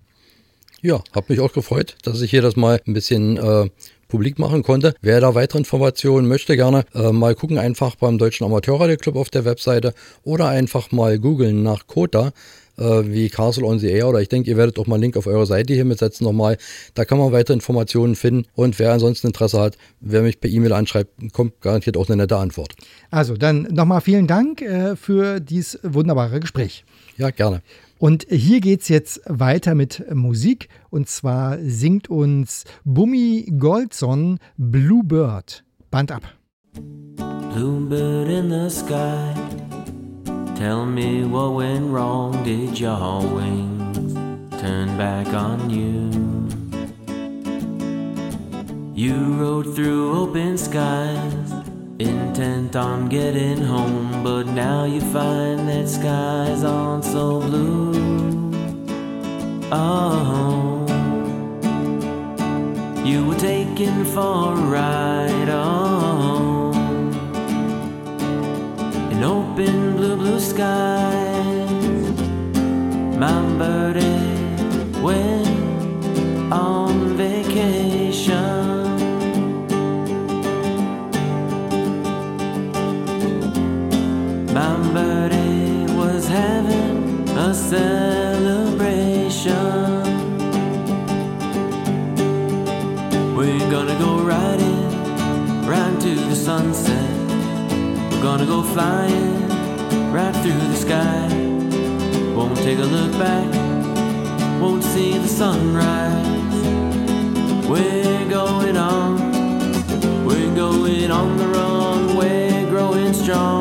Ja, 0.82 1.04
habe 1.14 1.28
mich 1.30 1.40
auch 1.40 1.54
gefreut, 1.54 1.96
dass 2.02 2.22
ich 2.22 2.32
hier 2.32 2.42
das 2.42 2.56
mal 2.56 2.82
ein 2.88 2.94
bisschen 2.94 3.38
äh, 3.38 3.70
publik 4.12 4.38
machen 4.38 4.62
konnte. 4.62 4.94
Wer 5.02 5.22
da 5.22 5.34
weitere 5.34 5.60
Informationen 5.60 6.28
möchte, 6.28 6.56
gerne 6.56 6.84
äh, 6.94 7.12
mal 7.12 7.34
gucken, 7.34 7.58
einfach 7.58 7.96
beim 7.96 8.18
Deutschen 8.18 8.46
Amateurradio 8.46 8.98
Club 8.98 9.16
auf 9.16 9.30
der 9.30 9.46
Webseite 9.46 9.94
oder 10.24 10.50
einfach 10.50 10.92
mal 10.92 11.18
googeln 11.18 11.64
nach 11.64 11.88
Kota 11.88 12.34
äh, 12.78 12.84
wie 12.84 13.30
Castle 13.30 13.66
on 13.66 13.80
the 13.80 13.88
Air 13.88 14.10
oder 14.10 14.22
ich 14.22 14.30
denke, 14.30 14.50
ihr 14.50 14.58
werdet 14.58 14.78
auch 14.80 14.86
mal 14.86 14.96
einen 14.96 15.04
Link 15.04 15.18
auf 15.18 15.28
eure 15.28 15.46
Seite 15.46 15.74
hier 15.74 15.86
mitsetzen 15.86 16.26
nochmal. 16.26 16.58
Da 16.94 17.06
kann 17.06 17.18
man 17.18 17.32
weitere 17.32 17.54
Informationen 17.54 18.16
finden 18.16 18.48
und 18.54 18.78
wer 18.80 18.92
ansonsten 18.92 19.28
Interesse 19.28 19.60
hat, 19.60 19.78
wer 20.02 20.22
mich 20.22 20.42
per 20.42 20.50
E-Mail 20.50 20.74
anschreibt, 20.74 21.34
kommt 21.34 21.62
garantiert 21.62 21.96
auch 21.96 22.08
eine 22.10 22.18
nette 22.18 22.36
Antwort. 22.36 22.74
Also 23.12 23.38
dann 23.38 23.64
nochmal 23.72 24.02
vielen 24.02 24.28
Dank 24.28 24.62
äh, 24.62 24.96
für 24.96 25.40
dieses 25.40 25.80
wunderbare 25.84 26.40
Gespräch. 26.42 26.84
Ja, 27.18 27.30
gerne. 27.30 27.62
Und 28.02 28.26
hier 28.32 28.62
geht 28.62 28.82
es 28.82 28.88
jetzt 28.88 29.22
weiter 29.28 29.76
mit 29.76 30.04
Musik. 30.12 30.70
Und 30.90 31.08
zwar 31.08 31.60
singt 31.60 32.10
uns 32.10 32.64
Bummi 32.84 33.54
Goldson 33.60 34.40
Bluebird. 34.58 35.64
Band 35.92 36.12
ab. 36.12 36.24
Bluebird 37.54 38.28
in 38.28 38.50
the 38.50 38.72
sky. 38.72 39.36
Tell 40.56 40.84
me 40.84 41.24
what 41.30 41.56
went 41.56 41.94
wrong. 41.94 42.44
Did 42.44 42.80
your 42.80 43.22
wings 43.36 44.16
turn 44.60 44.98
back 44.98 45.28
on 45.36 45.70
you? 45.70 46.10
You 48.96 49.14
rode 49.40 49.76
through 49.76 50.24
open 50.24 50.58
skies. 50.58 51.41
Intent 52.02 52.76
on 52.76 53.10
getting 53.10 53.62
home, 53.62 54.24
but 54.24 54.48
now 54.48 54.86
you 54.86 55.02
find 55.02 55.70
that 55.70 55.88
skies 55.88 56.64
aren't 56.64 57.06
so 57.06 57.40
blue. 57.40 57.92
Oh, 59.72 60.84
you 63.06 63.28
were 63.28 63.36
taken 63.36 64.04
for 64.04 64.54
a 64.54 64.56
ride 64.56 65.50
on 65.50 66.74
an 69.12 69.24
open 69.24 69.96
blue, 69.96 70.16
blue 70.16 70.40
skies. 70.40 72.02
My 73.16 73.42
birdie 73.60 75.04
went 75.04 76.52
on 76.52 77.16
vacation. 77.16 78.61
Celebration. 87.54 89.46
We're 93.36 93.72
gonna 93.72 93.98
go 94.00 94.24
riding 94.24 94.88
right 95.66 96.00
to 96.02 96.16
the 96.16 96.36
sunset. 96.36 97.10
We're 98.12 98.22
gonna 98.22 98.46
go 98.46 98.64
flying 98.64 99.50
right 100.12 100.36
through 100.42 100.62
the 100.74 100.76
sky. 100.76 101.28
Won't 102.36 102.58
take 102.58 102.80
a 102.80 102.90
look 102.98 103.12
back, 103.14 103.50
won't 104.62 104.84
see 104.84 105.18
the 105.18 105.28
sunrise. 105.28 106.28
We're 107.68 108.30
going 108.30 108.78
on, 108.78 110.26
we're 110.26 110.56
going 110.56 111.12
on 111.12 111.38
the 111.38 111.48
run, 111.48 112.16
we're 112.16 112.70
growing 112.70 113.14
strong 113.14 113.61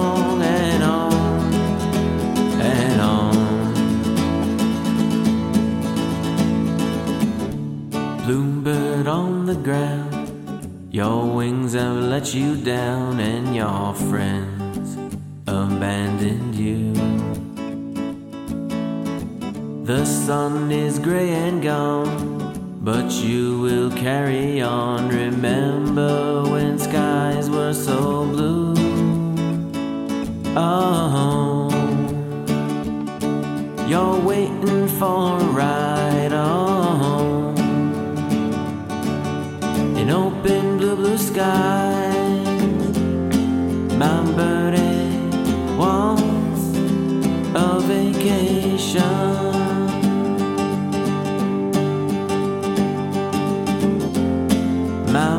on 9.10 9.44
the 9.44 9.56
ground, 9.56 10.88
your 10.92 11.26
wings 11.34 11.72
have 11.72 11.96
let 11.96 12.32
you 12.32 12.56
down, 12.56 13.18
and 13.18 13.56
your 13.56 13.92
friends 13.92 14.96
abandoned 15.48 16.54
you. 16.54 16.92
The 19.84 20.04
sun 20.04 20.70
is 20.70 21.00
gray 21.00 21.30
and 21.30 21.60
gone, 21.60 22.78
but 22.82 23.10
you 23.10 23.60
will 23.60 23.90
carry 23.90 24.60
on. 24.60 25.08
Remember 25.08 26.44
when 26.44 26.78
skies 26.78 27.50
were 27.50 27.74
so 27.74 28.24
blue? 28.26 28.74
Oh, 30.56 31.68
you're 33.88 34.20
waiting 34.20 34.86
for 35.00 35.40
a 35.40 35.44
ride 35.62 36.32
on 36.32 36.69
sky. 41.20 42.10
My 43.98 44.22
wants 45.76 46.64
a 47.54 47.80
vacation. 47.80 49.02
My 55.12 55.38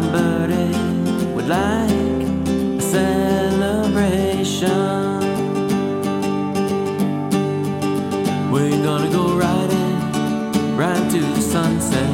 would 1.34 1.48
like 1.48 2.22
a 2.78 2.82
celebration. 2.96 3.90
We're 8.52 8.84
gonna 8.84 9.10
go 9.10 9.24
riding 9.36 9.98
right 10.78 11.06
to 11.14 11.20
the 11.20 11.42
sunset. 11.42 12.12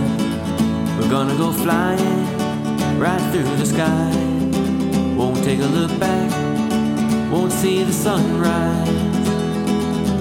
We're 0.98 1.10
gonna 1.10 1.36
go 1.36 1.52
flying 1.52 2.17
right 2.98 3.22
through 3.32 3.56
the 3.58 3.66
sky. 3.66 4.12
Won't 5.16 5.44
take 5.44 5.60
a 5.60 5.66
look 5.66 5.98
back, 6.00 6.32
won't 7.32 7.52
see 7.52 7.84
the 7.84 7.94
sunrise. 7.94 8.90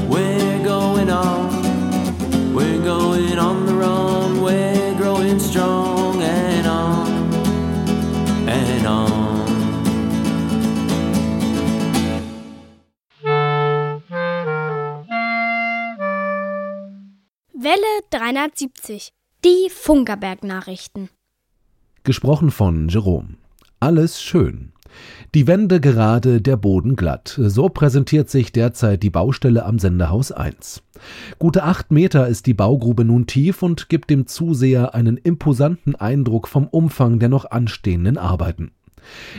We're 0.08 0.62
going 0.64 1.10
on, 1.10 2.54
we're 2.54 2.82
going 2.82 3.38
on 3.38 3.66
the 3.66 3.74
run, 3.74 4.42
we're 4.42 4.94
growing 4.96 5.38
strong 5.38 6.22
and 6.22 6.66
on 6.66 7.06
and 8.48 8.86
on. 8.86 9.36
Welle 17.54 18.00
370. 18.10 19.10
Die 19.42 19.68
Funkerberg-Nachrichten. 19.68 21.15
Gesprochen 22.06 22.52
von 22.52 22.88
Jerome. 22.88 23.30
Alles 23.80 24.22
schön. 24.22 24.70
Die 25.34 25.48
Wände 25.48 25.80
gerade, 25.80 26.40
der 26.40 26.56
Boden 26.56 26.94
glatt. 26.94 27.36
So 27.36 27.68
präsentiert 27.68 28.30
sich 28.30 28.52
derzeit 28.52 29.02
die 29.02 29.10
Baustelle 29.10 29.66
am 29.66 29.80
Sendehaus 29.80 30.30
1. 30.30 30.84
Gute 31.40 31.64
acht 31.64 31.90
Meter 31.90 32.28
ist 32.28 32.46
die 32.46 32.54
Baugrube 32.54 33.04
nun 33.04 33.26
tief 33.26 33.60
und 33.60 33.88
gibt 33.88 34.08
dem 34.08 34.28
Zuseher 34.28 34.94
einen 34.94 35.16
imposanten 35.16 35.96
Eindruck 35.96 36.46
vom 36.46 36.68
Umfang 36.68 37.18
der 37.18 37.28
noch 37.28 37.50
anstehenden 37.50 38.18
Arbeiten. 38.18 38.70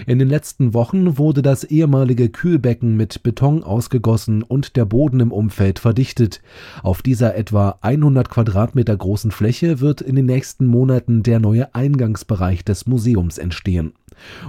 In 0.06 0.20
den 0.20 0.30
letzten 0.30 0.74
Wochen 0.74 1.18
wurde 1.18 1.42
das 1.42 1.64
ehemalige 1.64 2.30
Kühlbecken 2.30 2.96
mit 2.96 3.24
Beton 3.24 3.64
ausgegossen 3.64 4.44
und 4.44 4.76
der 4.76 4.86
Boden 4.86 5.20
im 5.20 5.32
Umfeld 5.32 5.80
verdichtet. 5.80 6.42
Auf 6.84 7.02
dieser 7.02 7.36
etwa 7.36 7.78
100 7.82 8.30
Quadratmeter 8.30 8.96
großen 8.96 9.32
Fläche 9.32 9.80
wird 9.80 10.02
in 10.02 10.16
den 10.16 10.26
nächsten 10.26 10.66
Monaten 10.66 11.24
der 11.24 11.40
neue 11.40 11.74
Eingangsbereich 11.76 12.64
des 12.64 12.86
Museums 12.88 13.38
entstehen. 13.38 13.94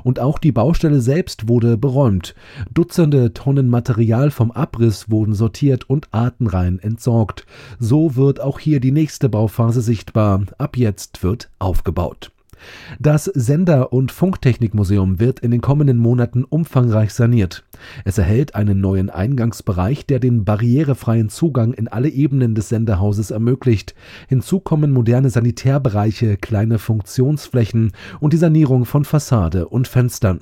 Und 0.02 0.20
auch 0.20 0.38
die 0.38 0.52
Baustelle 0.52 1.00
selbst 1.00 1.48
wurde 1.48 1.76
beräumt. 1.76 2.34
Dutzende 2.72 3.34
Tonnen 3.34 3.68
Material 3.68 4.30
vom 4.30 4.50
Abriss 4.50 5.10
wurden 5.10 5.34
sortiert 5.34 5.88
und 5.88 6.08
artenrein 6.12 6.78
entsorgt. 6.78 7.46
So 7.78 8.16
wird 8.16 8.40
auch 8.40 8.58
hier 8.58 8.80
die 8.80 8.92
nächste 8.92 9.28
Bauphase 9.28 9.80
sichtbar. 9.80 10.42
Ab 10.58 10.76
jetzt 10.76 11.22
wird 11.22 11.50
aufgebaut. 11.58 12.30
Das 12.98 13.24
Sender- 13.24 13.92
und 13.92 14.12
Funktechnikmuseum 14.12 15.20
wird 15.20 15.40
in 15.40 15.50
den 15.50 15.61
kommenden 15.61 15.98
Monaten 15.98 16.44
umfangreich 16.44 17.12
saniert. 17.12 17.64
Es 18.04 18.18
erhält 18.18 18.54
einen 18.54 18.80
neuen 18.80 19.11
Eingangsbereich, 19.11 20.06
der 20.06 20.20
den 20.20 20.44
barrierefreien 20.44 21.28
Zugang 21.28 21.72
in 21.72 21.88
alle 21.88 22.09
Ebenen 22.09 22.54
des 22.54 22.68
Senderhauses 22.68 23.30
ermöglicht. 23.30 23.94
Hinzu 24.28 24.61
kommen 24.61 24.92
moderne 24.92 25.30
Sanitärbereiche, 25.30 26.36
kleine 26.36 26.78
Funktionsflächen 26.78 27.92
und 28.20 28.32
die 28.32 28.38
Sanierung 28.38 28.84
von 28.84 29.04
Fassade 29.04 29.68
und 29.68 29.88
Fenstern. 29.88 30.40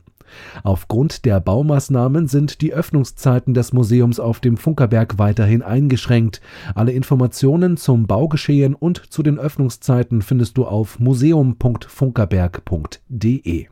Aufgrund 0.62 1.24
der 1.24 1.40
Baumaßnahmen 1.40 2.28
sind 2.28 2.60
die 2.60 2.72
Öffnungszeiten 2.72 3.54
des 3.54 3.72
Museums 3.72 4.20
auf 4.20 4.38
dem 4.40 4.56
Funkerberg 4.56 5.18
weiterhin 5.18 5.62
eingeschränkt. 5.62 6.40
Alle 6.74 6.92
Informationen 6.92 7.76
zum 7.76 8.06
Baugeschehen 8.06 8.74
und 8.74 9.12
zu 9.12 9.22
den 9.22 9.38
Öffnungszeiten 9.38 10.22
findest 10.22 10.56
du 10.58 10.66
auf 10.66 10.98
museum.funkerberg.de. 10.98 13.66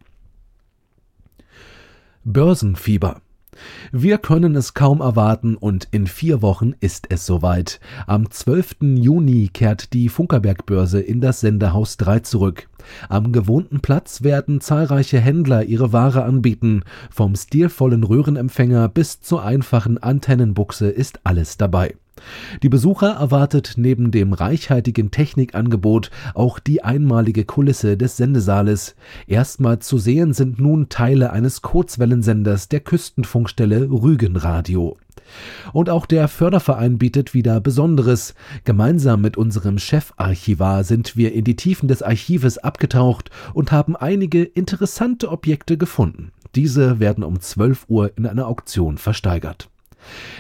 Börsenfieber 2.25 3.21
wir 3.93 4.19
können 4.19 4.57
es 4.57 4.75
kaum 4.75 5.01
erwarten 5.01 5.57
und 5.57 5.89
in 5.91 6.07
vier 6.07 6.43
Wochen 6.43 6.75
ist 6.81 7.07
es 7.11 7.27
soweit. 7.27 7.81
Am 8.07 8.31
12. 8.31 8.77
Juni 8.81 9.51
kehrt 9.53 9.93
die 9.93 10.09
Funkerberg-Börse 10.09 11.01
in 11.01 11.21
das 11.21 11.41
Sendehaus 11.41 11.97
3 11.97 12.21
zurück. 12.21 12.69
Am 13.09 13.33
gewohnten 13.33 13.81
Platz 13.81 14.23
werden 14.23 14.61
zahlreiche 14.61 15.19
Händler 15.19 15.65
ihre 15.65 15.93
Ware 15.93 16.25
anbieten. 16.25 16.83
Vom 17.11 17.35
stilvollen 17.35 18.05
Röhrenempfänger 18.05 18.89
bis 18.89 19.21
zur 19.21 19.45
einfachen 19.45 19.99
Antennenbuchse 19.99 20.89
ist 20.89 21.21
alles 21.25 21.57
dabei. 21.57 21.95
Die 22.63 22.69
Besucher 22.69 23.13
erwartet 23.13 23.75
neben 23.77 24.11
dem 24.11 24.33
reichhaltigen 24.33 25.11
Technikangebot 25.11 26.11
auch 26.35 26.59
die 26.59 26.83
einmalige 26.83 27.45
Kulisse 27.45 27.97
des 27.97 28.17
Sendesaales. 28.17 28.95
Erstmals 29.27 29.87
zu 29.87 29.99
sehen 29.99 30.33
sind 30.33 30.61
nun 30.61 30.89
Teile 30.89 31.33
eines 31.33 31.63
Kurzwellensenders 31.63 32.69
der 32.69 32.81
Küstenfunkstelle 32.81 33.91
Rügenradio. 33.91 34.97
Und 35.73 35.91
auch 35.91 36.07
der 36.07 36.29
Förderverein 36.29 36.99
bietet 36.99 37.35
wieder 37.35 37.61
Besonderes. 37.61 38.35
Gemeinsam 38.65 39.21
mit 39.21 39.37
unserem 39.37 39.79
Chefarchivar 39.79 40.85
sind 40.85 41.17
wir 41.17 41.33
in 41.33 41.45
die 41.45 41.57
Tiefen 41.57 41.89
des 41.89 42.03
Archives 42.03 42.59
abgetaucht 42.59 43.31
und 43.53 43.73
haben 43.73 43.97
einige 43.97 44.43
interessante 44.43 45.31
Objekte 45.31 45.77
gefunden. 45.77 46.33
Diese 46.55 47.01
werden 47.01 47.25
um 47.25 47.41
12 47.41 47.87
Uhr 47.89 48.13
in 48.17 48.27
einer 48.27 48.47
Auktion 48.47 48.99
versteigert. 48.99 49.69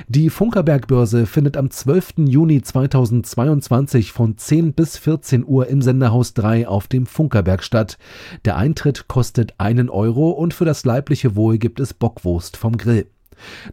Die 0.08 0.30
Funkerberg-Börse 0.30 1.26
findet 1.26 1.56
am 1.56 1.70
12. 1.70 2.14
Juni 2.18 2.62
2022 2.62 4.12
von 4.12 4.36
10 4.36 4.72
bis 4.72 4.98
14 4.98 5.44
Uhr 5.46 5.68
im 5.68 5.82
Senderhaus 5.82 6.34
3 6.34 6.68
auf 6.68 6.88
dem 6.88 7.06
Funkerberg 7.06 7.62
statt. 7.62 7.98
Der 8.44 8.56
Eintritt 8.56 9.08
kostet 9.08 9.54
einen 9.58 9.88
Euro 9.88 10.30
und 10.30 10.54
für 10.54 10.64
das 10.64 10.84
leibliche 10.84 11.36
Wohl 11.36 11.58
gibt 11.58 11.80
es 11.80 11.94
Bockwurst 11.94 12.56
vom 12.56 12.76
Grill. 12.76 13.06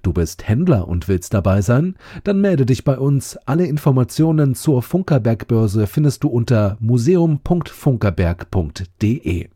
Du 0.01 0.13
bist 0.13 0.47
Händler 0.47 0.87
und 0.87 1.07
willst 1.07 1.33
dabei 1.33 1.61
sein? 1.61 1.95
Dann 2.23 2.41
melde 2.41 2.65
dich 2.65 2.83
bei 2.83 2.97
uns. 2.97 3.37
Alle 3.45 3.65
Informationen 3.65 4.55
zur 4.55 4.81
Funkerberg-Börse 4.81 5.85
findest 5.87 6.23
du 6.23 6.29
unter 6.29 6.77
museum.funkerberg.de. 6.79 9.49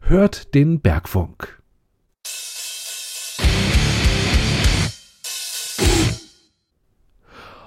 Hört 0.00 0.54
den 0.54 0.80
Bergfunk. 0.80 1.62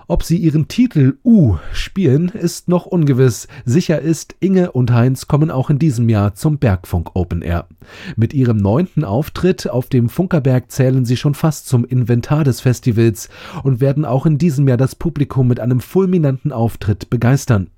Ob 0.09 0.23
sie 0.23 0.37
ihren 0.37 0.69
Titel 0.69 1.17
U 1.25 1.57
spielen, 1.73 2.29
ist 2.29 2.69
noch 2.69 2.85
ungewiss. 2.85 3.49
Sicher 3.65 3.99
ist, 4.01 4.35
Inge 4.39 4.71
und 4.71 4.93
Heinz 4.93 5.27
kommen 5.27 5.51
auch 5.51 5.69
in 5.69 5.79
diesem 5.79 6.07
Jahr 6.07 6.33
zum 6.33 6.59
Bergfunk 6.59 7.11
Open 7.13 7.41
Air. 7.41 7.67
Mit 8.15 8.33
ihrem 8.33 8.55
neunten 8.55 9.03
Auftritt 9.03 9.69
auf 9.69 9.87
dem 9.87 10.07
Funkerberg 10.07 10.71
zählen 10.71 11.03
sie 11.03 11.17
schon 11.17 11.33
fast 11.33 11.67
zum 11.67 11.83
Inventar 11.83 12.45
des 12.45 12.61
Festivals 12.61 13.27
und 13.63 13.81
werden 13.81 14.05
auch 14.05 14.25
in 14.25 14.37
diesem 14.37 14.65
Jahr 14.69 14.77
das 14.77 14.95
Publikum 14.95 15.49
mit 15.49 15.59
einem 15.59 15.81
fulminanten 15.81 16.53
Auftritt 16.53 17.09
begeistern. 17.09 17.69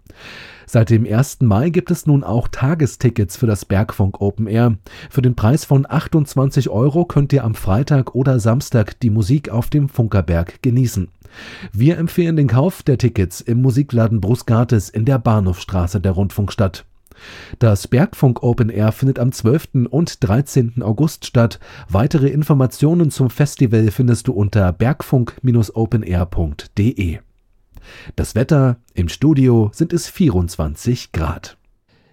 Seit 0.71 0.91
dem 0.91 1.11
1. 1.11 1.39
Mai 1.41 1.71
gibt 1.71 1.89
es 1.89 2.05
nun 2.05 2.23
auch 2.23 2.47
Tagestickets 2.47 3.35
für 3.35 3.47
das 3.47 3.65
Bergfunk 3.65 4.21
Open 4.21 4.45
Air. 4.45 4.77
Für 5.09 5.23
den 5.23 5.33
Preis 5.33 5.65
von 5.65 5.87
28 5.89 6.69
Euro 6.69 7.05
könnt 7.05 7.33
ihr 7.33 7.43
am 7.43 7.55
Freitag 7.55 8.13
oder 8.13 8.39
Samstag 8.39 8.99
die 8.99 9.09
Musik 9.09 9.49
auf 9.49 9.71
dem 9.71 9.89
Funkerberg 9.89 10.61
genießen. 10.61 11.07
Wir 11.73 11.97
empfehlen 11.97 12.35
den 12.35 12.45
Kauf 12.45 12.83
der 12.83 12.99
Tickets 12.99 13.41
im 13.41 13.63
Musikladen 13.63 14.21
Brusgates 14.21 14.89
in 14.89 15.05
der 15.05 15.17
Bahnhofstraße 15.17 16.01
der 16.01 16.11
Rundfunkstadt. 16.11 16.85
Das 17.57 17.87
Bergfunk 17.87 18.43
Open 18.43 18.69
Air 18.69 18.91
findet 18.91 19.17
am 19.17 19.31
12. 19.31 19.87
und 19.89 20.23
13. 20.23 20.83
August 20.83 21.25
statt. 21.25 21.59
Weitere 21.89 22.27
Informationen 22.27 23.09
zum 23.09 23.31
Festival 23.31 23.89
findest 23.89 24.27
du 24.27 24.33
unter 24.33 24.71
bergfunk-openair.de. 24.71 27.17
Das 28.15 28.35
Wetter 28.35 28.77
im 28.93 29.09
Studio 29.09 29.71
sind 29.73 29.93
es 29.93 30.09
24 30.09 31.11
Grad. 31.11 31.57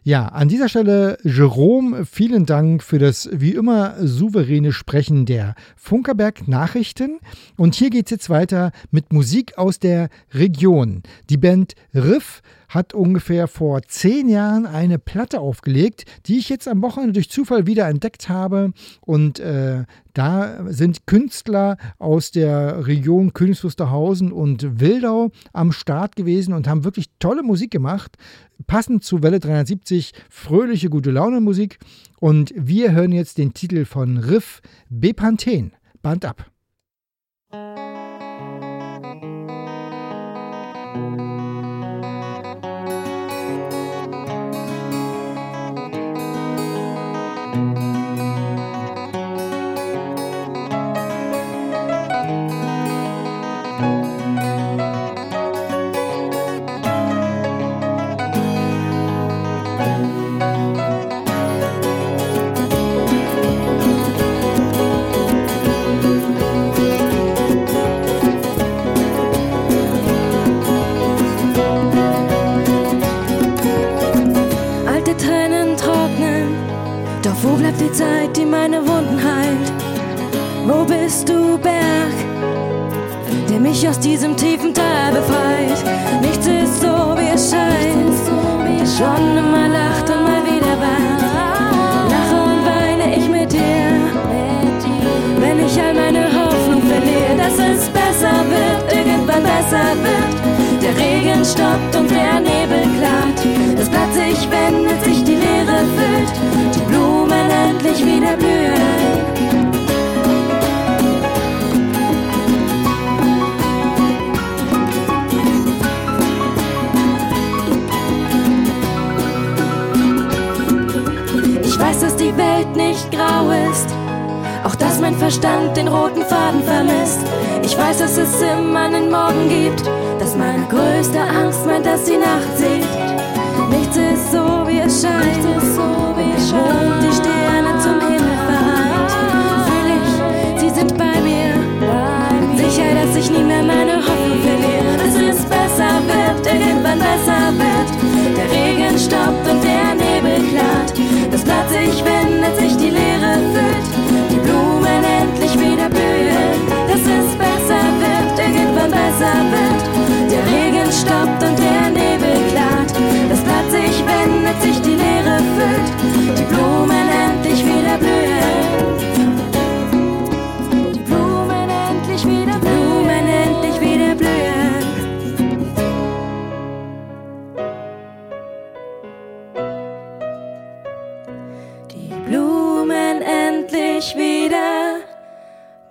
Ja, 0.07 0.27
an 0.27 0.49
dieser 0.49 0.69
Stelle, 0.69 1.19
Jerome, 1.25 2.07
vielen 2.07 2.47
Dank 2.47 2.85
für 2.85 3.01
das 3.01 3.29
wie 3.33 3.51
immer 3.51 3.97
souveräne 3.99 4.73
Sprechen 4.73 5.27
der 5.27 5.57
Funkerberg 5.75 6.47
Nachrichten. 6.47 7.19
Und 7.57 7.75
hier 7.75 7.91
geht 7.91 8.07
es 8.07 8.11
jetzt 8.13 8.31
weiter 8.31 8.71
mit 8.93 9.13
Musik 9.13 9.59
aus 9.59 9.81
der 9.81 10.09
Region. 10.33 11.03
Die 11.29 11.37
Band 11.37 11.75
Riff 11.93 12.41
hat 12.69 12.95
ungefähr 12.95 13.49
vor 13.49 13.83
zehn 13.83 14.29
Jahren 14.29 14.67
eine 14.67 14.99
Platte 14.99 15.41
aufgelegt, 15.41 16.05
die 16.27 16.39
ich 16.39 16.49
jetzt 16.49 16.69
am 16.69 16.83
Wochenende 16.83 17.15
durch 17.15 17.31
Zufall 17.31 17.67
wieder 17.67 17.89
entdeckt 17.89 18.29
habe. 18.29 18.73
Und 19.01 19.39
äh, 19.41 19.85
da 20.15 20.65
sind 20.73 21.07
Künstler 21.07 21.77
aus 21.99 22.31
der 22.31 22.87
Region 22.87 23.33
Königs 23.33 23.63
Wusterhausen 23.65 24.33
und 24.33 24.81
Wildau 24.81 25.31
am 25.53 25.73
Start 25.73 26.17
gewesen 26.17 26.55
und 26.55 26.69
haben 26.69 26.85
wirklich 26.85 27.07
tolle 27.19 27.43
Musik 27.43 27.71
gemacht. 27.71 28.17
Passend 28.67 29.05
zu 29.05 29.23
Welle 29.23 29.41
370, 29.41 30.13
fröhliche, 30.31 30.89
gute 30.89 31.11
Laune 31.11 31.41
Musik. 31.41 31.79
Und 32.19 32.53
wir 32.57 32.93
hören 32.93 33.13
jetzt 33.13 33.39
den 33.39 33.53
Titel 33.53 33.85
von 33.85 34.17
Riff 34.17 34.63
Bepanthen. 34.89 35.73
Band 36.03 36.25
ab. 36.25 36.51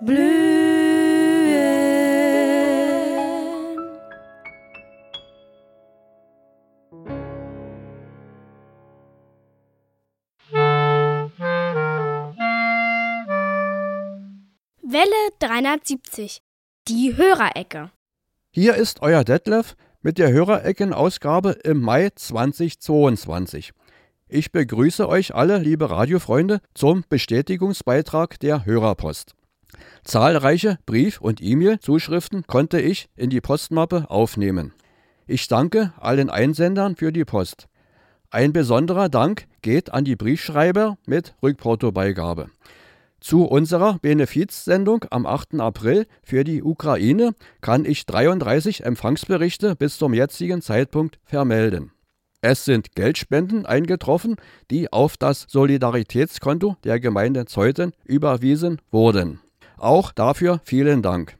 Blühen. 0.06 0.56
Welle 14.82 15.30
370. 15.40 16.40
Die 16.88 17.16
Hörerecke. 17.16 17.90
Hier 18.50 18.76
ist 18.76 19.02
euer 19.02 19.24
Detlef 19.24 19.74
mit 20.00 20.16
der 20.18 20.32
Hörerecken-Ausgabe 20.32 21.50
im 21.64 21.80
Mai 21.80 22.10
2022. 22.14 23.72
Ich 24.28 24.52
begrüße 24.52 25.08
euch 25.08 25.34
alle, 25.34 25.58
liebe 25.58 25.90
Radiofreunde, 25.90 26.60
zum 26.74 27.04
Bestätigungsbeitrag 27.08 28.40
der 28.40 28.64
Hörerpost. 28.64 29.34
Zahlreiche 30.04 30.78
Brief- 30.86 31.20
und 31.20 31.42
E-Mail-Zuschriften 31.42 32.46
konnte 32.46 32.80
ich 32.80 33.08
in 33.16 33.30
die 33.30 33.40
Postmappe 33.40 34.06
aufnehmen. 34.08 34.72
Ich 35.26 35.48
danke 35.48 35.92
allen 35.98 36.30
Einsendern 36.30 36.96
für 36.96 37.12
die 37.12 37.24
Post. 37.24 37.68
Ein 38.30 38.52
besonderer 38.52 39.08
Dank 39.08 39.46
geht 39.62 39.92
an 39.92 40.04
die 40.04 40.16
Briefschreiber 40.16 40.98
mit 41.06 41.34
Rückportobeigabe. 41.42 42.50
Zu 43.20 43.44
unserer 43.44 43.98
Benefizsendung 43.98 45.04
am 45.10 45.26
8. 45.26 45.58
April 45.60 46.06
für 46.22 46.44
die 46.44 46.62
Ukraine 46.62 47.34
kann 47.60 47.84
ich 47.84 48.06
33 48.06 48.84
Empfangsberichte 48.84 49.74
bis 49.74 49.98
zum 49.98 50.14
jetzigen 50.14 50.62
Zeitpunkt 50.62 51.18
vermelden. 51.24 51.92
Es 52.42 52.64
sind 52.64 52.94
Geldspenden 52.94 53.66
eingetroffen, 53.66 54.36
die 54.70 54.92
auf 54.92 55.16
das 55.16 55.46
Solidaritätskonto 55.48 56.76
der 56.84 57.00
Gemeinde 57.00 57.46
Zeuthen 57.46 57.92
überwiesen 58.04 58.80
wurden. 58.90 59.40
Auch 59.78 60.12
dafür 60.12 60.60
vielen 60.64 61.02
Dank. 61.02 61.36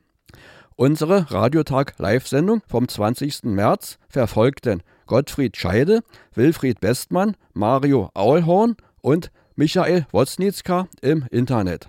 Unsere 0.77 1.31
Radiotag-Live-Sendung 1.31 2.63
vom 2.67 2.87
20. 2.87 3.45
März 3.45 3.99
verfolgten 4.09 4.83
Gottfried 5.07 5.57
Scheide, 5.57 6.03
Wilfried 6.35 6.81
Bestmann, 6.81 7.37
Mario 7.55 8.11
Aulhorn 8.13 8.77
und 9.01 9.31
Michael 9.55 10.07
Woznitzka 10.13 10.89
im 11.01 11.25
Internet. 11.31 11.89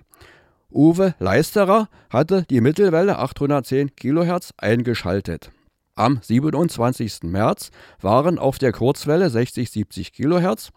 Uwe 0.70 1.14
Leisterer 1.18 1.88
hatte 2.08 2.44
die 2.48 2.60
Mittelwelle 2.60 3.18
810 3.18 3.94
kHz 3.96 4.54
eingeschaltet. 4.56 5.50
Am 5.94 6.20
27. 6.22 7.24
März 7.24 7.70
waren 8.00 8.38
auf 8.38 8.58
der 8.58 8.72
Kurzwelle 8.72 9.26
60-70 9.26 10.12
kHz 10.12 10.70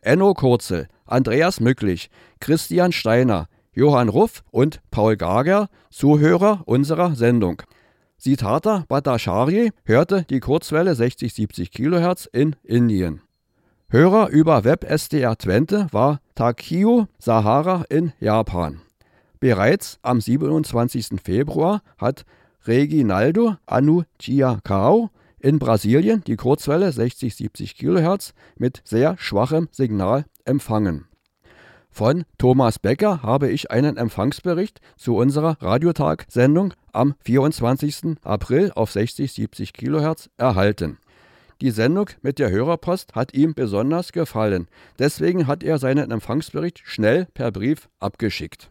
Enno 0.00 0.32
Kurzel, 0.32 0.86
Andreas 1.04 1.60
Mücklich, 1.60 2.10
Christian 2.40 2.92
Steiner, 2.92 3.48
Johann 3.78 4.08
Ruff 4.08 4.42
und 4.50 4.80
Paul 4.90 5.16
Gager 5.16 5.68
Zuhörer 5.88 6.62
unserer 6.66 7.14
Sendung. 7.14 7.62
Siddhartha 8.16 8.84
Bhattacharya 8.88 9.70
hörte 9.84 10.24
die 10.28 10.40
Kurzwelle 10.40 10.94
60-70 10.94 11.70
kHz 11.70 12.28
in 12.32 12.56
Indien. 12.64 13.20
Hörer 13.88 14.30
über 14.30 14.64
WebSDR 14.64 15.38
Twente 15.38 15.86
war 15.92 16.20
Takio 16.34 17.06
Sahara 17.20 17.84
in 17.88 18.12
Japan. 18.18 18.80
Bereits 19.38 20.00
am 20.02 20.20
27. 20.20 21.20
Februar 21.22 21.82
hat 21.98 22.24
Reginaldo 22.64 23.58
Anunciacao 23.66 25.10
in 25.38 25.60
Brasilien 25.60 26.24
die 26.26 26.34
Kurzwelle 26.34 26.88
60-70 26.88 27.76
kHz 27.76 28.34
mit 28.56 28.82
sehr 28.84 29.16
schwachem 29.18 29.68
Signal 29.70 30.24
empfangen. 30.44 31.07
Von 31.98 32.22
Thomas 32.38 32.78
Becker 32.78 33.24
habe 33.24 33.50
ich 33.50 33.72
einen 33.72 33.96
Empfangsbericht 33.96 34.80
zu 34.96 35.16
unserer 35.16 35.56
Radiotag-Sendung 35.60 36.72
am 36.92 37.16
24. 37.24 38.18
April 38.22 38.70
auf 38.76 38.92
60-70 38.92 39.72
kHz 39.72 40.30
erhalten. 40.36 40.98
Die 41.60 41.72
Sendung 41.72 42.08
mit 42.22 42.38
der 42.38 42.50
Hörerpost 42.50 43.16
hat 43.16 43.34
ihm 43.34 43.52
besonders 43.52 44.12
gefallen. 44.12 44.68
Deswegen 45.00 45.48
hat 45.48 45.64
er 45.64 45.78
seinen 45.78 46.12
Empfangsbericht 46.12 46.82
schnell 46.84 47.26
per 47.34 47.50
Brief 47.50 47.88
abgeschickt. 47.98 48.70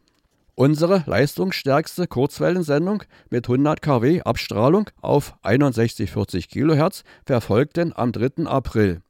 Unsere 0.56 1.04
leistungsstärkste 1.06 2.08
Kurzwellensendung 2.08 3.04
mit 3.30 3.50
100 3.50 3.82
kW 3.82 4.22
Abstrahlung 4.22 4.90
auf 5.02 5.36
6140 5.44 6.48
kHz 6.48 7.04
verfolgten 7.26 7.92
am 7.94 8.14
3. 8.14 8.46
April. 8.46 9.02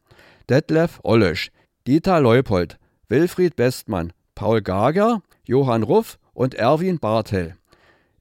Detlef 0.49 1.01
Ollesch, 1.03 1.51
Dieter 1.85 2.19
Leupold, 2.19 2.79
Wilfried 3.09 3.55
Bestmann, 3.55 4.11
Paul 4.35 4.61
Gager, 4.61 5.21
Johann 5.45 5.83
Ruff 5.83 6.19
und 6.33 6.55
Erwin 6.55 6.99
Bartel. 6.99 7.55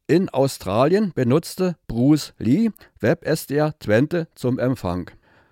In 0.07 0.29
Australien 0.29 1.11
benutzte 1.13 1.77
Bruce 1.89 2.35
Lee 2.39 2.71
WebSDR 3.01 3.77
Twente 3.81 4.29
zum 4.37 4.61
Empfang. 4.61 5.11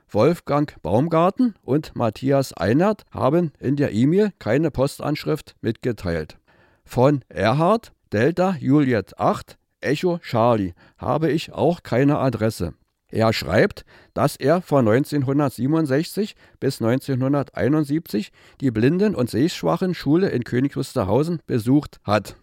Wolfgang 0.09 0.81
Baumgarten 0.83 1.57
und 1.63 1.97
Matthias 1.97 2.53
Einert 2.53 3.05
haben 3.11 3.53
in 3.59 3.75
der 3.75 3.91
E-Mail 3.93 4.33
keine 4.39 4.71
Postanschrift 4.71 5.57
mitgeteilt. 5.61 6.39
Von 6.85 7.25
Erhard, 7.29 7.93
Delta 8.13 8.55
Juliet 8.61 9.19
8, 9.19 9.59
Echo 9.81 10.19
Charlie 10.19 10.75
habe 10.97 11.33
ich 11.33 11.53
auch 11.53 11.83
keine 11.83 12.19
Adresse. 12.19 12.75
Er 13.15 13.33
schreibt, 13.33 13.85
dass 14.13 14.35
er 14.35 14.61
von 14.61 14.89
1967 14.89 16.35
bis 16.59 16.83
1971 16.83 18.33
die 18.61 18.73
Blinden- 18.73 19.15
und 19.15 19.31
Sehschwachen 19.31 19.95
Schule 19.95 20.31
in 20.31 20.43
König 20.43 20.77
Wusterhausen 20.77 21.39
besucht 21.47 22.01
hat. 22.03 22.35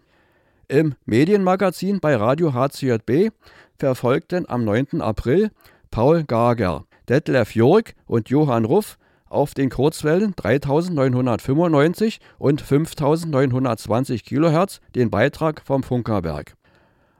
Im 0.70 0.96
Medienmagazin 1.04 2.00
bei 2.00 2.16
Radio 2.16 2.54
HCJB 2.54 3.34
verfolgten 3.78 4.48
am 4.48 4.64
9. 4.64 5.02
April 5.02 5.52
Paul 5.90 6.24
Gager, 6.24 6.86
Detlef 7.10 7.54
Jörg 7.54 7.94
und 8.06 8.30
Johann 8.30 8.64
Ruff 8.64 8.98
auf 9.28 9.54
den 9.54 9.70
Kurzwellen 9.70 10.34
3995 10.38 12.22
und 12.38 12.62
5920 12.62 14.24
kHz 14.24 14.80
den 14.96 15.10
Beitrag 15.10 15.64
vom 15.66 15.84
Funkerberg. 15.84 16.56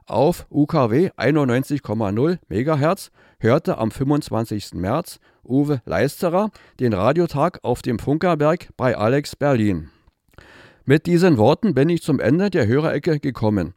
Auf 0.06 0.46
UKW 0.50 1.10
91,0 1.16 2.38
MHz 2.48 3.10
hörte 3.38 3.78
am 3.78 3.90
25. 3.90 4.74
März 4.74 5.18
Uwe 5.44 5.82
Leisterer 5.84 6.50
den 6.80 6.92
Radiotag 6.92 7.60
auf 7.62 7.82
dem 7.82 7.98
Funkerberg 7.98 8.68
bei 8.76 8.96
Alex 8.96 9.36
Berlin. 9.36 9.90
Mit 10.84 11.06
diesen 11.06 11.38
Worten 11.38 11.74
bin 11.74 11.88
ich 11.88 12.02
zum 12.02 12.20
Ende 12.20 12.50
der 12.50 12.66
Hörerecke 12.66 13.20
gekommen. 13.20 13.74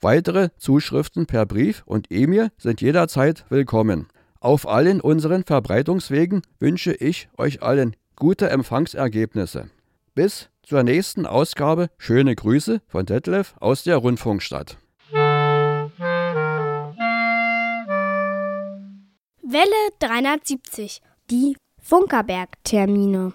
Weitere 0.00 0.50
Zuschriften 0.56 1.26
per 1.26 1.46
Brief 1.46 1.82
und 1.84 2.06
E-Mail 2.10 2.50
sind 2.56 2.80
jederzeit 2.80 3.44
willkommen. 3.48 4.06
Auf 4.40 4.68
allen 4.68 5.00
unseren 5.00 5.44
Verbreitungswegen 5.44 6.42
wünsche 6.60 6.92
ich 6.92 7.28
euch 7.36 7.62
allen 7.62 7.96
gute 8.14 8.50
Empfangsergebnisse. 8.50 9.70
Bis 10.14 10.50
zur 10.62 10.84
nächsten 10.84 11.26
Ausgabe 11.26 11.88
schöne 11.98 12.36
Grüße 12.36 12.80
von 12.86 13.06
Detlef 13.06 13.54
aus 13.58 13.82
der 13.82 13.96
Rundfunkstadt. 13.96 14.78
Welle 19.50 19.92
370, 20.00 21.00
die 21.30 21.56
Funkerberg-Termine. 21.80 23.32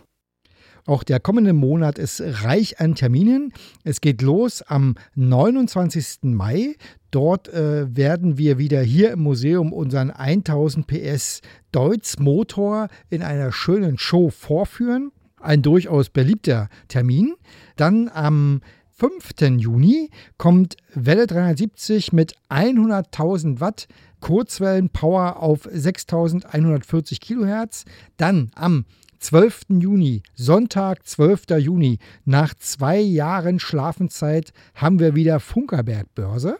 Auch 0.85 1.01
der 1.01 1.19
kommende 1.19 1.53
Monat 1.53 1.97
ist 1.97 2.21
reich 2.21 2.79
an 2.79 2.93
Terminen. 2.93 3.51
Es 3.83 3.99
geht 3.99 4.21
los 4.21 4.61
am 4.61 4.93
29. 5.15 6.19
Mai. 6.21 6.75
Dort 7.09 7.47
äh, 7.47 7.95
werden 7.95 8.37
wir 8.37 8.59
wieder 8.59 8.81
hier 8.83 9.09
im 9.13 9.21
Museum 9.21 9.73
unseren 9.73 10.11
1000 10.11 10.85
PS 10.85 11.41
Deutz 11.71 12.19
Motor 12.19 12.89
in 13.09 13.23
einer 13.23 13.51
schönen 13.51 13.97
Show 13.97 14.29
vorführen. 14.29 15.11
Ein 15.41 15.63
durchaus 15.63 16.11
beliebter 16.11 16.69
Termin. 16.89 17.33
Dann 17.75 18.07
am 18.13 18.61
5. 18.95 19.59
Juni 19.59 20.09
kommt 20.37 20.77
Welle 20.93 21.27
370 21.27 22.13
mit 22.13 22.35
100.000 22.49 23.59
Watt 23.59 23.87
Kurzwellenpower 24.19 25.41
auf 25.41 25.67
6140 25.69 27.19
Kilohertz. 27.19 27.85
Dann 28.17 28.51
am 28.55 28.85
12. 29.19 29.65
Juni, 29.79 30.21
Sonntag, 30.35 31.07
12. 31.07 31.57
Juni, 31.59 31.97
nach 32.25 32.53
zwei 32.55 32.99
Jahren 32.99 33.59
Schlafenszeit 33.59 34.53
haben 34.75 34.99
wir 34.99 35.15
wieder 35.15 35.39
Funkerberg-Börse. 35.39 36.59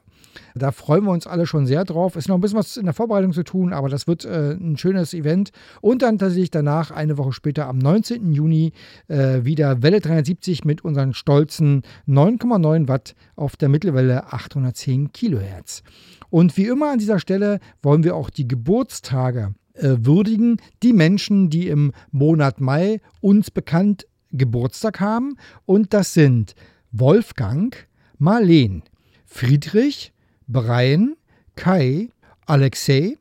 Da 0.55 0.71
freuen 0.71 1.03
wir 1.05 1.11
uns 1.11 1.27
alle 1.27 1.45
schon 1.45 1.65
sehr 1.65 1.85
drauf. 1.85 2.15
Ist 2.15 2.29
noch 2.29 2.35
ein 2.35 2.41
bisschen 2.41 2.57
was 2.57 2.77
in 2.77 2.85
der 2.85 2.93
Vorbereitung 2.93 3.33
zu 3.33 3.43
tun, 3.43 3.73
aber 3.73 3.89
das 3.89 4.07
wird 4.07 4.25
äh, 4.25 4.53
ein 4.53 4.77
schönes 4.77 5.13
Event. 5.13 5.51
Und 5.81 6.01
dann 6.01 6.17
tatsächlich 6.17 6.51
danach, 6.51 6.91
eine 6.91 7.17
Woche 7.17 7.33
später, 7.33 7.67
am 7.67 7.77
19. 7.77 8.33
Juni, 8.33 8.73
äh, 9.07 9.43
wieder 9.43 9.81
Welle 9.81 9.99
370 9.99 10.65
mit 10.65 10.83
unseren 10.83 11.13
stolzen 11.13 11.83
9,9 12.07 12.87
Watt 12.87 13.15
auf 13.35 13.55
der 13.55 13.69
Mittelwelle 13.69 14.31
810 14.31 15.11
Kilohertz. 15.11 15.83
Und 16.29 16.57
wie 16.57 16.65
immer 16.65 16.91
an 16.91 16.99
dieser 16.99 17.19
Stelle 17.19 17.59
wollen 17.81 18.03
wir 18.03 18.15
auch 18.15 18.29
die 18.29 18.47
Geburtstage 18.47 19.53
äh, 19.73 19.97
würdigen 19.99 20.57
die 20.83 20.93
Menschen, 20.93 21.49
die 21.49 21.67
im 21.67 21.93
Monat 22.11 22.61
Mai 22.61 23.01
uns 23.21 23.51
bekannt 23.51 24.05
Geburtstag 24.31 24.99
haben. 24.99 25.37
Und 25.65 25.93
das 25.93 26.13
sind 26.13 26.55
Wolfgang, 26.91 27.75
Marleen, 28.17 28.83
Friedrich, 29.25 30.12
Brian, 30.47 31.15
Kai, 31.55 32.09
Alexei, 32.45 33.17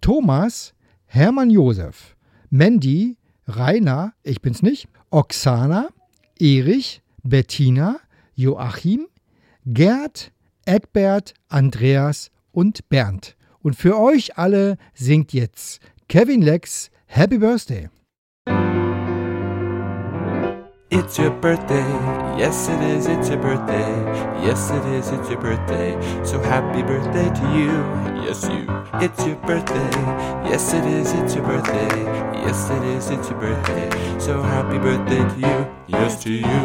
Thomas, 0.00 0.74
Hermann 1.06 1.50
Josef, 1.50 2.16
Mandy, 2.50 3.16
Rainer, 3.46 4.12
ich 4.22 4.42
bin's 4.42 4.62
nicht, 4.62 4.88
Oksana, 5.10 5.88
Erich, 6.38 7.02
Bettina, 7.22 7.98
Joachim, 8.34 9.08
Gerd, 9.66 10.32
Egbert, 10.64 11.34
Andreas 11.48 12.30
und 12.52 12.88
Bernd. 12.88 13.36
Und 13.60 13.74
für 13.74 13.98
euch 13.98 14.38
alle 14.38 14.76
singt 14.94 15.32
jetzt 15.32 15.80
Kevin 16.08 16.42
Lex 16.42 16.90
Happy 17.06 17.38
Birthday. 17.38 17.88
It's 20.90 21.18
your 21.18 21.30
birthday, 21.32 21.86
yes 22.38 22.66
it 22.70 22.80
is, 22.80 23.06
it's 23.06 23.28
your 23.28 23.36
birthday, 23.36 23.90
yes 24.42 24.70
it 24.70 24.82
is, 24.86 25.10
it's 25.10 25.28
your 25.28 25.38
birthday, 25.38 25.92
so 26.24 26.40
happy 26.40 26.82
birthday 26.82 27.28
to 27.28 27.44
you, 27.52 27.72
yes 28.24 28.42
you. 28.44 28.64
It's 28.94 29.26
your 29.26 29.36
birthday, 29.36 29.90
yes 30.48 30.72
it 30.72 30.86
is, 30.86 31.12
it's 31.12 31.34
your 31.34 31.44
birthday, 31.44 32.04
yes 32.40 32.70
it 32.70 32.82
is, 32.84 33.10
it's 33.10 33.28
your 33.28 33.38
birthday, 33.38 34.18
so 34.18 34.40
happy 34.40 34.78
birthday 34.78 35.18
to 35.18 35.38
you, 35.38 35.66
yes 35.88 36.22
to 36.22 36.32
you. 36.32 36.64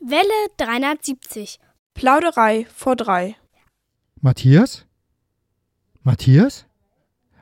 Welle 0.00 0.48
370. 0.56 1.58
Plauderei 1.94 2.66
vor 2.74 2.96
drei. 2.96 3.36
Matthias? 4.20 4.84
Matthias? 6.02 6.67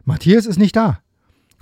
Matthias 0.06 0.46
ist 0.46 0.58
nicht 0.58 0.76
da. 0.76 1.00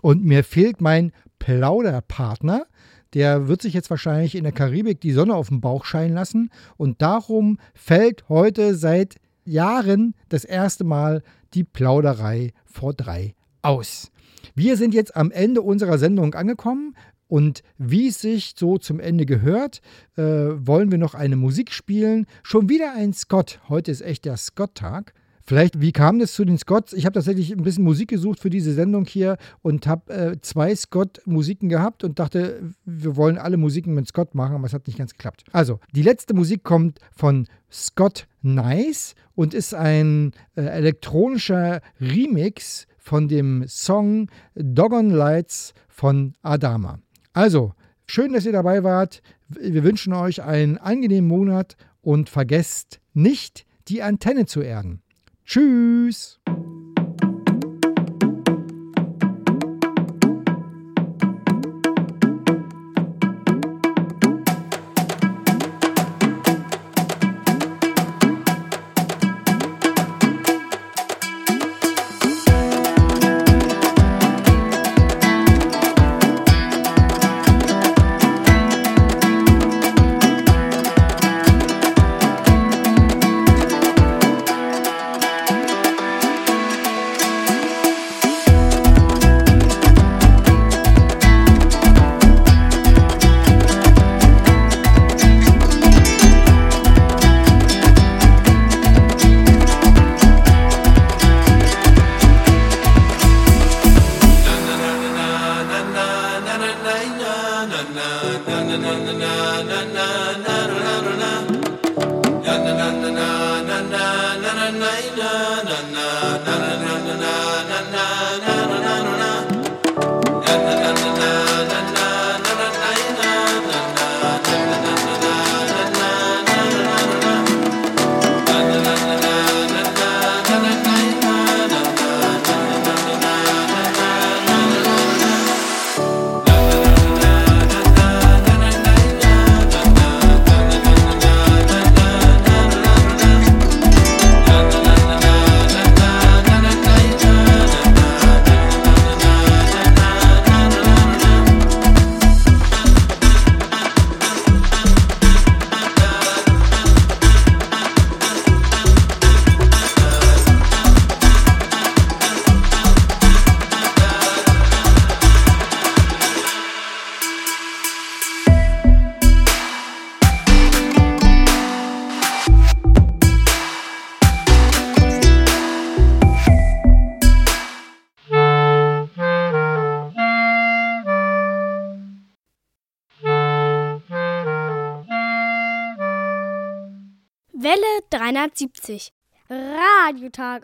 Und 0.02 0.22
mir 0.22 0.44
fehlt 0.44 0.82
mein 0.82 1.12
Plauderpartner. 1.38 2.66
Der 3.14 3.48
wird 3.48 3.62
sich 3.62 3.72
jetzt 3.72 3.88
wahrscheinlich 3.88 4.34
in 4.34 4.44
der 4.44 4.52
Karibik 4.52 5.00
die 5.00 5.12
Sonne 5.12 5.34
auf 5.34 5.48
den 5.48 5.62
Bauch 5.62 5.86
scheinen 5.86 6.14
lassen. 6.14 6.50
Und 6.76 7.00
darum 7.00 7.58
fällt 7.72 8.28
heute 8.28 8.74
seit 8.74 9.16
Jahren 9.46 10.14
das 10.28 10.44
erste 10.44 10.84
Mal 10.84 11.22
die 11.54 11.64
Plauderei 11.64 12.52
vor 12.66 12.92
drei 12.92 13.34
aus. 13.62 14.12
Wir 14.54 14.76
sind 14.76 14.92
jetzt 14.92 15.16
am 15.16 15.30
Ende 15.30 15.62
unserer 15.62 15.96
Sendung 15.96 16.34
angekommen. 16.34 16.94
Und 17.26 17.62
wie 17.78 18.08
es 18.08 18.20
sich 18.20 18.52
so 18.58 18.76
zum 18.76 19.00
Ende 19.00 19.24
gehört, 19.24 19.80
äh, 20.18 20.22
wollen 20.22 20.90
wir 20.90 20.98
noch 20.98 21.14
eine 21.14 21.36
Musik 21.36 21.72
spielen. 21.72 22.26
Schon 22.42 22.68
wieder 22.68 22.92
ein 22.92 23.14
Scott. 23.14 23.60
Heute 23.70 23.90
ist 23.90 24.02
echt 24.02 24.26
der 24.26 24.36
Scott-Tag. 24.36 25.14
Vielleicht, 25.46 25.78
wie 25.78 25.92
kam 25.92 26.18
das 26.18 26.32
zu 26.32 26.46
den 26.46 26.56
Scotts? 26.56 26.94
Ich 26.94 27.04
habe 27.04 27.12
tatsächlich 27.12 27.52
ein 27.52 27.62
bisschen 27.62 27.84
Musik 27.84 28.08
gesucht 28.08 28.40
für 28.40 28.48
diese 28.48 28.72
Sendung 28.72 29.04
hier 29.04 29.36
und 29.60 29.86
habe 29.86 30.12
äh, 30.12 30.40
zwei 30.40 30.74
Scott-Musiken 30.74 31.68
gehabt 31.68 32.02
und 32.02 32.18
dachte, 32.18 32.62
wir 32.86 33.16
wollen 33.16 33.36
alle 33.36 33.58
Musiken 33.58 33.92
mit 33.92 34.08
Scott 34.08 34.34
machen, 34.34 34.54
aber 34.54 34.66
es 34.66 34.72
hat 34.72 34.86
nicht 34.86 34.96
ganz 34.96 35.12
geklappt. 35.12 35.44
Also, 35.52 35.80
die 35.94 36.02
letzte 36.02 36.32
Musik 36.32 36.64
kommt 36.64 36.98
von 37.14 37.46
Scott 37.70 38.26
Nice 38.40 39.14
und 39.34 39.52
ist 39.52 39.74
ein 39.74 40.32
äh, 40.56 40.62
elektronischer 40.62 41.82
Remix 42.00 42.86
von 42.96 43.28
dem 43.28 43.66
Song 43.68 44.30
Doggone 44.54 45.14
Lights 45.14 45.74
von 45.88 46.32
Adama. 46.40 47.00
Also, 47.34 47.74
schön, 48.06 48.32
dass 48.32 48.46
ihr 48.46 48.52
dabei 48.52 48.82
wart. 48.82 49.20
Wir 49.48 49.84
wünschen 49.84 50.14
euch 50.14 50.42
einen 50.42 50.78
angenehmen 50.78 51.28
Monat 51.28 51.76
und 52.00 52.30
vergesst 52.30 53.00
nicht, 53.12 53.66
die 53.88 54.02
Antenne 54.02 54.46
zu 54.46 54.62
erden. 54.62 55.03
Tschüss! 55.46 56.40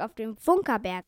Auf 0.00 0.14
dem 0.14 0.36
Funkerberg. 0.36 1.04